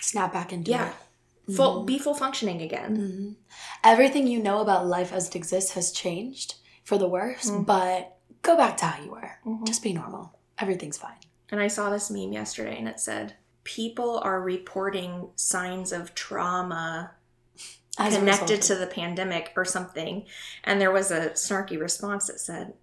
Snap 0.00 0.32
back 0.32 0.52
into 0.52 0.70
Yeah. 0.70 0.88
it. 1.48 1.54
full 1.56 1.84
be 1.84 1.98
full 1.98 2.14
functioning 2.14 2.60
again. 2.62 2.96
Mhm. 2.96 3.36
Everything 3.84 4.26
you 4.26 4.42
know 4.42 4.60
about 4.60 4.86
life 4.86 5.12
as 5.12 5.28
it 5.28 5.36
exists 5.36 5.72
has 5.72 5.90
changed 5.92 6.54
for 6.84 6.96
the 6.98 7.08
worse, 7.08 7.50
Mhm. 7.50 7.66
but 7.66 8.16
go 8.42 8.56
back 8.56 8.76
to 8.78 8.84
how 8.86 9.02
you 9.02 9.10
were. 9.10 9.38
Mhm. 9.44 9.66
Just 9.66 9.82
be 9.82 9.92
normal. 9.92 10.38
Everything's 10.58 10.98
fine. 10.98 11.18
And 11.50 11.60
I 11.60 11.68
saw 11.68 11.90
this 11.90 12.10
meme 12.10 12.32
yesterday 12.32 12.76
and 12.78 12.88
it 12.88 12.98
said, 13.00 13.34
People 13.64 14.18
are 14.24 14.40
reporting 14.40 15.28
signs 15.36 15.92
of 15.92 16.14
trauma 16.14 17.12
As 17.98 18.16
connected 18.16 18.62
to 18.62 18.74
the 18.74 18.86
pandemic 18.86 19.52
or 19.56 19.64
something. 19.64 20.24
And 20.64 20.80
there 20.80 20.90
was 20.90 21.10
a 21.10 21.30
snarky 21.30 21.78
response 21.78 22.26
that 22.26 22.40
said, 22.40 22.74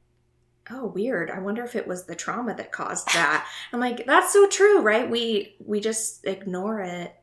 Oh, 0.72 0.86
weird. 0.86 1.32
I 1.32 1.40
wonder 1.40 1.64
if 1.64 1.76
it 1.76 1.88
was 1.88 2.06
the 2.06 2.16
trauma 2.16 2.54
that 2.56 2.72
caused 2.72 3.08
that. 3.14 3.48
I'm 3.74 3.80
like, 3.80 4.06
that's 4.06 4.32
so 4.32 4.48
true, 4.48 4.82
right? 4.82 5.10
We 5.10 5.56
we 5.66 5.80
just 5.80 6.26
ignore 6.26 6.82
it 6.82 7.16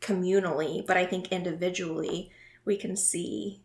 communally, 0.00 0.86
but 0.86 0.96
I 0.96 1.04
think 1.06 1.28
individually 1.28 2.30
we 2.64 2.76
can 2.76 2.96
see, 2.96 3.60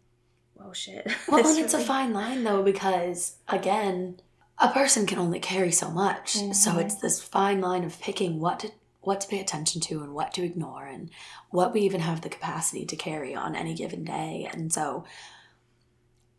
oh 0.59 0.73
shit. 0.73 1.07
Well, 1.29 1.47
and 1.47 1.59
it's 1.59 1.73
a 1.73 1.79
fine 1.79 2.13
line 2.13 2.43
though, 2.43 2.63
because 2.63 3.37
again, 3.47 4.19
a 4.59 4.69
person 4.69 5.05
can 5.05 5.19
only 5.19 5.39
carry 5.39 5.71
so 5.71 5.89
much. 5.89 6.33
So 6.53 6.71
Mhm. 6.71 6.81
it's 6.81 6.95
this 6.95 7.21
fine 7.21 7.61
line 7.61 7.83
of 7.83 7.99
picking 7.99 8.39
what 8.39 8.59
to 8.61 8.71
what 9.01 9.21
to 9.21 9.27
pay 9.27 9.39
attention 9.39 9.79
to 9.79 10.01
and 10.01 10.15
what 10.15 10.33
to 10.33 10.43
ignore 10.43 10.85
and 10.85 11.11
what 11.51 11.71
we 11.71 11.81
even 11.81 12.01
have 12.01 12.21
the 12.21 12.29
capacity 12.29 12.87
to 12.87 12.95
carry 12.95 13.35
on 13.35 13.55
any 13.55 13.75
given 13.75 14.03
day. 14.03 14.49
And 14.51 14.73
so 14.73 15.03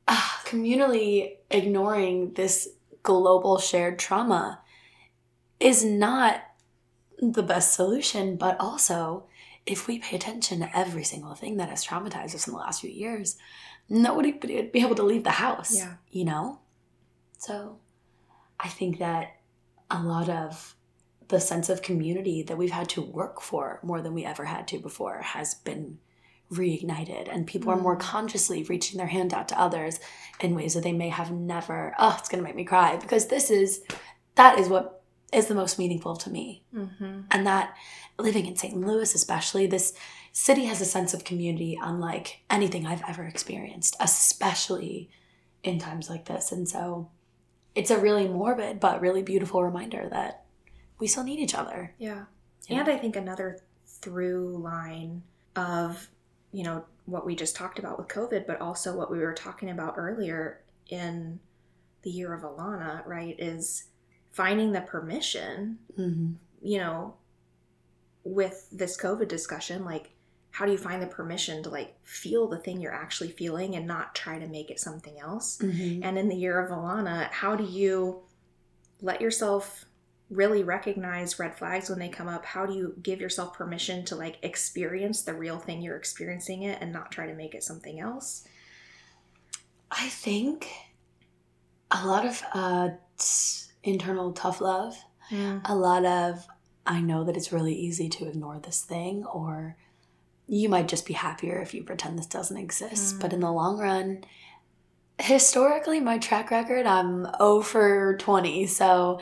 ah, 0.08 0.42
communally 0.44 1.36
ignoring 1.50 2.32
this 2.32 2.68
global 3.04 3.58
shared 3.58 3.98
trauma 4.00 4.60
is 5.60 5.84
not 5.84 6.42
the 7.20 7.42
best 7.42 7.72
solution, 7.72 8.36
but 8.36 8.58
also 8.58 9.24
if 9.64 9.86
we 9.86 9.98
pay 9.98 10.16
attention 10.16 10.60
to 10.60 10.76
every 10.76 11.04
single 11.04 11.34
thing 11.34 11.56
that 11.56 11.68
has 11.68 11.84
traumatized 11.84 12.34
us 12.34 12.46
in 12.46 12.52
the 12.52 12.58
last 12.58 12.80
few 12.80 12.90
years, 12.90 13.36
nobody 13.88 14.32
would 14.32 14.72
be 14.72 14.80
able 14.80 14.94
to 14.94 15.02
leave 15.02 15.24
the 15.24 15.30
house. 15.30 15.76
Yeah. 15.76 15.94
You 16.10 16.24
know? 16.24 16.60
So 17.38 17.78
I 18.60 18.68
think 18.68 18.98
that 18.98 19.36
a 19.90 20.02
lot 20.02 20.28
of 20.28 20.74
the 21.28 21.40
sense 21.40 21.68
of 21.68 21.82
community 21.82 22.42
that 22.44 22.56
we've 22.56 22.70
had 22.70 22.88
to 22.90 23.02
work 23.02 23.40
for 23.40 23.80
more 23.82 24.00
than 24.00 24.14
we 24.14 24.24
ever 24.24 24.44
had 24.44 24.68
to 24.68 24.78
before 24.78 25.18
has 25.22 25.54
been 25.54 25.98
reignited 26.52 27.28
and 27.32 27.44
people 27.46 27.70
are 27.72 27.76
more 27.76 27.96
Mm. 27.96 28.00
consciously 28.00 28.62
reaching 28.62 28.98
their 28.98 29.08
hand 29.08 29.34
out 29.34 29.48
to 29.48 29.60
others 29.60 29.98
in 30.40 30.54
ways 30.54 30.74
that 30.74 30.84
they 30.84 30.92
may 30.92 31.08
have 31.08 31.32
never 31.32 31.92
oh 31.98 32.14
it's 32.18 32.28
going 32.28 32.40
to 32.40 32.46
make 32.46 32.54
me 32.54 32.64
cry 32.64 32.96
because 32.96 33.26
this 33.26 33.50
is 33.50 33.82
that 34.36 34.56
is 34.56 34.68
what 34.68 35.02
is 35.32 35.46
the 35.48 35.54
most 35.56 35.76
meaningful 35.76 36.14
to 36.14 36.30
me 36.30 36.62
Mhm. 36.72 37.24
and 37.32 37.44
that 37.48 37.74
living 38.18 38.46
in 38.46 38.54
St. 38.56 38.74
Louis, 38.80 39.12
especially, 39.14 39.66
this 39.66 39.92
city 40.32 40.64
has 40.66 40.80
a 40.80 40.86
sense 40.86 41.12
of 41.12 41.24
community 41.24 41.76
unlike 41.82 42.42
anything 42.48 42.86
I've 42.86 43.02
ever 43.06 43.24
experienced, 43.24 43.94
especially 44.00 45.10
in 45.62 45.78
times 45.78 46.08
like 46.08 46.24
this. 46.26 46.50
And 46.52 46.66
so 46.66 47.10
it's 47.76 47.90
a 47.90 47.98
really 47.98 48.26
morbid 48.26 48.80
but 48.80 49.00
really 49.00 49.22
beautiful 49.22 49.62
reminder 49.62 50.08
that 50.10 50.44
we 50.98 51.06
still 51.06 51.22
need 51.22 51.38
each 51.38 51.54
other. 51.54 51.94
Yeah. 51.98 52.24
And 52.68 52.88
I 52.88 52.96
think 52.96 53.14
another 53.14 53.60
through 53.86 54.58
line 54.58 55.22
of, 55.54 56.08
you 56.50 56.64
know, 56.64 56.84
what 57.04 57.24
we 57.24 57.36
just 57.36 57.54
talked 57.54 57.78
about 57.78 57.98
with 57.98 58.08
COVID, 58.08 58.46
but 58.46 58.60
also 58.60 58.96
what 58.96 59.10
we 59.10 59.18
were 59.18 59.34
talking 59.34 59.70
about 59.70 59.94
earlier 59.96 60.62
in 60.88 61.38
the 62.02 62.10
year 62.10 62.34
of 62.34 62.42
Ilana, 62.42 63.06
right, 63.06 63.36
is 63.38 63.84
finding 64.32 64.72
the 64.72 64.80
permission, 64.80 65.78
Mm-hmm. 65.96 66.32
you 66.62 66.78
know, 66.78 67.14
with 68.24 68.68
this 68.72 69.00
COVID 69.00 69.28
discussion, 69.28 69.84
like, 69.84 70.10
how 70.56 70.64
do 70.64 70.72
you 70.72 70.78
find 70.78 71.02
the 71.02 71.06
permission 71.06 71.62
to 71.62 71.68
like 71.68 71.94
feel 72.02 72.48
the 72.48 72.56
thing 72.56 72.80
you're 72.80 72.94
actually 72.94 73.28
feeling 73.28 73.76
and 73.76 73.86
not 73.86 74.14
try 74.14 74.38
to 74.38 74.46
make 74.46 74.70
it 74.70 74.80
something 74.80 75.20
else? 75.20 75.58
Mm-hmm. 75.58 76.02
And 76.02 76.18
in 76.18 76.30
the 76.30 76.34
year 76.34 76.58
of 76.58 76.70
Ilana, 76.70 77.30
how 77.30 77.56
do 77.56 77.62
you 77.62 78.22
let 79.02 79.20
yourself 79.20 79.84
really 80.30 80.62
recognize 80.62 81.38
red 81.38 81.58
flags 81.58 81.90
when 81.90 81.98
they 81.98 82.08
come 82.08 82.26
up? 82.26 82.46
How 82.46 82.64
do 82.64 82.72
you 82.72 82.94
give 83.02 83.20
yourself 83.20 83.52
permission 83.52 84.02
to 84.06 84.16
like 84.16 84.38
experience 84.40 85.20
the 85.20 85.34
real 85.34 85.58
thing 85.58 85.82
you're 85.82 85.98
experiencing 85.98 86.62
it 86.62 86.78
and 86.80 86.90
not 86.90 87.12
try 87.12 87.26
to 87.26 87.34
make 87.34 87.54
it 87.54 87.62
something 87.62 88.00
else? 88.00 88.48
I 89.90 90.08
think 90.08 90.70
a 91.90 92.06
lot 92.06 92.24
of 92.24 92.42
uh, 92.54 92.88
internal 93.82 94.32
tough 94.32 94.62
love 94.62 94.96
a 95.66 95.74
lot 95.74 96.06
of 96.06 96.46
I 96.86 97.02
know 97.02 97.24
that 97.24 97.36
it's 97.36 97.52
really 97.52 97.74
easy 97.74 98.08
to 98.08 98.26
ignore 98.26 98.58
this 98.58 98.80
thing, 98.80 99.24
or 99.26 99.76
you 100.46 100.68
might 100.68 100.88
just 100.88 101.06
be 101.06 101.14
happier 101.14 101.60
if 101.60 101.74
you 101.74 101.82
pretend 101.82 102.18
this 102.18 102.26
doesn't 102.26 102.56
exist. 102.56 103.16
Mm. 103.16 103.20
But 103.20 103.32
in 103.32 103.40
the 103.40 103.50
long 103.50 103.78
run, 103.78 104.24
historically, 105.18 106.00
my 106.00 106.18
track 106.18 106.50
record, 106.50 106.86
I'm 106.86 107.26
0 107.38 107.62
for 107.62 108.16
20. 108.18 108.66
So 108.66 109.20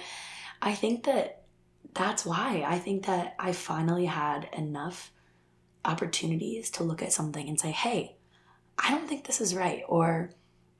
I 0.60 0.74
think 0.74 1.04
that 1.04 1.42
that's 1.94 2.26
why. 2.26 2.64
I 2.66 2.78
think 2.78 3.06
that 3.06 3.34
I 3.38 3.52
finally 3.52 4.06
had 4.06 4.48
enough 4.52 5.12
opportunities 5.84 6.70
to 6.72 6.84
look 6.84 7.02
at 7.02 7.12
something 7.12 7.48
and 7.48 7.58
say, 7.60 7.70
hey, 7.70 8.16
I 8.78 8.90
don't 8.90 9.08
think 9.08 9.26
this 9.26 9.40
is 9.40 9.54
right, 9.54 9.82
or 9.88 10.30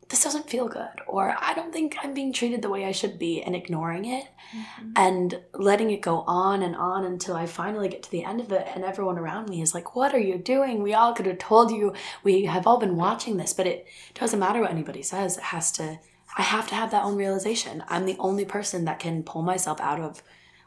this 0.09 0.23
doesn't 0.23 0.51
feel 0.51 0.69
good, 0.69 1.01
or 1.07 1.35
I 1.39 1.55
don't 1.55 1.73
think 1.73 1.97
I'm 2.03 2.13
being 2.13 2.33
treated 2.33 2.63
the 2.63 2.69
way 2.69 2.85
I 2.85 2.93
should 2.93 3.19
be, 3.19 3.43
and 3.43 3.57
ignoring 3.57 4.05
it 4.05 4.27
mm-hmm. 4.55 4.93
and 4.97 5.41
letting 5.55 5.91
it 5.91 6.03
go 6.03 6.25
on 6.27 6.63
and 6.63 6.77
on 6.77 7.05
until 7.05 7.37
I 7.37 7.47
finally 7.47 7.89
get 7.89 8.03
to 8.03 8.11
the 8.11 8.25
end 8.25 8.41
of 8.41 8.53
it 8.53 8.67
and 8.75 8.85
everyone 8.85 9.19
around 9.19 9.49
me 9.49 9.63
is 9.63 9.75
like, 9.75 9.97
What 9.97 10.15
are 10.15 10.21
you 10.21 10.37
doing? 10.39 10.83
We 10.83 10.95
all 10.95 11.15
could 11.15 11.27
have 11.27 11.39
told 11.39 11.71
you. 11.71 11.95
We 12.23 12.45
have 12.45 12.67
all 12.67 12.79
been 12.79 12.97
watching 12.97 13.37
this, 13.37 13.53
but 13.53 13.67
it 13.67 13.87
doesn't 14.15 14.39
matter 14.39 14.61
what 14.61 14.71
anybody 14.71 15.03
says. 15.03 15.39
It 15.39 15.45
has 15.45 15.73
to, 15.73 15.99
I 16.37 16.43
have 16.43 16.69
to 16.69 16.75
have 16.75 16.91
that 16.91 17.05
own 17.05 17.17
realization. 17.17 17.83
I'm 17.89 18.05
the 18.05 18.17
only 18.19 18.45
person 18.45 18.85
that 18.85 18.99
can 18.99 19.23
pull 19.23 19.43
myself 19.43 19.81
out 19.81 20.01
of 20.01 20.23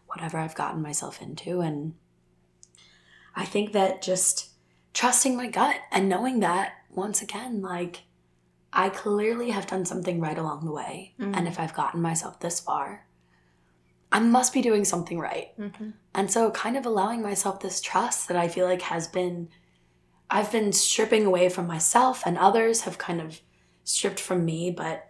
whatever 0.08 0.38
I've 0.38 0.56
gotten 0.56 0.82
myself 0.82 1.21
into. 1.21 1.62
And 1.62 1.93
I 3.36 3.45
think 3.45 3.73
that 3.73 4.02
just 4.02 4.50
trusting 4.93 5.38
my 5.38 5.47
gut 5.47 5.76
and 5.91 6.10
knowing 6.10 6.39
that 6.39 6.73
once 6.89 7.21
again, 7.21 7.62
like, 7.62 8.04
I 8.78 8.90
clearly 8.90 9.50
have 9.50 9.66
done 9.66 9.86
something 9.86 10.22
right 10.22 10.38
along 10.38 10.63
the 10.63 10.72
way. 10.72 11.16
Mhm. 11.20 11.36
And 11.36 11.48
if 11.48 11.60
I've 11.60 11.74
gotten 11.74 12.00
myself 12.02 12.40
this 12.40 12.60
far, 12.60 13.08
I 14.12 14.20
must 14.20 14.54
be 14.54 14.62
doing 14.62 14.86
something 14.86 15.20
right. 15.20 15.58
Mhm. 15.60 15.94
And 16.13 16.32
so 16.32 16.52
kind 16.52 16.78
of 16.78 16.86
allowing 16.86 17.24
myself 17.24 17.60
this 17.60 17.82
trust 17.82 18.28
that 18.28 18.38
I 18.38 18.48
feel 18.48 18.66
like 18.68 18.84
has 18.84 19.08
been 19.08 19.50
I've 20.30 20.52
been 20.52 20.74
stripping 20.74 21.26
away 21.26 21.48
from 21.48 21.68
myself 21.68 22.22
and 22.26 22.38
others 22.38 22.82
have 22.82 22.98
kind 22.98 23.22
of 23.22 23.40
stripped 23.86 24.20
from 24.20 24.44
me, 24.44 24.70
but 24.70 25.08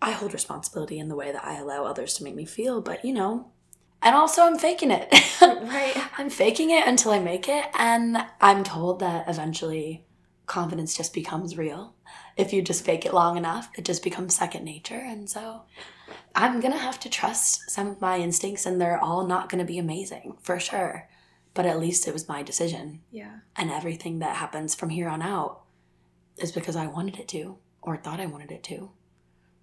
I 0.00 0.12
hold 0.12 0.32
responsibility 0.32 1.00
in 1.00 1.08
the 1.08 1.16
way 1.16 1.32
that 1.32 1.44
I 1.44 1.58
allow 1.58 1.84
others 1.84 2.14
to 2.14 2.24
make 2.24 2.36
me 2.36 2.44
feel, 2.44 2.80
but 2.80 3.04
you 3.04 3.12
know, 3.12 3.50
and 4.00 4.14
also 4.14 4.42
I'm 4.42 4.58
faking 4.58 4.90
it. 4.90 5.12
Right. 5.42 5.96
I'm 6.16 6.30
faking 6.30 6.70
it 6.70 6.86
until 6.86 7.10
I 7.10 7.18
make 7.18 7.48
it 7.48 7.66
and 7.76 8.24
I'm 8.40 8.62
told 8.64 9.00
that 9.00 9.28
eventually 9.28 10.06
confidence 10.46 10.96
just 10.96 11.12
becomes 11.12 11.58
real. 11.58 11.94
If 12.36 12.52
you 12.52 12.60
just 12.62 12.84
fake 12.84 13.06
it 13.06 13.14
long 13.14 13.36
enough, 13.36 13.70
it 13.76 13.84
just 13.84 14.02
becomes 14.02 14.36
second 14.36 14.64
nature 14.64 14.94
and 14.98 15.28
so 15.28 15.62
I'm 16.34 16.60
gonna 16.60 16.76
have 16.78 17.00
to 17.00 17.08
trust 17.08 17.70
some 17.70 17.86
of 17.88 18.00
my 18.00 18.18
instincts, 18.18 18.66
and 18.66 18.78
they're 18.78 19.02
all 19.02 19.26
not 19.26 19.48
gonna 19.48 19.64
be 19.64 19.78
amazing 19.78 20.36
for 20.42 20.60
sure. 20.60 21.08
But 21.54 21.64
at 21.64 21.80
least 21.80 22.06
it 22.06 22.12
was 22.12 22.28
my 22.28 22.42
decision, 22.42 23.00
Yeah. 23.10 23.38
and 23.56 23.70
everything 23.70 24.18
that 24.18 24.36
happens 24.36 24.74
from 24.74 24.90
here 24.90 25.08
on 25.08 25.22
out 25.22 25.62
is 26.36 26.52
because 26.52 26.76
I 26.76 26.86
wanted 26.86 27.18
it 27.18 27.28
to, 27.28 27.56
or 27.80 27.96
thought 27.96 28.20
I 28.20 28.26
wanted 28.26 28.52
it 28.52 28.62
to. 28.64 28.90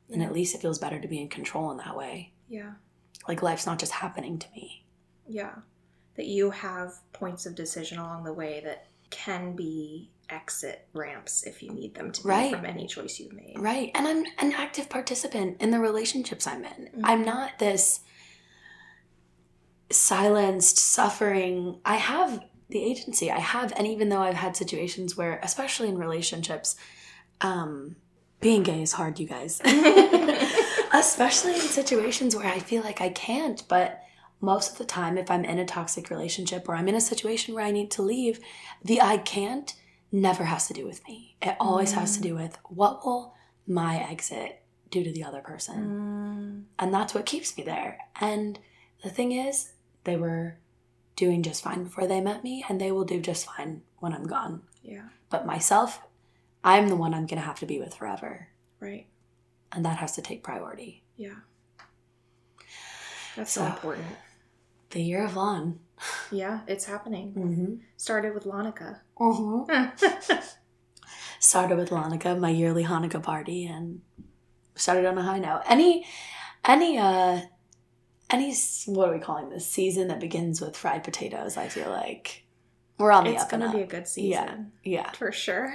And 0.09 0.23
at 0.23 0.33
least 0.33 0.55
it 0.55 0.61
feels 0.61 0.79
better 0.79 0.99
to 0.99 1.07
be 1.07 1.21
in 1.21 1.29
control 1.29 1.69
in 1.69 1.77
that 1.77 1.95
way. 1.95 2.33
Yeah. 2.49 2.73
Like 3.27 3.43
life's 3.43 3.67
not 3.67 3.77
just 3.79 3.91
happening 3.91 4.39
to 4.39 4.51
me. 4.51 4.83
Yeah. 5.27 5.53
That 6.15 6.25
you 6.25 6.49
have 6.49 6.93
points 7.13 7.45
of 7.45 7.53
decision 7.55 7.99
along 7.99 8.23
the 8.23 8.33
way 8.33 8.61
that 8.61 8.87
can 9.11 9.55
be 9.55 10.09
exit 10.29 10.87
ramps 10.93 11.43
if 11.43 11.61
you 11.61 11.71
need 11.71 11.93
them 11.95 12.11
to 12.11 12.23
be 12.23 12.29
Right. 12.29 12.51
from 12.55 12.65
any 12.65 12.87
choice 12.87 13.19
you've 13.19 13.33
made. 13.33 13.55
Right. 13.57 13.91
And 13.93 14.07
I'm 14.07 14.25
an 14.39 14.53
active 14.53 14.89
participant 14.89 15.61
in 15.61 15.71
the 15.71 15.79
relationships 15.79 16.47
I'm 16.47 16.63
in. 16.65 16.89
Mhm. 16.95 17.01
I'm 17.03 17.23
not 17.23 17.59
this 17.59 17.99
silenced, 19.89 20.77
suffering. 20.77 21.79
I 21.85 21.95
have 21.97 22.43
the 22.69 22.81
agency. 22.83 23.29
I 23.31 23.39
have, 23.39 23.73
and 23.77 23.85
even 23.85 24.09
though 24.09 24.21
I've 24.21 24.35
had 24.35 24.55
situations 24.55 25.15
where, 25.15 25.39
especially 25.43 25.89
in 25.89 25.97
relationships, 25.97 26.75
um, 27.41 27.95
being 28.39 28.63
gay 28.63 28.81
is 28.81 28.93
hard, 28.93 29.19
you 29.19 29.27
guys. 29.27 29.61
Especially 30.93 31.53
in 31.55 31.61
situations 31.61 32.35
where 32.35 32.47
I 32.47 32.59
feel 32.59 32.83
like 32.83 33.01
I 33.01 33.09
can't, 33.09 33.63
but 33.67 34.01
most 34.41 34.73
of 34.73 34.77
the 34.77 34.85
time, 34.85 35.17
if 35.17 35.31
I'm 35.31 35.45
in 35.45 35.57
a 35.59 35.65
toxic 35.65 36.09
relationship 36.09 36.67
or 36.67 36.75
I'm 36.75 36.87
in 36.87 36.95
a 36.95 37.01
situation 37.01 37.53
where 37.53 37.63
I 37.63 37.71
need 37.71 37.89
to 37.91 38.01
leave, 38.01 38.39
the 38.83 39.01
I 39.01 39.17
can't 39.17 39.73
never 40.13 40.43
has 40.45 40.67
to 40.67 40.73
do 40.73 40.85
with 40.85 41.05
me. 41.07 41.35
It 41.41 41.57
always 41.59 41.91
mm. 41.91 41.95
has 41.95 42.13
to 42.13 42.19
mm. 42.19 42.23
do 42.23 42.35
with 42.35 42.57
what 42.69 43.03
will 43.03 43.33
my 43.67 43.97
exit 43.97 44.61
do 44.91 45.03
to 45.03 45.11
the 45.11 45.23
other 45.23 45.41
person. 45.41 46.67
Mm. 46.69 46.75
And 46.77 46.93
that's 46.93 47.13
what 47.13 47.25
keeps 47.25 47.57
me 47.57 47.63
there. 47.63 47.97
And 48.21 48.59
the 49.03 49.09
thing 49.09 49.31
is, 49.31 49.73
they 50.03 50.15
were 50.15 50.57
doing 51.15 51.41
just 51.41 51.63
fine 51.63 51.83
before 51.83 52.07
they 52.07 52.21
met 52.21 52.43
me, 52.43 52.63
and 52.69 52.79
they 52.79 52.91
will 52.91 53.05
do 53.05 53.19
just 53.19 53.45
fine 53.45 53.81
when 53.97 54.13
I'm 54.13 54.27
gone. 54.27 54.61
Yeah. 54.83 55.09
But 55.29 55.45
myself, 55.45 56.01
I'm 56.63 56.89
the 56.89 56.95
one 56.95 57.13
I'm 57.13 57.25
going 57.25 57.41
to 57.41 57.45
have 57.45 57.59
to 57.59 57.65
be 57.65 57.79
with 57.79 57.95
forever. 57.95 58.49
Right. 58.79 59.07
And 59.71 59.83
that 59.85 59.97
has 59.97 60.13
to 60.13 60.21
take 60.21 60.43
priority. 60.43 61.03
Yeah. 61.17 61.35
That's 63.35 63.51
so, 63.51 63.61
so 63.61 63.67
important. 63.67 64.05
The 64.93 65.01
year 65.01 65.25
of 65.25 65.35
Lon. 65.35 65.79
Yeah, 66.31 66.59
it's 66.67 66.85
happening. 66.85 67.33
Mm-hmm. 67.33 67.73
Started 67.97 68.35
with 68.35 68.43
Lanica. 68.45 68.99
Mm-hmm. 69.19 70.35
started 71.39 71.79
with 71.79 71.89
Hanukkah, 71.89 72.39
my 72.39 72.51
yearly 72.51 72.83
Hanukkah 72.83 73.23
party, 73.23 73.65
and 73.65 74.01
started 74.75 75.07
on 75.07 75.17
a 75.17 75.23
high 75.23 75.39
note. 75.39 75.63
Any, 75.67 76.05
any, 76.63 76.99
uh, 76.99 77.41
any, 78.29 78.53
what 78.85 79.09
are 79.09 79.13
we 79.13 79.19
calling 79.19 79.49
this 79.49 79.67
season 79.67 80.09
that 80.09 80.19
begins 80.19 80.61
with 80.61 80.77
fried 80.77 81.03
potatoes? 81.03 81.57
I 81.57 81.69
feel 81.69 81.89
like 81.89 82.43
we're 82.99 83.11
on 83.11 83.23
the 83.23 83.31
it's 83.31 83.41
up. 83.41 83.51
It's 83.51 83.51
gonna 83.51 83.73
be 83.75 83.81
a 83.81 83.87
good 83.87 84.07
season. 84.07 84.73
Yeah, 84.83 85.01
yeah, 85.01 85.11
for 85.13 85.31
sure. 85.31 85.73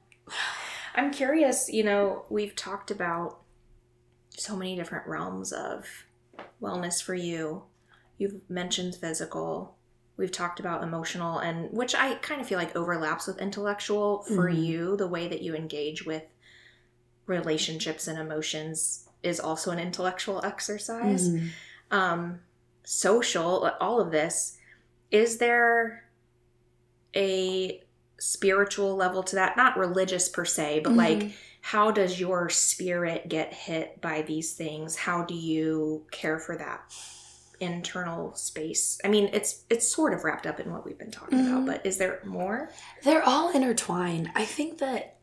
I'm 0.94 1.10
curious. 1.10 1.70
You 1.70 1.84
know, 1.84 2.26
we've 2.28 2.54
talked 2.54 2.90
about 2.90 3.40
so 4.36 4.56
many 4.56 4.76
different 4.76 5.06
realms 5.06 5.52
of 5.52 5.86
wellness 6.60 7.02
for 7.02 7.14
you. 7.14 7.62
You've 8.20 8.48
mentioned 8.48 8.94
physical, 8.94 9.76
we've 10.20 10.30
talked 10.30 10.60
about 10.60 10.82
emotional 10.82 11.38
and 11.38 11.72
which 11.72 11.94
i 11.94 12.14
kind 12.16 12.40
of 12.40 12.46
feel 12.46 12.58
like 12.58 12.76
overlaps 12.76 13.26
with 13.26 13.40
intellectual 13.40 14.22
for 14.22 14.50
mm-hmm. 14.50 14.62
you 14.62 14.96
the 14.96 15.08
way 15.08 15.26
that 15.26 15.40
you 15.40 15.54
engage 15.54 16.04
with 16.04 16.22
relationships 17.26 18.06
and 18.06 18.18
emotions 18.18 19.08
is 19.22 19.40
also 19.40 19.70
an 19.70 19.78
intellectual 19.78 20.44
exercise 20.44 21.30
mm-hmm. 21.30 21.48
um 21.90 22.38
social 22.84 23.70
all 23.80 23.98
of 23.98 24.12
this 24.12 24.58
is 25.10 25.38
there 25.38 26.04
a 27.16 27.82
spiritual 28.18 28.94
level 28.94 29.22
to 29.22 29.36
that 29.36 29.56
not 29.56 29.78
religious 29.78 30.28
per 30.28 30.44
se 30.44 30.80
but 30.84 30.90
mm-hmm. 30.90 30.98
like 30.98 31.32
how 31.62 31.90
does 31.90 32.20
your 32.20 32.50
spirit 32.50 33.26
get 33.28 33.54
hit 33.54 33.98
by 34.02 34.20
these 34.20 34.52
things 34.52 34.96
how 34.96 35.24
do 35.24 35.34
you 35.34 36.04
care 36.10 36.38
for 36.38 36.56
that 36.56 36.82
internal 37.60 38.34
space. 38.34 38.98
I 39.04 39.08
mean, 39.08 39.30
it's 39.32 39.64
it's 39.70 39.86
sort 39.86 40.14
of 40.14 40.24
wrapped 40.24 40.46
up 40.46 40.58
in 40.58 40.72
what 40.72 40.84
we've 40.84 40.98
been 40.98 41.10
talking 41.10 41.38
mm-hmm. 41.38 41.56
about, 41.58 41.66
but 41.66 41.86
is 41.86 41.98
there 41.98 42.20
more? 42.24 42.70
They're 43.04 43.22
all 43.22 43.50
intertwined. 43.50 44.30
I 44.34 44.44
think 44.44 44.78
that 44.78 45.18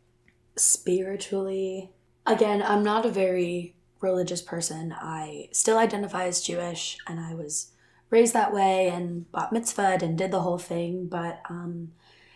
spiritually, 0.56 1.92
again, 2.26 2.62
I'm 2.62 2.84
not 2.84 3.06
a 3.06 3.12
very 3.12 3.76
religious 4.00 4.42
person. 4.42 4.94
I 4.96 5.50
still 5.52 5.78
identify 5.78 6.26
as 6.26 6.42
Jewish 6.42 6.98
and 7.08 7.20
I 7.20 7.34
was 7.34 7.72
raised 8.10 8.34
that 8.34 8.54
way 8.54 8.88
and 8.88 9.30
bat 9.32 9.50
mitzvahed 9.52 10.02
and 10.02 10.18
did 10.18 10.32
the 10.32 10.42
whole 10.42 10.60
thing, 10.60 11.08
but 11.08 11.42
um 11.50 11.92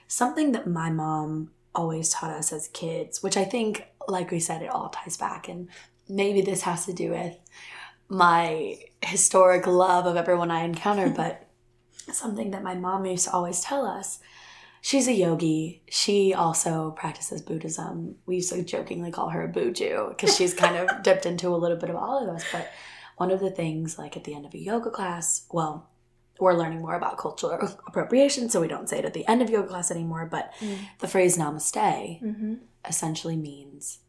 something 0.07 0.51
that 0.51 0.67
my 0.67 0.89
mom 0.89 1.51
always 1.73 2.09
taught 2.09 2.31
us 2.31 2.51
as 2.51 2.67
kids, 2.69 3.23
which 3.23 3.37
I 3.37 3.45
think 3.45 3.87
like 4.07 4.31
we 4.31 4.39
said 4.39 4.63
it 4.63 4.69
all 4.69 4.89
ties 4.89 5.15
back 5.15 5.47
and 5.47 5.69
maybe 6.09 6.41
this 6.41 6.63
has 6.63 6.85
to 6.87 6.93
do 6.93 7.11
with 7.11 7.37
my 8.11 8.77
historic 9.01 9.65
love 9.65 10.05
of 10.05 10.17
everyone 10.17 10.51
I 10.51 10.63
encounter, 10.63 11.09
but 11.15 11.47
something 12.11 12.51
that 12.51 12.61
my 12.61 12.75
mom 12.75 13.05
used 13.05 13.25
to 13.25 13.33
always 13.33 13.61
tell 13.61 13.85
us. 13.85 14.19
She's 14.83 15.07
a 15.07 15.13
yogi. 15.13 15.83
She 15.89 16.33
also 16.33 16.91
practices 16.91 17.41
Buddhism. 17.41 18.15
We 18.25 18.37
used 18.37 18.51
to 18.51 18.63
jokingly 18.63 19.11
call 19.11 19.29
her 19.29 19.43
a 19.43 19.47
Buju 19.47 20.09
because 20.09 20.35
she's 20.35 20.55
kind 20.55 20.75
of 20.75 21.03
dipped 21.03 21.27
into 21.27 21.49
a 21.49 21.55
little 21.57 21.77
bit 21.77 21.91
of 21.91 21.95
all 21.95 22.23
of 22.23 22.35
us. 22.35 22.43
But 22.51 22.71
one 23.15 23.29
of 23.29 23.39
the 23.39 23.51
things, 23.51 23.99
like 23.99 24.17
at 24.17 24.23
the 24.23 24.33
end 24.33 24.45
of 24.45 24.55
a 24.55 24.57
yoga 24.57 24.89
class, 24.89 25.45
well, 25.51 25.91
we're 26.39 26.57
learning 26.57 26.81
more 26.81 26.95
about 26.95 27.19
cultural 27.19 27.79
appropriation, 27.87 28.49
so 28.49 28.59
we 28.59 28.67
don't 28.67 28.89
say 28.89 28.97
it 28.97 29.05
at 29.05 29.13
the 29.13 29.27
end 29.27 29.43
of 29.43 29.51
yoga 29.51 29.67
class 29.67 29.91
anymore. 29.91 30.27
But 30.29 30.51
mm. 30.59 30.79
the 30.97 31.07
phrase 31.07 31.37
namaste 31.37 32.19
mm-hmm. 32.19 32.55
essentially 32.83 33.37
means 33.37 33.99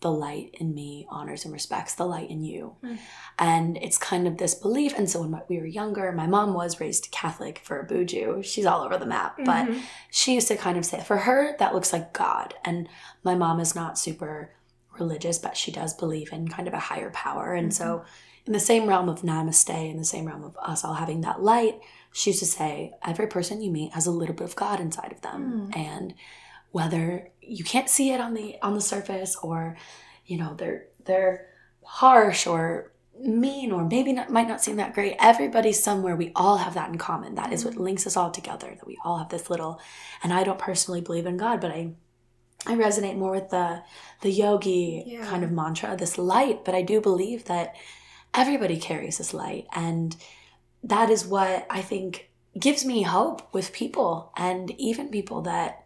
the 0.00 0.10
light 0.10 0.54
in 0.54 0.74
me 0.74 1.06
honors 1.10 1.44
and 1.44 1.52
respects 1.52 1.94
the 1.94 2.06
light 2.06 2.30
in 2.30 2.42
you. 2.42 2.76
Mm. 2.82 2.98
And 3.38 3.76
it's 3.76 3.98
kind 3.98 4.26
of 4.26 4.38
this 4.38 4.54
belief. 4.54 4.94
And 4.96 5.10
so 5.10 5.20
when 5.20 5.40
we 5.48 5.58
were 5.58 5.66
younger, 5.66 6.10
my 6.12 6.26
mom 6.26 6.54
was 6.54 6.80
raised 6.80 7.10
Catholic 7.10 7.60
for 7.62 7.80
a 7.80 7.86
Buju. 7.86 8.44
She's 8.44 8.66
all 8.66 8.82
over 8.82 8.96
the 8.96 9.06
map. 9.06 9.38
Mm-hmm. 9.38 9.44
But 9.44 9.82
she 10.10 10.34
used 10.34 10.48
to 10.48 10.56
kind 10.56 10.78
of 10.78 10.86
say, 10.86 11.02
for 11.02 11.18
her, 11.18 11.54
that 11.58 11.74
looks 11.74 11.92
like 11.92 12.12
God. 12.12 12.54
And 12.64 12.88
my 13.22 13.34
mom 13.34 13.60
is 13.60 13.74
not 13.74 13.98
super 13.98 14.52
religious, 14.98 15.38
but 15.38 15.56
she 15.56 15.70
does 15.70 15.92
believe 15.94 16.32
in 16.32 16.48
kind 16.48 16.66
of 16.66 16.74
a 16.74 16.78
higher 16.78 17.10
power. 17.10 17.52
And 17.52 17.70
mm-hmm. 17.70 17.82
so, 17.82 18.04
in 18.46 18.54
the 18.54 18.60
same 18.60 18.88
realm 18.88 19.08
of 19.08 19.20
namaste, 19.20 19.90
in 19.90 19.98
the 19.98 20.04
same 20.04 20.24
realm 20.24 20.42
of 20.42 20.56
us 20.62 20.82
all 20.82 20.94
having 20.94 21.20
that 21.20 21.42
light, 21.42 21.78
she 22.12 22.30
used 22.30 22.40
to 22.40 22.46
say, 22.46 22.92
every 23.04 23.26
person 23.26 23.60
you 23.60 23.70
meet 23.70 23.92
has 23.92 24.06
a 24.06 24.10
little 24.10 24.34
bit 24.34 24.48
of 24.48 24.56
God 24.56 24.80
inside 24.80 25.12
of 25.12 25.20
them. 25.20 25.70
Mm. 25.70 25.76
And 25.76 26.14
whether 26.70 27.28
you 27.40 27.64
can't 27.64 27.88
see 27.88 28.12
it 28.12 28.20
on 28.20 28.34
the 28.34 28.56
on 28.62 28.74
the 28.74 28.80
surface 28.80 29.36
or 29.42 29.76
you 30.26 30.38
know 30.38 30.54
they're 30.54 30.86
they're 31.04 31.46
harsh 31.82 32.46
or 32.46 32.92
mean 33.18 33.70
or 33.70 33.86
maybe 33.86 34.12
not, 34.12 34.30
might 34.30 34.48
not 34.48 34.62
seem 34.62 34.76
that 34.76 34.94
great 34.94 35.16
everybody's 35.18 35.82
somewhere 35.82 36.16
we 36.16 36.32
all 36.34 36.56
have 36.58 36.74
that 36.74 36.88
in 36.88 36.96
common 36.96 37.34
That 37.34 37.52
is 37.52 37.64
what 37.64 37.74
mm-hmm. 37.74 37.84
links 37.84 38.06
us 38.06 38.16
all 38.16 38.30
together 38.30 38.68
that 38.74 38.86
we 38.86 38.96
all 39.04 39.18
have 39.18 39.28
this 39.28 39.50
little 39.50 39.80
and 40.22 40.32
i 40.32 40.42
don't 40.42 40.58
personally 40.58 41.00
believe 41.00 41.26
in 41.26 41.36
god 41.36 41.60
but 41.60 41.70
i 41.70 41.92
i 42.66 42.74
resonate 42.74 43.16
more 43.16 43.32
with 43.32 43.50
the 43.50 43.82
the 44.22 44.30
yogi 44.30 45.02
yeah. 45.06 45.26
kind 45.26 45.44
of 45.44 45.50
mantra 45.50 45.96
this 45.96 46.16
light 46.16 46.64
but 46.64 46.74
i 46.74 46.82
do 46.82 47.00
believe 47.00 47.44
that 47.44 47.74
everybody 48.32 48.78
carries 48.78 49.18
this 49.18 49.34
light 49.34 49.66
and 49.72 50.16
that 50.82 51.10
is 51.10 51.26
what 51.26 51.66
i 51.68 51.82
think 51.82 52.30
gives 52.58 52.84
me 52.84 53.02
hope 53.02 53.52
with 53.52 53.72
people 53.72 54.32
and 54.36 54.70
even 54.72 55.08
people 55.08 55.42
that 55.42 55.84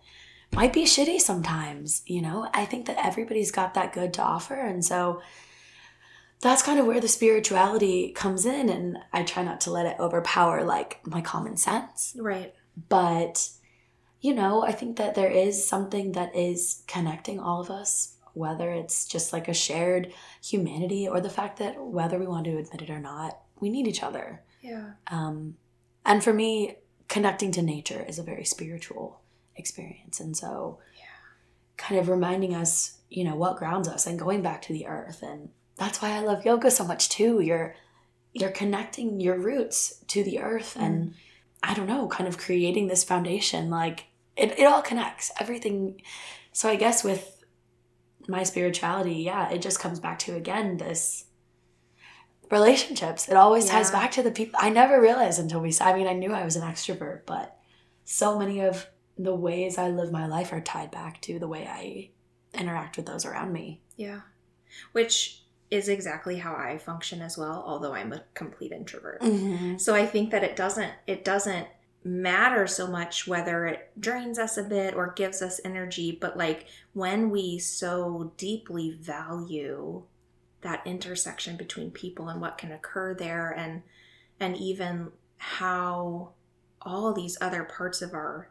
might 0.54 0.72
be 0.72 0.84
shitty 0.84 1.20
sometimes, 1.20 2.02
you 2.06 2.22
know? 2.22 2.48
I 2.54 2.64
think 2.64 2.86
that 2.86 3.04
everybody's 3.04 3.50
got 3.50 3.74
that 3.74 3.92
good 3.92 4.14
to 4.14 4.22
offer. 4.22 4.54
And 4.54 4.84
so 4.84 5.20
that's 6.40 6.62
kind 6.62 6.78
of 6.78 6.86
where 6.86 7.00
the 7.00 7.08
spirituality 7.08 8.12
comes 8.12 8.46
in. 8.46 8.68
And 8.68 8.98
I 9.12 9.24
try 9.24 9.42
not 9.42 9.60
to 9.62 9.70
let 9.70 9.86
it 9.86 9.96
overpower 9.98 10.64
like 10.64 11.00
my 11.06 11.20
common 11.20 11.56
sense. 11.56 12.14
Right. 12.18 12.54
But, 12.88 13.48
you 14.20 14.34
know, 14.34 14.62
I 14.62 14.72
think 14.72 14.96
that 14.96 15.14
there 15.14 15.30
is 15.30 15.66
something 15.66 16.12
that 16.12 16.34
is 16.36 16.82
connecting 16.86 17.40
all 17.40 17.60
of 17.60 17.70
us, 17.70 18.16
whether 18.32 18.70
it's 18.70 19.06
just 19.06 19.32
like 19.32 19.48
a 19.48 19.54
shared 19.54 20.12
humanity 20.42 21.08
or 21.08 21.20
the 21.20 21.30
fact 21.30 21.58
that 21.58 21.82
whether 21.82 22.18
we 22.18 22.26
want 22.26 22.44
to 22.44 22.58
admit 22.58 22.82
it 22.82 22.90
or 22.90 23.00
not, 23.00 23.38
we 23.60 23.70
need 23.70 23.88
each 23.88 24.02
other. 24.02 24.42
Yeah. 24.60 24.92
Um, 25.08 25.56
and 26.04 26.22
for 26.22 26.32
me, 26.32 26.76
connecting 27.08 27.52
to 27.52 27.62
nature 27.62 28.04
is 28.08 28.18
a 28.18 28.22
very 28.22 28.44
spiritual 28.44 29.20
experience. 29.56 30.20
And 30.20 30.36
so, 30.36 30.78
yeah. 30.96 31.04
kind 31.76 32.00
of 32.00 32.08
reminding 32.08 32.54
us, 32.54 32.98
you 33.10 33.24
know, 33.24 33.36
what 33.36 33.56
grounds 33.56 33.88
us 33.88 34.06
and 34.06 34.18
going 34.18 34.42
back 34.42 34.62
to 34.62 34.72
the 34.72 34.86
earth. 34.86 35.22
And 35.22 35.50
that's 35.76 36.00
why 36.00 36.12
I 36.12 36.20
love 36.20 36.44
yoga 36.44 36.70
so 36.70 36.84
much 36.84 37.08
too. 37.08 37.40
You're 37.40 37.74
you're 38.32 38.50
connecting 38.50 39.20
your 39.20 39.38
roots 39.38 40.02
to 40.08 40.24
the 40.24 40.40
earth 40.40 40.76
mm. 40.76 40.82
and 40.82 41.14
I 41.62 41.72
don't 41.72 41.86
know, 41.86 42.08
kind 42.08 42.28
of 42.28 42.36
creating 42.36 42.88
this 42.88 43.04
foundation. 43.04 43.70
Like 43.70 44.06
it, 44.36 44.58
it 44.58 44.64
all 44.64 44.82
connects. 44.82 45.30
Everything 45.40 46.00
so 46.52 46.68
I 46.68 46.76
guess 46.76 47.02
with 47.02 47.44
my 48.28 48.42
spirituality, 48.42 49.16
yeah, 49.16 49.50
it 49.50 49.60
just 49.60 49.80
comes 49.80 50.00
back 50.00 50.18
to 50.20 50.36
again 50.36 50.76
this 50.76 51.24
relationships. 52.50 53.28
It 53.28 53.36
always 53.36 53.66
yeah. 53.66 53.72
ties 53.72 53.90
back 53.90 54.12
to 54.12 54.22
the 54.22 54.30
people. 54.30 54.58
I 54.60 54.70
never 54.70 55.00
realized 55.00 55.40
until 55.40 55.60
we. 55.60 55.74
I 55.80 55.94
mean, 55.94 56.06
I 56.06 56.12
knew 56.12 56.32
I 56.32 56.44
was 56.44 56.56
an 56.56 56.62
extrovert, 56.62 57.22
but 57.26 57.58
so 58.04 58.38
many 58.38 58.60
of 58.60 58.86
the 59.16 59.34
ways 59.34 59.78
I 59.78 59.88
live 59.88 60.10
my 60.10 60.26
life 60.26 60.52
are 60.52 60.60
tied 60.60 60.90
back 60.90 61.20
to 61.22 61.38
the 61.38 61.48
way 61.48 61.66
I 61.66 62.10
interact 62.58 62.96
with 62.96 63.06
those 63.06 63.24
around 63.24 63.52
me. 63.52 63.80
Yeah. 63.96 64.20
Which 64.92 65.42
is 65.70 65.88
exactly 65.88 66.38
how 66.38 66.54
I 66.54 66.78
function 66.78 67.20
as 67.20 67.38
well, 67.38 67.64
although 67.66 67.94
I'm 67.94 68.12
a 68.12 68.24
complete 68.34 68.72
introvert. 68.72 69.20
Mm-hmm. 69.22 69.78
So 69.78 69.94
I 69.94 70.06
think 70.06 70.30
that 70.30 70.44
it 70.44 70.56
doesn't 70.56 70.92
it 71.06 71.24
doesn't 71.24 71.68
matter 72.04 72.66
so 72.66 72.86
much 72.86 73.26
whether 73.26 73.66
it 73.66 73.90
drains 73.98 74.38
us 74.38 74.58
a 74.58 74.62
bit 74.62 74.94
or 74.94 75.14
gives 75.16 75.40
us 75.40 75.60
energy, 75.64 76.16
but 76.20 76.36
like 76.36 76.66
when 76.92 77.30
we 77.30 77.58
so 77.58 78.32
deeply 78.36 78.92
value 78.92 80.02
that 80.60 80.86
intersection 80.86 81.56
between 81.56 81.90
people 81.90 82.28
and 82.28 82.40
what 82.40 82.58
can 82.58 82.72
occur 82.72 83.14
there 83.14 83.50
and 83.50 83.82
and 84.38 84.56
even 84.56 85.10
how 85.36 86.30
all 86.82 87.12
these 87.12 87.38
other 87.40 87.64
parts 87.64 88.02
of 88.02 88.12
our 88.12 88.50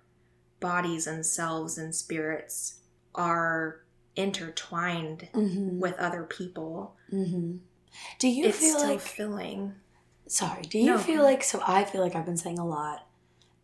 bodies 0.63 1.05
and 1.07 1.25
selves 1.25 1.77
and 1.77 1.93
spirits 1.93 2.79
are 3.13 3.83
intertwined 4.15 5.27
Mhm. 5.33 5.77
with 5.79 5.93
other 5.99 6.23
people, 6.23 6.95
Mhm. 7.11 7.59
Do 8.19 8.27
you 8.27 8.45
it's 8.47 8.57
feel 8.57 8.77
still 8.79 8.89
like 8.89 8.99
filling. 9.01 9.75
sorry? 10.27 10.63
Do 10.63 10.79
you 10.79 10.91
No. 10.93 10.97
feel 10.97 11.21
like 11.21 11.43
so? 11.43 11.61
I 11.67 11.83
feel 11.83 12.01
like 12.01 12.15
I've 12.15 12.25
been 12.25 12.37
saying 12.37 12.57
a 12.59 12.65
lot 12.65 13.07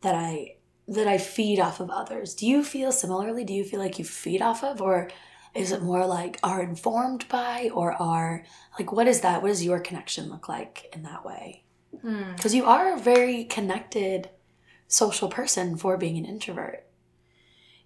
that 0.01 0.13
I 0.15 0.55
that 0.87 1.07
I 1.07 1.19
feed 1.19 1.59
off 1.59 1.79
of 1.79 1.89
others. 1.91 2.33
Do 2.33 2.47
you 2.47 2.63
feel 2.63 2.91
similarly? 2.91 3.43
Do 3.43 3.53
you 3.53 3.63
feel 3.63 3.79
like 3.79 3.99
you 3.99 4.05
feed 4.05 4.41
off 4.41 4.63
of, 4.63 4.81
or 4.81 5.07
is 5.53 5.71
it 5.71 5.83
more 5.83 6.05
like 6.07 6.39
are 6.41 6.63
informed 6.63 7.27
by, 7.29 7.69
or 7.75 7.93
are 7.93 8.43
like 8.79 8.91
what 8.91 9.07
is 9.07 9.21
that? 9.21 9.41
What 9.43 9.49
does 9.49 9.63
your 9.63 9.79
connection 9.79 10.29
look 10.29 10.49
like 10.49 10.89
in 10.95 11.03
that 11.03 11.23
way? 11.25 11.63
Hmm. 12.01 12.33
Because 12.35 12.55
you 12.55 12.65
are 12.65 12.93
a 12.93 12.99
very 12.99 13.43
connected 13.45 14.29
social 14.87 15.29
person 15.29 15.77
for 15.77 15.95
being 15.97 16.17
an 16.17 16.25
introvert. 16.25 16.85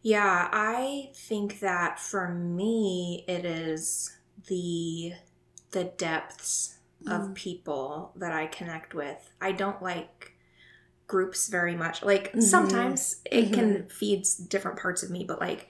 Yeah, 0.03 0.49
I 0.51 1.09
think 1.15 1.61
that 1.61 1.97
for 1.99 2.27
me 2.29 3.23
it 3.27 3.45
is 3.45 4.15
the 4.47 5.13
the 5.71 5.85
depths 5.85 6.77
of 7.07 7.21
Mm. 7.29 7.35
people 7.35 8.11
that 8.15 8.31
I 8.31 8.45
connect 8.45 8.93
with. 8.93 9.31
I 9.41 9.51
don't 9.53 9.81
like 9.81 10.33
groups 11.07 11.47
very 11.47 11.75
much. 11.75 12.03
Like 12.03 12.31
Mhm. 12.33 12.43
sometimes 12.43 13.21
it 13.25 13.51
can 13.53 13.87
feed 13.89 14.25
different 14.49 14.77
parts 14.79 15.01
of 15.03 15.09
me, 15.09 15.23
but 15.23 15.39
like 15.39 15.67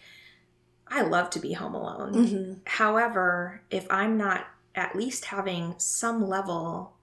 I 0.87 1.01
love 1.01 1.29
to 1.31 1.39
be 1.39 1.53
home 1.53 1.73
alone. 1.75 2.13
Mm-hmm. 2.13 2.53
However, 2.65 3.61
if 3.71 3.87
I'm 3.89 4.17
not 4.17 4.45
at 4.75 4.95
least 4.95 5.25
having 5.25 5.75
some 5.77 6.27
level 6.27 6.93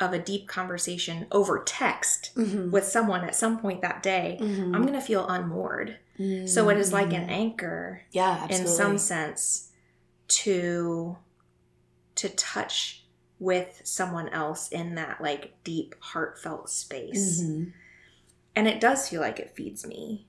of 0.00 0.12
a 0.12 0.18
deep 0.18 0.46
conversation 0.48 1.26
over 1.32 1.62
text 1.64 2.30
Mm-hmm. 2.36 2.70
with 2.70 2.84
someone 2.84 3.24
at 3.24 3.34
some 3.34 3.58
point 3.58 3.80
that 3.82 4.02
day, 4.02 4.38
I'm 4.40 4.82
going 4.82 4.92
to 4.94 5.00
feel 5.00 5.26
unmoored. 5.26 5.98
So 6.46 6.68
it 6.68 6.78
is 6.78 6.92
like 6.92 7.12
an 7.12 7.28
anchor 7.28 8.02
yeah, 8.12 8.38
absolutely. 8.42 8.56
in 8.60 8.68
some 8.68 8.98
sense 8.98 9.70
to 10.28 11.16
to 12.16 12.28
touch 12.30 13.04
with 13.40 13.80
someone 13.84 14.28
else 14.28 14.68
in 14.68 14.94
that 14.94 15.20
like 15.20 15.54
deep 15.64 15.94
heartfelt 15.98 16.70
space. 16.70 17.42
Mhm. 17.42 17.72
And 18.54 18.68
it 18.68 18.80
does 18.80 19.08
feel 19.08 19.20
like 19.20 19.40
it 19.40 19.56
feeds 19.56 19.84
me. 19.84 20.28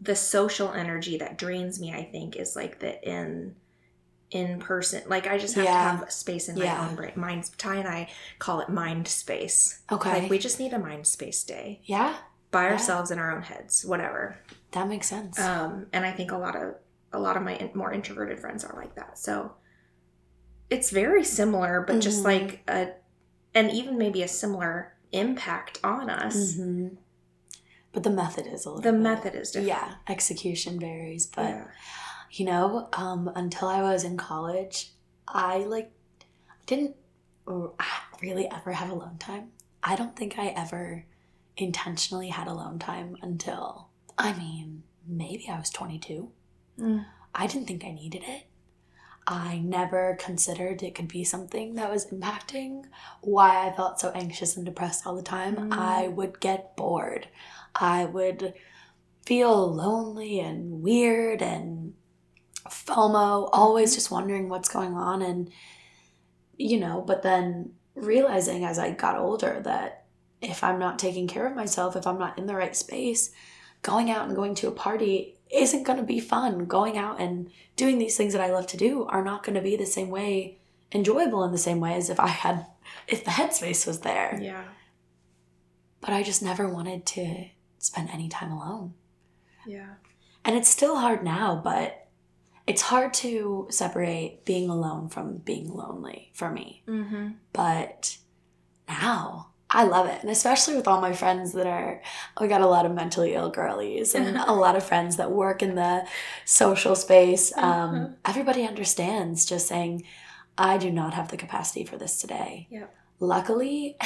The 0.00 0.14
social 0.14 0.72
energy 0.72 1.16
that 1.18 1.38
drains 1.38 1.80
me, 1.80 1.94
I 1.94 2.04
think, 2.04 2.36
is 2.36 2.54
like 2.54 2.80
the 2.80 3.02
in 3.08 3.56
in 4.30 4.58
person. 4.60 5.02
Like 5.06 5.26
I 5.26 5.38
just 5.38 5.54
have 5.54 5.64
Yeah. 5.64 5.72
to 5.92 5.96
have 5.98 6.12
space 6.12 6.48
in 6.48 6.56
my 6.58 6.64
Yeah. 6.64 6.86
own 6.88 6.94
brain. 6.94 7.12
Mind 7.16 7.50
Ty 7.58 7.76
and 7.76 7.88
I 7.88 8.08
call 8.38 8.60
it 8.60 8.68
mind 8.68 9.08
space. 9.08 9.80
Okay. 9.90 10.22
Like 10.22 10.30
we 10.30 10.38
just 10.38 10.58
need 10.58 10.72
a 10.74 10.78
mind 10.78 11.06
space 11.06 11.42
day 11.44 11.80
yeah, 11.84 12.16
by 12.50 12.64
Yeah. 12.64 12.72
ourselves 12.72 13.10
in 13.10 13.18
our 13.18 13.30
own 13.34 13.42
heads, 13.42 13.84
whatever. 13.84 14.36
That 14.72 14.88
makes 14.88 15.06
sense. 15.08 15.38
Um, 15.38 15.86
and 15.92 16.04
I 16.04 16.12
think 16.12 16.32
a 16.32 16.36
lot 16.38 16.56
of 16.56 16.74
a 17.12 17.18
lot 17.18 17.36
of 17.36 17.42
my 17.42 17.54
in, 17.56 17.70
more 17.74 17.92
introverted 17.92 18.40
friends 18.40 18.64
are 18.64 18.74
like 18.74 18.94
that. 18.96 19.18
So 19.18 19.52
it's 20.70 20.90
very 20.90 21.24
similar, 21.24 21.84
but 21.86 22.00
just 22.00 22.22
Mhm. 22.22 22.24
like 22.24 22.62
a, 22.68 22.92
and 23.54 23.70
even 23.70 23.98
maybe 23.98 24.22
a 24.22 24.28
similar 24.28 24.94
impact 25.12 25.78
on 25.84 26.08
us. 26.08 26.54
Mhm. 26.56 26.96
But 27.92 28.02
the 28.04 28.10
method 28.10 28.46
is 28.46 28.64
a 28.64 28.70
little. 28.70 28.82
The 28.82 28.92
bit- 28.92 29.00
method 29.02 29.34
is 29.34 29.50
different. 29.50 29.68
Yeah, 29.68 29.94
execution 30.08 30.80
varies, 30.80 31.26
but 31.26 31.50
yeah. 31.50 31.66
you 32.30 32.46
know, 32.46 32.88
um, 32.94 33.30
until 33.34 33.68
I 33.68 33.82
was 33.82 34.04
in 34.04 34.16
college, 34.16 34.92
I 35.28 35.58
like 35.58 35.92
didn't 36.64 36.96
really 38.22 38.50
ever 38.50 38.72
have 38.72 38.88
alone 38.90 39.18
time. 39.18 39.50
I 39.82 39.96
don't 39.96 40.16
think 40.16 40.38
I 40.38 40.46
ever 40.48 41.04
intentionally 41.58 42.28
had 42.28 42.46
alone 42.48 42.78
time 42.78 43.16
until 43.20 43.88
I 44.18 44.32
mean 44.34 44.82
maybe 45.06 45.48
I 45.48 45.58
was 45.58 45.70
twenty 45.70 45.98
two. 45.98 46.30
Mm. 46.78 47.04
I 47.34 47.46
didn't 47.46 47.66
think 47.66 47.84
I 47.84 47.92
needed 47.92 48.22
it. 48.26 48.44
I 49.26 49.58
never 49.58 50.16
considered 50.18 50.82
it 50.82 50.94
could 50.94 51.08
be 51.08 51.22
something 51.22 51.74
that 51.74 51.90
was 51.90 52.06
impacting 52.06 52.84
why 53.20 53.66
I 53.66 53.72
felt 53.72 54.00
so 54.00 54.10
anxious 54.10 54.56
and 54.56 54.66
depressed 54.66 55.06
all 55.06 55.14
the 55.14 55.22
time. 55.22 55.56
Mm. 55.56 55.72
I 55.72 56.08
would 56.08 56.40
get 56.40 56.76
bored. 56.76 57.28
I 57.74 58.04
would 58.04 58.54
feel 59.24 59.72
lonely 59.72 60.40
and 60.40 60.82
weird 60.82 61.40
and 61.40 61.94
FOMO, 62.68 63.48
always 63.52 63.94
just 63.94 64.10
wondering 64.10 64.48
what's 64.48 64.68
going 64.68 64.94
on. 64.94 65.22
And, 65.22 65.50
you 66.56 66.80
know, 66.80 67.02
but 67.06 67.22
then 67.22 67.72
realizing 67.94 68.64
as 68.64 68.78
I 68.78 68.90
got 68.90 69.18
older 69.18 69.60
that 69.64 70.06
if 70.40 70.64
I'm 70.64 70.78
not 70.78 70.98
taking 70.98 71.28
care 71.28 71.46
of 71.46 71.54
myself, 71.54 71.94
if 71.94 72.06
I'm 72.06 72.18
not 72.18 72.38
in 72.38 72.46
the 72.46 72.56
right 72.56 72.74
space, 72.74 73.30
going 73.82 74.10
out 74.10 74.26
and 74.26 74.36
going 74.36 74.54
to 74.56 74.68
a 74.68 74.72
party 74.72 75.36
isn't 75.50 75.82
going 75.82 75.98
to 75.98 76.04
be 76.04 76.20
fun. 76.20 76.64
Going 76.66 76.96
out 76.96 77.20
and 77.20 77.50
doing 77.76 77.98
these 77.98 78.16
things 78.16 78.32
that 78.32 78.42
I 78.42 78.50
love 78.50 78.66
to 78.68 78.76
do 78.76 79.04
are 79.04 79.24
not 79.24 79.42
going 79.44 79.54
to 79.54 79.60
be 79.60 79.76
the 79.76 79.86
same 79.86 80.08
way 80.08 80.58
enjoyable 80.92 81.44
in 81.44 81.52
the 81.52 81.58
same 81.58 81.80
way 81.80 81.94
as 81.94 82.10
if 82.10 82.20
I 82.20 82.28
had 82.28 82.66
if 83.08 83.24
the 83.24 83.30
headspace 83.30 83.86
was 83.86 84.00
there. 84.00 84.38
Yeah. 84.40 84.64
But 86.00 86.10
I 86.10 86.22
just 86.22 86.42
never 86.42 86.68
wanted 86.68 87.06
to 87.06 87.46
spend 87.78 88.10
any 88.10 88.28
time 88.28 88.52
alone. 88.52 88.94
Yeah. 89.66 89.94
And 90.44 90.56
it's 90.56 90.68
still 90.68 90.96
hard 90.96 91.22
now, 91.22 91.60
but 91.62 92.08
it's 92.66 92.82
hard 92.82 93.14
to 93.14 93.66
separate 93.70 94.44
being 94.44 94.68
alone 94.68 95.08
from 95.08 95.36
being 95.38 95.72
lonely 95.72 96.30
for 96.34 96.50
me. 96.50 96.82
Mm-hmm. 96.88 97.28
But 97.52 98.16
now 98.88 99.51
I 99.74 99.84
love 99.84 100.06
it. 100.06 100.20
And 100.20 100.30
especially 100.30 100.76
with 100.76 100.86
all 100.86 101.00
my 101.00 101.12
friends 101.12 101.52
that 101.52 101.66
are, 101.66 102.02
we 102.40 102.46
got 102.48 102.60
a 102.60 102.66
lot 102.66 102.84
of 102.86 102.92
mentally 102.92 103.34
ill 103.34 103.50
girlies 103.50 104.14
and 104.14 104.36
a 104.46 104.52
lot 104.52 104.76
of 104.76 104.84
friends 104.84 105.16
that 105.16 105.30
work 105.30 105.62
in 105.62 105.74
the 105.76 106.06
social 106.44 106.94
space. 106.94 107.52
Um, 107.56 107.62
Uh-huh. 107.94 108.08
Everybody 108.26 108.66
understands 108.66 109.46
just 109.46 109.66
saying, 109.68 110.04
I 110.58 110.76
do 110.78 110.90
not 110.90 111.14
have 111.14 111.28
the 111.28 111.36
capacity 111.38 111.84
for 111.84 111.96
this 111.96 112.20
today. 112.20 112.66
Yep. 112.70 112.94
Luckily, 113.20 113.96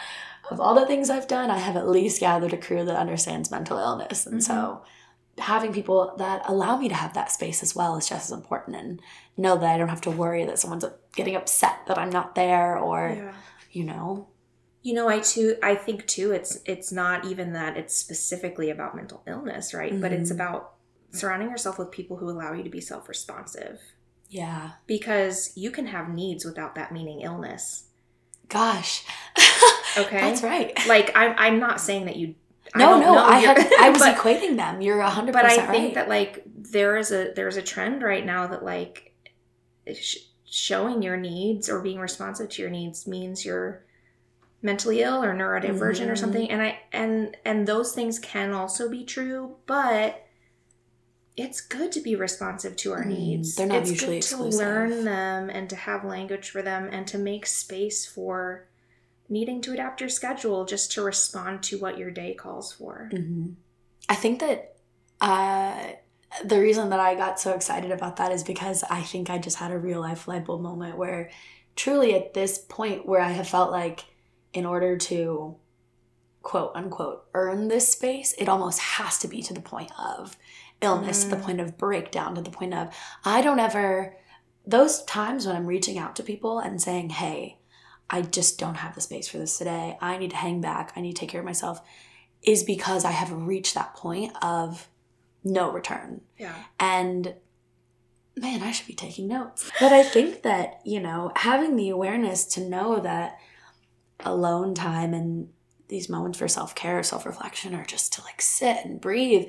of 0.50 0.60
all 0.60 0.74
the 0.74 0.86
things 0.86 1.10
I've 1.10 1.28
done, 1.28 1.50
I 1.50 1.58
have 1.58 1.76
at 1.76 1.88
least 1.88 2.20
gathered 2.20 2.52
a 2.52 2.56
crew 2.56 2.84
that 2.84 2.96
understands 2.96 3.50
mental 3.50 3.78
illness. 3.78 4.26
And 4.26 4.42
so 4.42 4.82
having 5.38 5.72
people 5.72 6.14
that 6.18 6.42
allow 6.46 6.76
me 6.76 6.88
to 6.88 6.94
have 6.94 7.14
that 7.14 7.30
space 7.32 7.62
as 7.62 7.74
well 7.74 7.96
is 7.96 8.08
just 8.08 8.26
as 8.30 8.32
important 8.38 8.76
and 8.76 9.00
know 9.36 9.56
that 9.56 9.74
I 9.74 9.78
don't 9.78 9.88
have 9.88 10.00
to 10.02 10.10
worry 10.10 10.44
that 10.44 10.58
someone's 10.58 10.84
getting 11.14 11.36
upset 11.36 11.86
that 11.86 11.98
I'm 11.98 12.10
not 12.10 12.34
there 12.34 12.78
or, 12.78 13.12
Yeah. 13.16 13.32
you 13.70 13.84
know. 13.84 14.28
You 14.82 14.94
know, 14.94 15.08
I 15.08 15.20
too 15.20 15.56
I 15.62 15.74
think 15.76 16.06
too 16.06 16.32
it's 16.32 16.58
it's 16.66 16.90
not 16.90 17.24
even 17.26 17.52
that 17.52 17.76
it's 17.76 17.94
specifically 17.96 18.68
about 18.70 18.96
mental 18.96 19.22
illness, 19.26 19.72
right? 19.72 20.00
But 20.00 20.12
it's 20.12 20.30
Mhm. 20.30 20.34
about 20.34 20.72
surrounding 21.12 21.50
yourself 21.50 21.78
with 21.78 21.90
people 21.90 22.16
who 22.16 22.28
allow 22.30 22.52
you 22.52 22.62
to 22.64 22.70
be 22.70 22.80
self-responsive. 22.80 23.80
Yeah. 24.28 24.72
Because 24.86 25.52
you 25.56 25.70
can 25.70 25.86
have 25.86 26.08
needs 26.08 26.44
without 26.44 26.74
that 26.74 26.90
meaning 26.92 27.20
illness. 27.20 27.84
Gosh. 28.48 29.04
Okay. 29.98 30.22
That's 30.22 30.42
right. 30.42 30.74
Like 30.86 31.12
I'm 31.14 31.34
I'm 31.36 31.58
not 31.60 31.78
saying 31.78 32.06
that 32.06 32.16
you 32.16 32.34
I 32.74 32.78
No, 32.78 32.88
don't 32.92 33.00
no, 33.02 33.18
I 33.18 33.36
had 33.40 33.58
I 33.78 33.90
was 33.94 34.00
but, 34.00 34.16
equating 34.16 34.56
them. 34.56 34.80
You're 34.80 35.00
a 35.00 35.10
hundred 35.10 35.32
but 35.34 35.44
I 35.44 35.66
think 35.66 35.92
that 35.96 36.08
like 36.08 36.42
there 36.46 36.96
is 36.96 37.12
a 37.12 37.32
there's 37.36 37.58
a 37.58 37.62
trend 37.62 38.02
right 38.02 38.24
now 38.24 38.46
that 38.46 38.64
like 38.64 39.12
sh- 39.94 40.16
showing 40.46 41.02
your 41.02 41.18
needs 41.18 41.68
or 41.68 41.80
being 41.82 41.98
responsive 42.00 42.48
to 42.50 42.62
your 42.62 42.70
needs 42.70 43.06
means 43.06 43.44
you're 43.44 43.84
mentally 44.62 45.02
ill 45.02 45.22
or 45.22 45.34
neurodivergent 45.34 46.06
or 46.08 46.12
Mhm. 46.12 46.18
something 46.18 46.50
and 46.50 46.62
i 46.62 46.78
and 46.92 47.36
and 47.44 47.66
those 47.66 47.92
things 47.92 48.18
can 48.20 48.52
also 48.52 48.88
be 48.88 49.04
true 49.04 49.56
but 49.66 50.24
it's 51.36 51.60
good 51.60 51.90
to 51.92 52.00
be 52.00 52.14
responsive 52.14 52.76
to 52.76 52.92
our 52.92 53.02
Mhm. 53.04 53.08
needs 53.18 53.54
They're 53.56 53.66
not 53.66 53.78
it's 53.78 53.90
mutually 53.90 54.12
good 54.16 54.18
exclusive. 54.18 54.60
to 54.60 54.64
learn 54.64 55.04
them 55.04 55.50
and 55.50 55.68
to 55.70 55.76
have 55.76 56.04
language 56.04 56.50
for 56.50 56.62
them 56.62 56.88
and 56.92 57.06
to 57.08 57.18
make 57.18 57.46
space 57.46 58.06
for 58.06 58.68
needing 59.28 59.62
to 59.62 59.72
adapt 59.72 60.00
your 60.00 60.10
schedule 60.10 60.64
just 60.66 60.92
to 60.92 61.02
respond 61.02 61.62
to 61.64 61.78
what 61.78 61.96
your 61.98 62.10
day 62.10 62.34
calls 62.34 62.72
for 62.72 63.08
Mhm. 63.12 63.54
I 64.08 64.14
think 64.14 64.40
that 64.40 64.76
uh, 65.20 65.92
the 66.44 66.60
reason 66.60 66.90
that 66.90 66.98
I 67.00 67.14
got 67.14 67.38
so 67.40 67.52
excited 67.52 67.90
about 67.92 68.16
that 68.16 68.32
is 68.32 68.42
because 68.42 68.82
I 68.90 69.02
think 69.02 69.30
I 69.30 69.38
just 69.38 69.56
had 69.58 69.70
a 69.70 69.78
real 69.78 70.00
life 70.00 70.26
light 70.28 70.44
bulb 70.44 70.60
moment 70.60 70.96
where 70.98 71.30
truly 71.76 72.14
at 72.14 72.34
this 72.34 72.58
point 72.58 73.06
where 73.06 73.20
I 73.20 73.30
have 73.30 73.48
felt 73.48 73.70
like 73.70 74.04
in 74.52 74.66
order 74.66 74.96
to 74.96 75.56
quote 76.42 76.72
unquote 76.74 77.24
earn 77.34 77.68
this 77.68 77.88
space, 77.88 78.34
it 78.38 78.48
almost 78.48 78.78
has 78.80 79.18
to 79.18 79.28
be 79.28 79.42
to 79.42 79.54
the 79.54 79.60
point 79.60 79.90
of 79.98 80.36
illness, 80.80 81.22
to 81.24 81.30
the 81.30 81.36
Mm. 81.36 81.42
point 81.44 81.60
of 81.60 81.78
breakdown, 81.78 82.34
to 82.34 82.40
the 82.42 82.50
point 82.50 82.74
of 82.74 82.94
I 83.24 83.40
don't 83.42 83.60
ever 83.60 84.16
those 84.66 85.02
times 85.04 85.44
when 85.46 85.56
I'm 85.56 85.66
reaching 85.66 85.98
out 85.98 86.14
to 86.16 86.22
people 86.22 86.58
and 86.60 86.80
saying, 86.80 87.10
Hey, 87.10 87.58
I 88.08 88.22
just 88.22 88.58
don't 88.58 88.76
have 88.76 88.94
the 88.94 89.00
space 89.00 89.26
for 89.28 89.38
this 89.38 89.58
today. 89.58 89.96
I 90.00 90.18
need 90.18 90.30
to 90.30 90.36
hang 90.36 90.60
back. 90.60 90.92
I 90.94 91.00
need 91.00 91.14
to 91.16 91.20
take 91.20 91.30
care 91.30 91.40
of 91.40 91.46
myself 91.46 91.80
is 92.42 92.62
because 92.64 93.04
I 93.04 93.10
have 93.12 93.32
reached 93.32 93.74
that 93.74 93.94
point 93.94 94.32
of 94.42 94.88
no 95.44 95.70
return. 95.72 96.20
yeah 96.38 96.54
And 96.78 97.34
man, 98.36 98.62
I 98.62 98.70
should 98.72 98.86
be 98.86 98.94
taking 98.94 99.28
notes. 99.28 99.70
But 99.80 99.92
I 99.92 100.02
think 100.02 100.42
that, 100.42 100.80
you 100.84 101.00
know, 101.00 101.32
having 101.36 101.76
the 101.76 101.88
awareness 101.90 102.44
to 102.54 102.60
know 102.60 102.98
that 103.00 103.38
alone 104.24 104.74
time 104.74 105.14
and 105.14 105.48
these 105.88 106.08
moments 106.08 106.38
for 106.38 106.48
self 106.48 106.74
care, 106.74 107.02
self 107.02 107.26
reflection 107.26 107.74
are 107.74 107.84
just 107.84 108.12
to 108.14 108.22
like 108.22 108.40
sit 108.40 108.84
and 108.84 109.00
breathe 109.00 109.48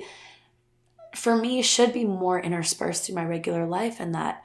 for 1.14 1.36
me 1.36 1.62
should 1.62 1.92
be 1.92 2.04
more 2.04 2.40
interspersed 2.40 3.06
through 3.06 3.14
my 3.14 3.24
regular 3.24 3.66
life 3.66 4.00
and 4.00 4.14
that 4.16 4.42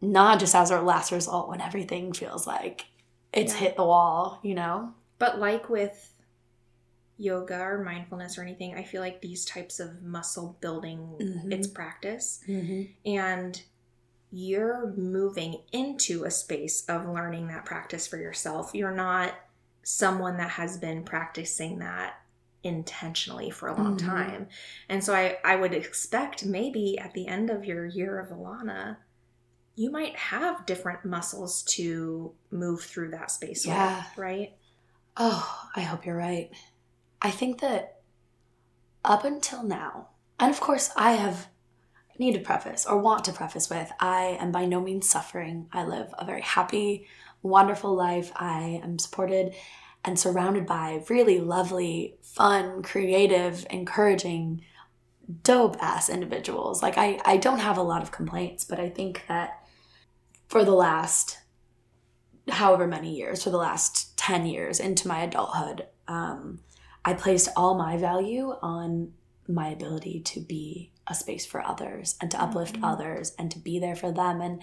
not 0.00 0.40
just 0.40 0.54
as 0.54 0.70
our 0.70 0.82
last 0.82 1.12
result 1.12 1.48
when 1.48 1.60
everything 1.60 2.10
feels 2.12 2.46
like 2.46 2.86
it's 3.34 3.52
Yeah. 3.52 3.58
hit 3.60 3.76
the 3.76 3.84
wall, 3.84 4.40
you 4.42 4.54
know? 4.54 4.94
But 5.18 5.38
like 5.38 5.68
with 5.68 6.14
yoga 7.18 7.58
or 7.60 7.82
mindfulness 7.84 8.38
or 8.38 8.42
anything, 8.42 8.74
I 8.74 8.82
feel 8.82 9.00
like 9.02 9.20
these 9.20 9.44
types 9.44 9.78
of 9.80 10.02
muscle 10.02 10.56
building, 10.60 11.16
Mhm. 11.20 11.52
it's 11.52 11.66
practice. 11.66 12.40
Mm-hmm. 12.48 12.82
And 13.10 13.62
you're 14.30 14.92
moving 14.96 15.62
into 15.72 16.24
a 16.24 16.30
space 16.30 16.84
of 16.86 17.06
learning 17.06 17.48
that 17.48 17.64
practice 17.64 18.06
for 18.06 18.16
yourself. 18.16 18.74
You're 18.74 18.90
not 18.94 19.34
someone 19.96 20.36
that 20.36 20.50
has 20.50 20.76
been 20.76 21.04
practicing 21.04 21.78
that 21.78 22.14
intentionally 22.64 23.50
for 23.50 23.68
a 23.68 23.76
long 23.76 23.96
Mhm. 23.96 24.04
time. 24.04 24.48
And 24.88 25.04
so 25.04 25.14
I, 25.14 25.38
I 25.44 25.54
would 25.54 25.72
expect 25.72 26.44
maybe 26.44 26.98
at 26.98 27.12
the 27.14 27.28
end 27.28 27.50
of 27.50 27.64
your 27.64 27.86
year 27.86 28.18
of 28.18 28.30
Ilana, 28.30 28.96
you 29.76 29.92
might 29.92 30.16
have 30.16 30.66
different 30.66 31.04
muscles 31.04 31.62
to 31.62 32.34
move 32.50 32.82
through 32.82 33.10
that 33.12 33.30
space 33.30 33.64
Yeah. 33.64 33.98
with, 34.08 34.18
right? 34.18 34.56
Oh, 35.16 35.68
I 35.76 35.82
hope 35.82 36.04
you're 36.04 36.16
right. 36.16 36.50
I 37.22 37.30
think 37.30 37.60
that 37.60 38.00
up 39.04 39.22
until 39.24 39.62
now, 39.62 40.08
and 40.40 40.50
of 40.50 40.58
course, 40.60 40.90
I 40.96 41.12
have 41.12 41.46
need 42.18 42.32
to 42.32 42.40
preface 42.40 42.84
or 42.86 42.98
want 42.98 43.24
to 43.26 43.32
preface 43.32 43.70
with 43.70 43.92
I 44.00 44.36
am 44.40 44.50
by 44.50 44.64
no 44.64 44.80
means 44.80 45.08
suffering. 45.08 45.68
I 45.72 45.84
live 45.84 46.12
a 46.18 46.24
very 46.24 46.40
happy, 46.40 47.06
wonderful 47.46 47.94
life. 47.94 48.32
I 48.36 48.80
am 48.82 48.98
supported 48.98 49.54
and 50.04 50.18
surrounded 50.18 50.66
by 50.66 51.02
really 51.08 51.40
lovely, 51.40 52.16
fun, 52.22 52.82
creative, 52.82 53.66
encouraging, 53.70 54.62
dope 55.42 55.76
ass 55.80 56.08
individuals. 56.08 56.82
Like, 56.82 56.96
I, 56.96 57.20
I 57.24 57.36
don't 57.36 57.58
have 57.58 57.78
a 57.78 57.82
lot 57.82 58.02
of 58.02 58.12
complaints, 58.12 58.64
but 58.64 58.78
I 58.78 58.88
think 58.88 59.24
that 59.28 59.60
for 60.48 60.64
the 60.64 60.72
last 60.72 61.38
however 62.48 62.86
many 62.86 63.16
years, 63.16 63.42
for 63.42 63.50
the 63.50 63.56
last 63.56 64.16
10 64.16 64.46
years 64.46 64.78
into 64.78 65.08
my 65.08 65.22
adulthood, 65.22 65.86
um, 66.06 66.60
I 67.04 67.14
placed 67.14 67.48
all 67.56 67.76
my 67.76 67.96
value 67.96 68.54
on 68.62 69.12
my 69.48 69.68
ability 69.68 70.20
to 70.20 70.40
be 70.40 70.92
a 71.06 71.14
space 71.14 71.46
for 71.46 71.64
others 71.64 72.16
and 72.20 72.30
to 72.32 72.40
uplift 72.40 72.76
Mhm. 72.76 72.92
others 72.92 73.32
and 73.38 73.50
to 73.52 73.58
be 73.58 73.78
there 73.78 73.94
for 73.94 74.10
them 74.10 74.40
and 74.40 74.62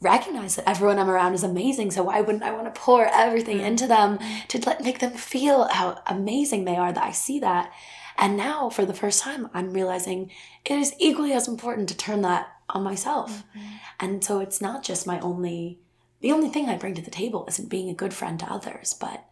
recognize 0.00 0.56
that 0.56 0.68
everyone 0.68 0.98
I'm 0.98 1.10
around 1.10 1.34
is 1.34 1.42
amazing. 1.42 1.90
So 1.90 2.04
why 2.04 2.20
wouldn't 2.20 2.44
I 2.44 2.52
want 2.52 2.72
to 2.72 2.80
pour 2.80 3.06
everything 3.06 3.58
mm. 3.58 3.66
into 3.66 3.86
them 3.86 4.18
to 4.48 4.58
let, 4.64 4.82
make 4.82 5.00
them 5.00 5.12
feel 5.12 5.68
how 5.68 6.00
amazing 6.06 6.64
they 6.64 6.76
are 6.76 6.92
that 6.92 7.02
I 7.02 7.10
see 7.10 7.40
that. 7.40 7.72
And 8.16 8.36
now 8.36 8.68
for 8.68 8.84
the 8.84 8.94
first 8.94 9.22
time, 9.22 9.48
I'm 9.54 9.72
realizing 9.72 10.30
it 10.64 10.78
is 10.78 10.94
equally 10.98 11.32
as 11.32 11.48
important 11.48 11.88
to 11.88 11.96
turn 11.96 12.22
that 12.22 12.48
on 12.68 12.82
myself. 12.82 13.44
Mm-hmm. 13.56 13.66
And 14.00 14.24
so 14.24 14.40
it's 14.40 14.60
not 14.60 14.82
just 14.82 15.06
my 15.06 15.18
only, 15.20 15.78
the 16.20 16.32
only 16.32 16.48
thing 16.48 16.68
I 16.68 16.76
bring 16.76 16.94
to 16.94 17.02
the 17.02 17.10
table 17.10 17.44
isn't 17.48 17.70
being 17.70 17.88
a 17.88 17.94
good 17.94 18.12
friend 18.12 18.38
to 18.40 18.52
others, 18.52 18.94
but 18.94 19.24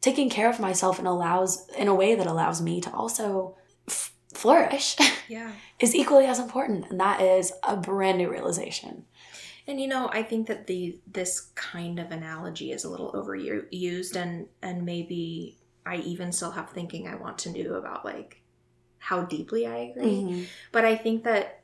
taking 0.00 0.28
care 0.28 0.50
of 0.50 0.60
myself 0.60 0.98
and 0.98 1.08
allows, 1.08 1.68
in 1.78 1.88
a 1.88 1.94
way 1.94 2.14
that 2.14 2.26
allows 2.26 2.60
me 2.60 2.80
to 2.82 2.92
also 2.92 3.56
f- 3.88 4.12
flourish 4.32 4.96
Yeah. 5.28 5.52
is 5.80 5.94
equally 5.94 6.26
as 6.26 6.38
important. 6.38 6.90
And 6.90 7.00
that 7.00 7.20
is 7.20 7.52
a 7.62 7.76
brand 7.76 8.18
new 8.18 8.30
realization. 8.30 9.06
And 9.66 9.80
you 9.80 9.88
know, 9.88 10.08
I 10.12 10.22
think 10.22 10.46
that 10.48 10.66
the 10.66 10.98
this 11.10 11.52
kind 11.54 11.98
of 11.98 12.10
analogy 12.10 12.70
is 12.72 12.84
a 12.84 12.90
little 12.90 13.12
overused, 13.12 14.14
and 14.16 14.46
and 14.62 14.84
maybe 14.84 15.56
I 15.86 15.96
even 15.96 16.32
still 16.32 16.50
have 16.50 16.70
thinking 16.70 17.08
I 17.08 17.14
want 17.14 17.38
to 17.38 17.52
do 17.52 17.74
about 17.74 18.04
like 18.04 18.42
how 18.98 19.22
deeply 19.22 19.66
I 19.66 19.76
agree. 19.76 20.04
Mhm. 20.22 20.46
But 20.72 20.84
I 20.84 20.96
think 20.96 21.24
that 21.24 21.62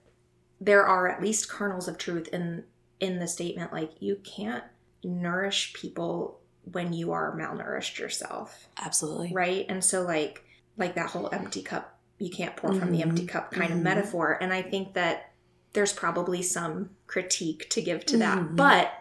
there 0.61 0.85
are 0.87 1.09
at 1.09 1.23
least 1.23 1.49
kernels 1.49 1.89
of 1.89 1.99
truth 1.99 2.29
in 2.29 2.65
in 3.01 3.19
the 3.19 3.29
statement. 3.29 3.73
Like 3.73 4.01
you 4.01 4.17
can't 4.17 4.65
nourish 5.05 5.73
people 5.75 6.41
when 6.71 6.93
you 6.93 7.13
are 7.13 7.35
malnourished 7.37 7.99
yourself, 7.99 8.69
Absolutely. 8.79 9.33
right? 9.33 9.67
And 9.69 9.83
so 9.85 10.03
like 10.03 10.45
like 10.77 10.95
that 10.95 11.11
whole 11.11 11.29
empty 11.33 11.63
cup, 11.63 11.99
you 12.19 12.31
can't 12.31 12.57
pour 12.57 12.73
from 12.73 12.93
the 12.93 12.99
Mhm. 12.99 13.09
empty 13.09 13.27
cup 13.27 13.51
kind 13.51 13.71
Mhm. 13.71 13.77
of 13.77 13.83
metaphor. 13.83 14.39
And 14.41 14.53
I 14.53 14.63
think 14.63 14.95
that 14.95 15.30
there's 15.73 15.93
probably 15.93 16.43
some 16.43 16.91
critique 17.07 17.69
to 17.71 17.81
give 17.83 18.05
to 18.07 18.17
that. 18.19 18.39
Mhm. 18.39 18.57
But 18.57 18.93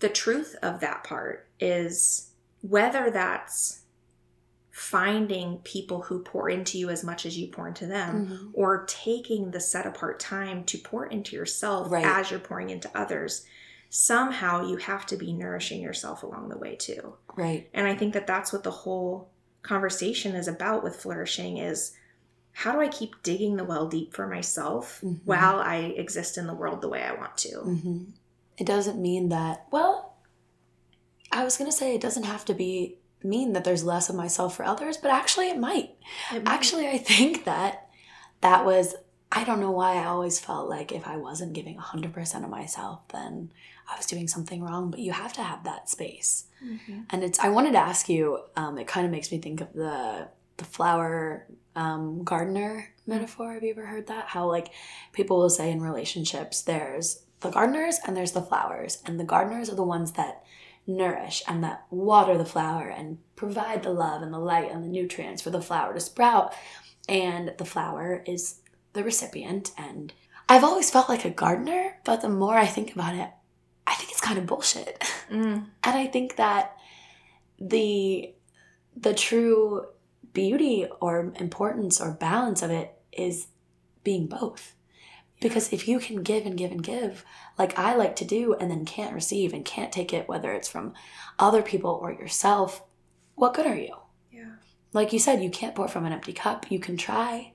the 0.00 0.08
truth 0.08 0.56
of 0.62 0.80
that 0.80 1.04
part 1.04 1.46
is 1.60 2.30
whether 2.60 3.10
that's 3.10 3.80
finding 4.70 5.58
people 5.58 6.02
who 6.02 6.22
pour 6.22 6.48
into 6.48 6.78
you 6.78 6.88
as 6.88 7.04
much 7.04 7.26
as 7.26 7.36
you 7.36 7.46
pour 7.46 7.68
into 7.68 7.86
them 7.86 8.26
Mhm. 8.26 8.50
or 8.54 8.84
taking 8.86 9.50
the 9.50 9.60
set 9.60 9.86
apart 9.86 10.18
time 10.18 10.64
to 10.64 10.78
pour 10.78 11.04
into 11.06 11.36
yourself 11.36 11.90
Right. 11.92 12.04
as 12.04 12.30
you're 12.30 12.40
pouring 12.40 12.70
into 12.70 12.90
others 12.94 13.44
somehow 13.90 14.66
you 14.66 14.78
have 14.78 15.04
to 15.04 15.16
be 15.18 15.34
nourishing 15.34 15.82
yourself 15.82 16.22
along 16.22 16.48
the 16.48 16.56
way 16.56 16.74
too 16.74 17.14
Right. 17.36 17.68
and 17.74 17.86
i 17.86 17.94
think 17.94 18.14
that 18.14 18.26
that's 18.26 18.50
what 18.50 18.62
the 18.62 18.70
whole 18.70 19.28
conversation 19.62 20.34
is 20.34 20.48
about 20.48 20.82
with 20.82 20.96
flourishing 20.96 21.58
is 21.58 21.92
how 22.52 22.72
do 22.72 22.80
i 22.80 22.88
keep 22.88 23.22
digging 23.22 23.56
the 23.56 23.64
well 23.64 23.88
deep 23.88 24.12
for 24.14 24.26
myself 24.26 25.00
Mhm. 25.02 25.20
while 25.24 25.58
i 25.60 25.76
exist 25.76 26.36
in 26.38 26.46
the 26.46 26.54
world 26.54 26.80
the 26.80 26.88
way 26.88 27.02
i 27.02 27.12
want 27.14 27.36
to 27.38 27.58
hmm 27.60 28.02
It 28.58 28.66
doesn't 28.66 29.00
mean 29.00 29.30
that, 29.30 29.66
well, 29.72 30.14
I 31.32 31.42
was 31.44 31.56
going 31.56 31.70
to 31.70 31.76
say 31.76 31.94
it 31.94 32.00
doesn't 32.02 32.24
have 32.24 32.44
to 32.44 32.54
be 32.54 32.98
mean 33.24 33.54
that 33.54 33.64
there's 33.64 33.82
less 33.84 34.08
of 34.10 34.14
myself 34.14 34.56
for 34.56 34.64
others, 34.64 34.96
but 34.98 35.10
actually 35.10 35.48
it 35.48 35.58
might. 35.58 35.90
It 36.34 36.44
might- 36.44 36.52
Actually, 36.52 36.86
I 36.88 36.98
think 36.98 37.44
that 37.44 37.88
that 38.42 38.64
was, 38.66 38.94
I 39.32 39.44
don't 39.44 39.58
know 39.60 39.70
why 39.70 39.96
I 39.96 40.04
always 40.04 40.38
felt 40.38 40.68
like 40.68 40.92
if 40.92 41.06
I 41.06 41.16
wasn't 41.16 41.54
giving 41.54 41.78
100% 41.78 42.44
of 42.44 42.50
myself, 42.50 43.00
then 43.08 43.50
I 43.90 43.96
was 43.96 44.06
doing 44.06 44.28
something 44.28 44.62
wrong, 44.62 44.90
but 44.90 45.00
you 45.00 45.12
have 45.12 45.32
to 45.34 45.42
have 45.42 45.64
that 45.64 45.88
space. 45.88 46.44
Mhm. 46.62 47.06
And 47.10 47.24
it's, 47.24 47.38
I 47.38 47.48
wanted 47.48 47.72
to 47.72 47.78
ask 47.78 48.08
you, 48.10 48.40
um, 48.54 48.76
it 48.78 48.86
kind 48.86 49.06
of 49.06 49.10
makes 49.12 49.32
me 49.32 49.38
think 49.38 49.60
of 49.62 49.72
the, 49.72 50.28
the 50.58 50.64
flower 50.64 51.46
um, 51.76 52.24
gardener 52.24 52.92
metaphor. 53.06 53.54
Have 53.54 53.62
you 53.62 53.70
ever 53.70 53.86
heard 53.86 54.06
that? 54.08 54.26
How 54.28 54.46
like 54.46 54.68
people 55.12 55.38
will 55.38 55.50
say 55.50 55.70
in 55.70 55.80
relationships, 55.80 56.62
there's 56.62 57.24
the 57.40 57.50
gardeners 57.50 57.98
and 58.06 58.16
there's 58.16 58.32
the 58.32 58.42
flowers, 58.42 59.02
and 59.04 59.18
the 59.18 59.24
gardeners 59.24 59.70
are 59.70 59.76
the 59.76 59.82
ones 59.82 60.12
that 60.12 60.44
nourish 60.86 61.42
and 61.46 61.62
that 61.62 61.84
water 61.90 62.36
the 62.36 62.44
flower 62.44 62.88
and 62.88 63.18
provide 63.36 63.82
the 63.82 63.92
love 63.92 64.22
and 64.22 64.32
the 64.32 64.38
light 64.38 64.70
and 64.70 64.82
the 64.82 64.88
nutrients 64.88 65.42
for 65.42 65.50
the 65.50 65.62
flower 65.62 65.94
to 65.94 66.00
sprout. 66.00 66.54
And 67.08 67.52
the 67.58 67.64
flower 67.64 68.22
is 68.26 68.60
the 68.92 69.04
recipient. 69.04 69.72
And 69.76 70.12
I've 70.48 70.64
always 70.64 70.90
felt 70.90 71.08
like 71.08 71.24
a 71.24 71.30
gardener, 71.30 71.98
but 72.04 72.20
the 72.20 72.28
more 72.28 72.56
I 72.56 72.66
think 72.66 72.92
about 72.92 73.14
it, 73.14 73.30
I 73.86 73.94
think 73.94 74.10
it's 74.10 74.20
kind 74.20 74.38
of 74.38 74.46
bullshit. 74.46 75.00
Mm. 75.30 75.66
And 75.84 75.98
I 75.98 76.06
think 76.06 76.36
that 76.36 76.76
the 77.58 78.34
the 78.96 79.14
true 79.14 79.86
beauty 80.32 80.86
or 81.00 81.32
importance 81.38 82.00
or 82.00 82.12
balance 82.12 82.62
of 82.62 82.70
it 82.70 82.94
is 83.12 83.48
being 84.04 84.26
both. 84.26 84.74
Because 85.40 85.72
if 85.72 85.88
you 85.88 85.98
can 85.98 86.22
give 86.22 86.46
and 86.46 86.56
give 86.56 86.70
and 86.70 86.82
give, 86.82 87.24
like 87.58 87.78
I 87.78 87.94
like 87.96 88.14
to 88.16 88.24
do, 88.24 88.54
and 88.54 88.70
then 88.70 88.84
can't 88.84 89.14
receive 89.14 89.52
and 89.52 89.64
can't 89.64 89.92
take 89.92 90.12
it, 90.12 90.28
whether 90.28 90.52
it's 90.52 90.68
from 90.68 90.94
other 91.38 91.62
people 91.62 91.98
or 92.00 92.12
yourself, 92.12 92.84
what 93.34 93.54
good 93.54 93.66
are 93.66 93.76
you? 93.76 93.96
yeah 94.30 94.54
Like 94.92 95.12
you 95.12 95.18
said, 95.18 95.42
you 95.42 95.50
can't 95.50 95.74
pour 95.74 95.88
from 95.88 96.06
an 96.06 96.12
empty 96.12 96.32
cup. 96.32 96.70
You 96.70 96.78
can 96.78 96.96
try, 96.96 97.52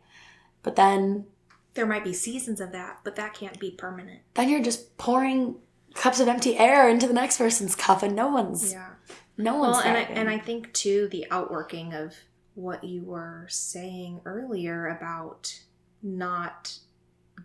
but 0.63 0.75
then 0.75 1.27
there 1.75 1.85
might 1.85 2.03
be 2.03 2.11
seasons 2.11 2.59
of 2.59 2.71
that 2.71 2.99
but 3.03 3.15
that 3.15 3.35
can't 3.35 3.59
be 3.59 3.69
permanent 3.69 4.19
then 4.33 4.49
you're 4.49 4.63
just 4.63 4.97
pouring 4.97 5.55
cups 5.93 6.19
of 6.19 6.27
empty 6.27 6.57
air 6.57 6.89
into 6.89 7.07
the 7.07 7.13
next 7.13 7.37
person's 7.37 7.75
cup, 7.75 8.01
and 8.01 8.15
no 8.15 8.27
one's 8.29 8.73
yeah 8.73 8.89
no 9.37 9.57
one's 9.57 9.77
well 9.77 9.85
and 9.85 9.97
I, 9.97 10.01
and 10.01 10.27
I 10.27 10.39
think 10.39 10.73
too 10.73 11.07
the 11.09 11.27
outworking 11.29 11.93
of 11.93 12.15
what 12.57 12.83
you 12.83 13.03
were 13.03 13.45
saying 13.49 14.21
earlier 14.25 14.87
about 14.87 15.59
not 16.01 16.77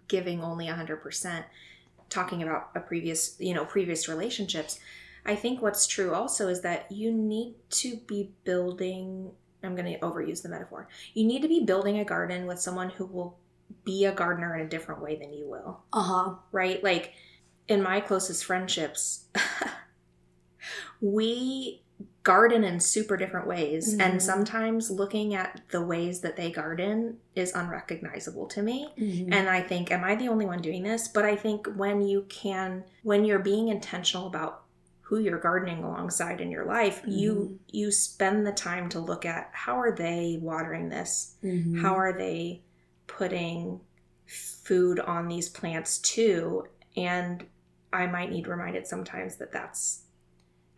giving 0.08 0.42
only 0.42 0.66
100% 0.66 1.44
talking 2.08 2.42
about 2.42 2.70
a 2.74 2.80
previous 2.80 3.36
you 3.38 3.54
know 3.54 3.64
previous 3.64 4.06
relationships 4.06 4.78
i 5.24 5.34
think 5.34 5.62
what's 5.62 5.86
true 5.86 6.12
also 6.12 6.48
is 6.48 6.60
that 6.60 6.90
you 6.92 7.10
need 7.10 7.54
to 7.70 7.96
be 8.06 8.30
building 8.44 9.30
i'm 9.62 9.74
going 9.74 9.90
to 9.90 9.98
overuse 10.00 10.42
the 10.42 10.48
metaphor 10.48 10.86
you 11.14 11.24
need 11.24 11.40
to 11.40 11.48
be 11.48 11.64
building 11.64 12.00
a 12.00 12.04
garden 12.04 12.46
with 12.46 12.60
someone 12.60 12.90
who 12.90 13.06
will 13.06 13.38
be 13.84 14.04
a 14.04 14.12
gardener 14.12 14.54
in 14.56 14.66
a 14.66 14.68
different 14.68 15.00
way 15.00 15.16
than 15.16 15.32
you 15.32 15.48
will 15.48 15.82
uh 15.94 16.02
huh. 16.02 16.34
right? 16.52 16.84
Like 16.84 17.14
in 17.68 17.82
my 17.82 18.00
closest 18.00 18.44
friendships, 18.44 19.26
we 21.00 21.81
garden 22.22 22.62
in 22.62 22.78
super 22.78 23.16
different 23.16 23.46
ways. 23.46 23.94
Mhm. 23.94 24.00
And 24.00 24.22
sometimes 24.22 24.90
looking 24.90 25.34
at 25.34 25.60
the 25.70 25.84
ways 25.84 26.20
that 26.20 26.36
they 26.36 26.50
garden 26.50 27.18
is 27.34 27.52
unrecognizable 27.54 28.46
to 28.46 28.62
me. 28.62 28.92
Mm-hmm. 28.96 29.32
And 29.32 29.48
I 29.48 29.60
think, 29.60 29.90
am 29.90 30.04
I 30.04 30.14
the 30.14 30.28
only 30.28 30.46
one 30.46 30.62
doing 30.62 30.82
this? 30.84 31.08
But 31.08 31.24
I 31.24 31.34
think 31.34 31.66
when 31.74 32.02
you 32.02 32.26
can, 32.28 32.84
when 33.02 33.24
you're 33.24 33.40
being 33.40 33.68
intentional 33.68 34.26
about 34.28 34.62
who 35.00 35.18
you're 35.18 35.40
gardening 35.40 35.82
alongside 35.82 36.40
in 36.40 36.50
your 36.50 36.64
life, 36.64 37.02
you 37.06 37.58
you 37.68 37.90
spend 37.90 38.46
the 38.46 38.52
time 38.52 38.88
to 38.90 38.98
look 38.98 39.26
at 39.26 39.50
how 39.52 39.78
are 39.78 39.94
they 39.94 40.38
watering 40.40 40.88
this? 40.88 41.34
Mm-hmm. 41.42 41.82
How 41.82 41.94
are 41.94 42.16
they 42.16 42.62
putting 43.06 43.80
food 44.26 45.00
on 45.00 45.28
these 45.28 45.48
plants 45.48 45.98
too. 45.98 46.66
And 46.96 47.44
I 47.92 48.06
might 48.06 48.30
need 48.30 48.46
reminded 48.46 48.86
sometimes 48.86 49.36
that 49.36 49.52
that's 49.52 50.01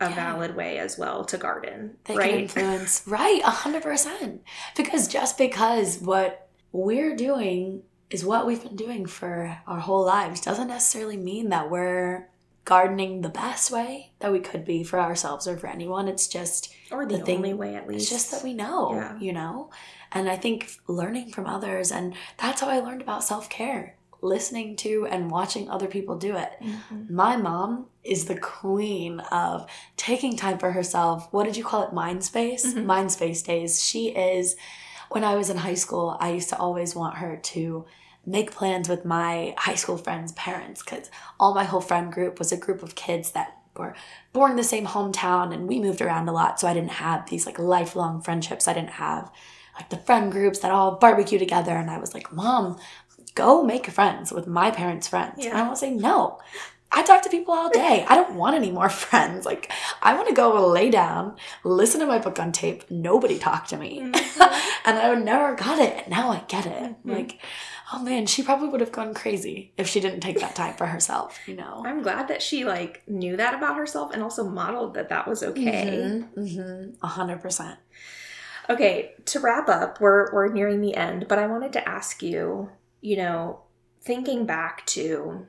a 0.01 0.09
Yeah. 0.09 0.14
valid 0.14 0.57
way 0.57 0.78
as 0.78 0.99
well 0.99 1.24
to 1.26 1.38
garden, 1.38 1.97
They 2.05 2.14
can 2.14 2.18
right? 2.22 2.34
influence. 2.34 3.03
right, 3.07 3.40
a 3.45 3.51
hundred 3.51 3.82
percent. 3.82 4.42
Because 4.76 5.07
just 5.09 5.38
because 5.38 5.99
what 5.99 6.49
we're 6.72 7.14
doing 7.16 7.82
is 8.11 8.24
what 8.24 8.47
we've 8.47 8.62
been 8.62 8.76
doing 8.76 9.07
for 9.07 9.59
our 9.66 9.78
whole 9.80 10.05
lives 10.05 10.40
doesn't 10.40 10.68
necessarily 10.68 11.16
mean 11.16 11.49
that 11.51 11.70
we're 11.70 12.28
gardening 12.64 13.20
the 13.20 13.28
best 13.28 13.70
way 13.70 14.12
that 14.20 14.32
we 14.32 14.40
could 14.40 14.64
be 14.64 14.82
for 14.82 14.99
ourselves 14.99 15.47
or 15.47 15.57
for 15.57 15.66
anyone. 15.68 16.09
It's 16.09 16.26
just 16.28 16.72
or 16.90 17.05
the, 17.07 17.18
the 17.18 17.24
thing- 17.24 17.36
only 17.38 17.55
way 17.55 17.74
at 17.74 17.86
least. 17.86 18.03
It's 18.03 18.11
just 18.11 18.30
that 18.30 18.42
we 18.42 18.55
know, 18.55 18.92
Yeah. 18.95 19.18
you 19.18 19.32
know? 19.32 19.70
And 20.12 20.28
I 20.30 20.36
think 20.36 20.70
learning 20.86 21.30
from 21.32 21.47
others, 21.47 21.90
and 21.92 22.14
that's 22.36 22.61
how 22.61 22.68
I 22.68 22.78
learned 22.80 23.03
about 23.03 23.24
self 23.24 23.49
care 23.51 23.97
listening 24.22 24.74
to 24.76 25.07
and 25.11 25.30
watching 25.30 25.68
other 25.68 25.86
people 25.86 26.16
do 26.16 26.34
it. 26.36 26.51
Mhm. 26.62 27.11
My 27.11 27.36
mom 27.36 27.86
is 28.05 28.26
the 28.26 28.36
queen 28.38 29.20
of 29.32 29.66
taking 29.96 30.36
time 30.36 30.59
for 30.59 30.72
herself. 30.72 31.28
What 31.32 31.44
did 31.44 31.57
you 31.57 31.64
call 31.64 31.82
it? 31.84 31.92
Mind 31.92 32.22
space? 32.24 32.74
Mhm. 32.74 32.84
Mind 32.84 33.12
space 33.12 33.42
days. 33.42 33.82
She 33.82 34.09
is, 34.09 34.57
when 35.11 35.24
I 35.24 35.34
was 35.36 35.50
in 35.50 35.57
high 35.59 35.74
school, 35.74 36.16
I 36.20 36.30
used 36.30 36.50
to 36.50 36.59
always 36.59 36.94
want 36.94 37.16
her 37.16 37.36
to 37.36 37.84
make 38.26 38.52
plans 38.52 38.88
with 38.88 39.05
my 39.05 39.55
high 39.59 39.74
school 39.74 39.96
friends' 39.98 40.32
parents 40.32 40.82
because 40.82 41.11
all 41.38 41.55
my 41.55 41.64
whole 41.64 41.80
friend 41.80 42.12
group 42.12 42.38
was 42.38 42.52
a 42.52 42.57
group 42.57 42.82
of 42.82 42.94
kids 42.94 43.32
that 43.32 43.59
were 43.76 43.94
born 44.32 44.52
in 44.52 44.57
the 44.57 44.64
same 44.64 44.86
hometown 44.86 45.52
and 45.52 45.66
we 45.68 45.78
moved 45.80 46.00
around 46.00 46.28
a 46.28 46.32
lot. 46.32 46.59
So 46.61 46.68
I 46.68 46.74
didn't 46.74 46.92
have 46.92 47.28
these 47.28 47.44
like 47.46 47.59
lifelong 47.59 48.20
friendships. 48.22 48.68
I 48.68 48.72
didn't 48.74 48.90
have 48.90 49.30
like 49.76 49.90
the 49.90 49.96
friend 49.98 50.30
groups 50.30 50.61
that 50.61 50.70
all 50.70 50.96
barbecue 50.96 51.38
together. 51.38 51.72
And 51.72 51.90
I 51.90 51.98
was 51.98 52.14
like, 52.14 52.32
Mom, 52.32 52.78
go 53.34 53.62
make 53.64 53.88
friends 53.88 54.32
with 54.32 54.46
my 54.46 54.70
parents' 54.70 55.09
friends. 55.09 55.34
And 55.36 55.44
Yeah. 55.46 55.66
I 55.66 55.68
was 55.68 55.82
like, 55.82 55.92
No. 55.92 56.38
I 56.97 57.03
talk 57.03 57.22
to 57.22 57.28
people 57.28 57.53
all 57.55 57.68
day. 57.70 58.05
I 58.09 58.14
don't 58.14 58.36
want 58.36 58.57
any 58.57 58.70
more 58.70 58.88
friends. 59.05 59.45
Like, 59.45 59.70
I 60.01 60.14
want 60.14 60.28
to 60.28 60.34
go 60.34 60.66
lay 60.68 60.90
down, 60.90 61.36
listen 61.64 62.01
to 62.01 62.07
my 62.07 62.18
book 62.18 62.38
on 62.38 62.53
tape. 62.53 62.84
Nobody 62.90 63.38
talk 63.38 63.66
to 63.68 63.76
me. 63.76 64.01
Mhm. 64.01 64.14
and 64.84 64.99
I 64.99 65.14
never 65.14 65.55
got 65.55 65.78
it. 65.78 66.09
Now 66.09 66.30
I 66.30 66.45
get 66.47 66.66
it. 66.66 66.95
Mhm. 67.05 67.14
Like, 67.16 67.40
oh 67.92 68.03
man, 68.03 68.26
she 68.26 68.42
probably 68.42 68.68
would 68.68 68.80
have 68.80 68.92
gone 68.92 69.12
crazy 69.14 69.72
if 69.76 69.88
she 69.88 70.01
didn't 70.01 70.20
take 70.20 70.40
that 70.40 70.55
time 70.55 70.74
for 70.74 70.86
herself, 70.86 71.38
you 71.47 71.55
know? 71.57 71.82
I'm 71.84 72.03
glad 72.03 72.28
that 72.28 72.42
she 72.42 72.64
like 72.64 73.03
knew 73.09 73.36
that 73.36 73.55
about 73.55 73.76
herself 73.76 74.12
and 74.12 74.22
also 74.22 74.49
modeled 74.49 74.95
that 74.95 75.09
that 75.11 75.28
was 75.28 75.42
okay. 75.42 76.22
Mm-hmm. 76.36 76.90
A 77.03 77.07
hundred 77.07 77.40
percent. 77.42 77.78
Okay, 78.70 79.12
to 79.26 79.40
wrap 79.40 79.68
up, 79.68 80.01
we're 80.01 80.32
we're 80.32 80.49
nearing 80.53 80.80
the 80.80 80.95
end, 80.95 81.26
but 81.28 81.38
I 81.38 81.47
wanted 81.47 81.72
to 81.74 81.86
ask 81.88 82.22
you, 82.22 82.70
you 83.03 83.16
know, 83.18 83.61
thinking 84.01 84.47
back 84.47 84.86
to 84.86 85.47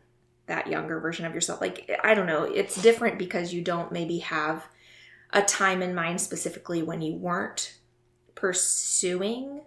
that 0.48 0.68
younger 0.68 1.00
version 1.00 1.26
of 1.26 1.34
yourself, 1.34 1.62
like 1.62 1.90
I 2.04 2.14
don't 2.14 2.28
know, 2.28 2.44
it's 2.44 2.82
different 2.82 3.18
because 3.18 3.54
you 3.54 3.62
don't 3.62 3.92
maybe 3.92 4.20
have 4.20 4.68
a 5.34 5.42
time 5.42 5.82
in 5.82 5.96
mind 5.96 6.22
specifically 6.22 6.84
when 6.84 7.02
you 7.02 7.16
weren't 7.16 7.76
pursuing 8.36 9.62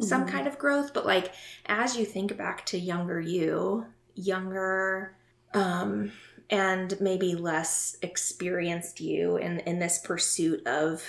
some 0.00 0.24
Mhm. 0.26 0.28
kind 0.30 0.46
of 0.46 0.58
growth, 0.58 0.92
but 0.92 1.06
like 1.06 1.32
as 1.66 1.96
you 1.96 2.04
think 2.04 2.36
back 2.36 2.64
to 2.66 2.78
younger 2.78 3.20
you, 3.20 3.86
younger 4.14 5.16
um 5.52 6.10
and 6.50 7.00
maybe 7.00 7.34
less 7.34 7.96
experienced 8.02 9.00
you 9.00 9.36
in 9.36 9.60
in 9.60 9.78
this 9.78 9.98
pursuit 9.98 10.66
of 10.66 11.02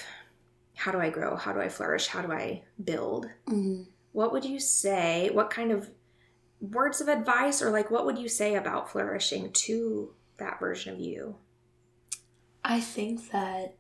how 0.76 0.92
do 0.92 1.00
I 1.00 1.10
grow? 1.10 1.36
How 1.36 1.54
do 1.54 1.60
I 1.62 1.70
flourish? 1.70 2.08
How 2.08 2.22
do 2.22 2.32
I 2.32 2.64
build? 2.84 3.30
Mhm. 3.48 3.88
What 4.12 4.32
would 4.34 4.46
you 4.46 4.60
say? 4.60 5.30
What 5.32 5.50
kind 5.50 5.72
of 5.72 5.90
words 6.62 7.02
of 7.02 7.08
advice 7.08 7.62
or 7.62 7.70
like 7.70 7.92
what 7.92 8.06
would 8.06 8.18
you 8.18 8.28
say 8.30 8.56
about 8.56 8.90
flourishing 8.90 9.52
to 9.52 10.14
that 10.38 10.60
version 10.60 10.94
of 10.94 11.00
you? 11.00 11.36
I 12.64 12.80
think 12.80 13.32
that 13.32 13.76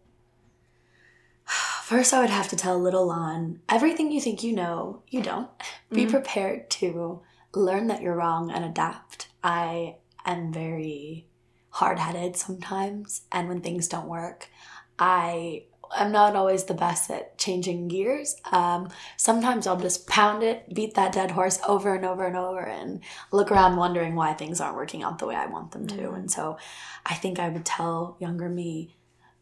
first 1.46 2.14
I 2.14 2.22
would 2.22 2.30
have 2.30 2.50
to 2.50 2.56
tell 2.56 2.80
little 2.80 3.08
Lon 3.08 3.62
everything 3.70 4.12
you 4.12 4.22
think 4.22 4.44
you 4.44 4.54
know, 4.54 5.02
you 5.08 5.22
don't. 5.22 5.50
Be 5.92 6.06
Mhm. 6.06 6.10
prepared 6.12 6.70
to 6.72 7.22
learn 7.54 7.88
that 7.88 8.02
you're 8.02 8.16
wrong 8.16 8.52
and 8.52 8.66
adapt. 8.66 9.30
I 9.44 9.98
am 10.26 10.52
very 10.52 11.28
hard 11.70 12.00
headed 12.00 12.36
sometimes, 12.36 13.22
and 13.32 13.48
when 13.48 13.62
things 13.62 13.88
don't 13.88 14.08
work, 14.08 14.50
I 14.98 15.66
am 15.98 16.12
not 16.12 16.36
always 16.36 16.66
the 16.66 16.74
best 16.74 17.10
at 17.10 17.38
changing 17.38 17.88
gears. 17.88 18.36
Um, 18.52 18.90
sometimes 19.18 19.68
I'll 19.68 19.80
just 19.80 20.08
pound 20.08 20.44
it, 20.44 20.74
beat 20.74 20.96
that 20.96 21.14
dead 21.14 21.32
horse 21.32 21.60
over 21.68 21.96
and 21.96 22.06
over 22.06 22.26
and 22.26 22.36
over, 22.36 22.62
and 22.62 23.02
look 23.32 23.52
around 23.52 23.76
wondering 23.76 24.16
why 24.16 24.34
things 24.34 24.62
aren't 24.62 24.76
working 24.76 25.04
out 25.04 25.20
the 25.20 25.28
way 25.28 25.36
I 25.36 25.46
want 25.46 25.72
them 25.72 25.88
to. 25.88 25.96
Mhm. 25.96 26.16
And 26.16 26.32
so 26.32 26.58
I 27.06 27.16
think 27.16 27.40
I 27.40 27.50
would 27.50 27.66
tell 27.66 28.18
younger 28.20 28.50
me 28.50 28.96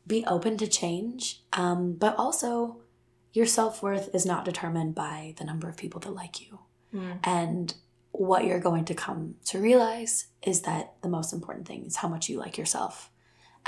be 0.05 0.25
open 0.25 0.57
to 0.57 0.67
change, 0.67 1.43
um, 1.53 1.93
but 1.93 2.15
also 2.17 2.77
your 3.31 3.45
self 3.45 3.81
worth 3.81 4.13
is 4.13 4.25
not 4.25 4.45
determined 4.45 4.95
by 4.95 5.33
the 5.37 5.45
number 5.45 5.67
of 5.67 5.77
people 5.77 5.99
that 6.01 6.13
like 6.13 6.41
you. 6.41 6.59
Mm. 6.93 7.19
And 7.23 7.73
what 8.11 8.45
you're 8.45 8.59
going 8.59 8.85
to 8.85 8.93
come 8.93 9.35
to 9.45 9.59
realize 9.59 10.27
is 10.43 10.61
that 10.61 10.93
the 11.01 11.09
most 11.09 11.33
important 11.33 11.67
thing 11.67 11.85
is 11.85 11.97
how 11.97 12.07
much 12.07 12.29
you 12.29 12.37
like 12.37 12.57
yourself. 12.57 13.09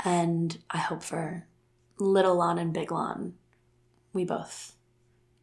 And 0.04 0.58
I 0.70 0.78
hope 0.78 1.02
for 1.02 1.46
little 1.98 2.36
Lon 2.36 2.58
and 2.58 2.72
big 2.72 2.90
Lon, 2.92 3.34
we 4.12 4.24
both 4.24 4.74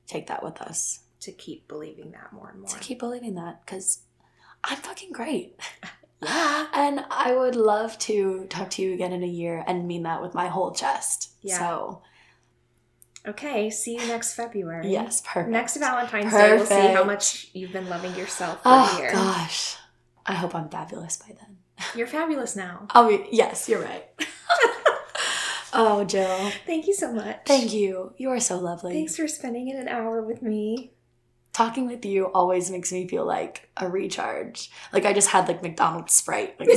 take 0.07 0.27
that 0.27 0.43
with 0.43 0.61
us 0.61 0.99
To 1.21 1.31
keep 1.31 1.67
believing 1.67 2.11
that 2.11 2.31
more 2.33 2.49
and 2.49 2.59
more. 2.61 2.69
to 2.69 2.79
keep 2.79 2.99
believing 2.99 3.35
that 3.35 3.65
because 3.65 3.99
I'm 4.63 4.77
fucking 4.77 5.11
great. 5.11 5.59
yeah. 6.23 6.67
And 6.73 7.05
I 7.11 7.35
would 7.35 7.55
love 7.55 7.97
to 7.99 8.45
talk 8.49 8.69
to 8.71 8.81
you 8.81 8.93
again 8.93 9.11
in 9.13 9.23
a 9.23 9.27
year 9.27 9.63
and 9.67 9.87
mean 9.87 10.03
that 10.03 10.21
with 10.21 10.33
my 10.33 10.47
whole 10.47 10.71
chest. 10.73 11.31
Yeah. 11.41 11.57
So, 11.59 12.01
Okay, 13.25 13.69
see 13.69 13.93
you 13.93 14.05
next 14.07 14.33
February. 14.33 14.91
yes, 14.91 15.21
perfect. 15.25 15.49
Next 15.51 15.77
Valentine's 15.77 16.33
Day, 16.33 16.55
we'll 16.57 16.65
see 16.65 16.87
how 16.93 17.05
much 17.05 17.49
you've 17.53 17.71
been 17.71 17.87
loving 17.87 18.13
yourself 18.15 18.57
for 18.63 18.69
Oh, 18.69 18.95
a 18.97 18.99
year. 19.01 19.11
gosh. 19.13 19.77
I 20.25 20.33
hope 20.33 20.53
I'm 20.53 20.67
fabulous 20.67 21.15
by 21.17 21.27
then. 21.39 21.57
You're 21.95 22.07
fabulous 22.07 22.55
now. 22.57 22.87
Be, 22.93 23.25
yes, 23.31 23.69
you're 23.69 23.81
right. 23.81 24.05
oh, 25.73 26.03
Jill. 26.05 26.51
Thank 26.65 26.87
you 26.87 26.93
so 26.93 27.11
much. 27.13 27.39
Thank 27.45 27.73
you. 27.73 28.13
You 28.17 28.29
are 28.29 28.39
so 28.39 28.57
lovely. 28.59 28.93
Thanks 28.93 29.15
for 29.15 29.27
spending 29.27 29.71
an 29.71 29.87
hour 29.87 30.21
with 30.21 30.41
me. 30.41 30.93
Talking 31.51 31.85
with 31.85 32.03
you 32.03 32.25
always 32.33 32.71
makes 32.71 32.91
me 32.91 33.07
feel 33.07 33.25
like 33.25 33.69
a 33.77 33.87
recharge. 33.87 34.71
Like 34.91 35.05
I 35.05 35.13
just 35.13 35.29
had 35.29 35.47
like 35.47 35.61
McDonald's 35.61 36.13
Sprite. 36.13 36.59
Like, 36.59 36.69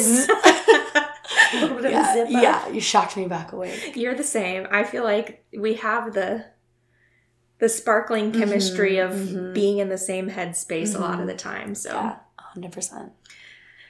a 1.53 1.61
little 1.61 1.77
bit 1.77 1.79
of 1.79 1.85
a 1.87 1.91
yeah, 1.91 2.13
zip 2.13 2.27
yeah, 2.31 2.69
you 2.69 2.81
shocked 2.81 3.17
me 3.17 3.27
back 3.27 3.53
awake. 3.53 3.93
You're 3.97 4.15
the 4.15 4.23
same. 4.25 4.67
I 4.71 4.85
feel 4.85 5.03
like 5.05 5.45
we 5.57 5.75
have 5.75 6.13
the 6.13 6.45
the 7.59 7.71
sparkling 7.71 8.33
chemistry 8.33 8.97
Mhm, 8.97 9.05
of 9.07 9.13
mhm. 9.15 9.55
being 9.55 9.79
in 9.79 9.89
the 9.89 9.97
same 9.97 10.29
headspace 10.29 10.95
a 10.95 10.99
lot 10.99 11.15
of 11.21 11.25
Mhm. 11.25 11.29
the 11.29 11.35
time. 11.37 11.75
So 11.75 11.91
Yeah, 11.93 12.17
100%. 12.55 13.13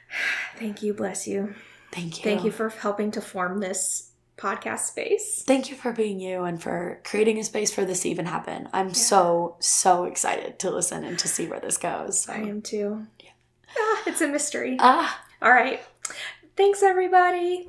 thank 0.56 0.82
you, 0.84 0.94
bless 0.94 1.26
you. 1.26 1.54
Thank 1.90 2.18
you. 2.18 2.22
Thank 2.22 2.44
you 2.44 2.52
for 2.52 2.68
helping 2.68 3.10
to 3.12 3.20
form 3.20 3.58
this 3.58 4.05
podcast 4.36 4.80
space. 4.80 5.42
Thank 5.46 5.70
you 5.70 5.76
for 5.76 5.92
being 5.92 6.20
you 6.20 6.44
and 6.44 6.62
for 6.62 7.00
creating 7.04 7.38
a 7.38 7.44
space 7.44 7.72
for 7.74 7.84
this 7.84 8.00
to 8.00 8.08
even 8.10 8.26
happen. 8.26 8.68
I'm 8.72 8.88
Yeah. 8.88 8.92
so, 8.94 9.56
so 9.60 10.04
excited 10.04 10.58
to 10.60 10.70
listen 10.70 11.04
and 11.04 11.18
to 11.20 11.28
see 11.28 11.46
where 11.46 11.60
this 11.60 11.76
goes. 11.78 12.20
So. 12.22 12.32
I 12.32 12.36
am 12.38 12.60
too. 12.62 13.06
Yeah. 13.20 13.30
Ah, 13.78 14.02
it's 14.06 14.20
a 14.20 14.28
mystery. 14.28 14.76
Ah, 14.78 15.22
All 15.42 15.50
right. 15.50 15.80
Thanks, 16.56 16.82
everybody. 16.82 17.68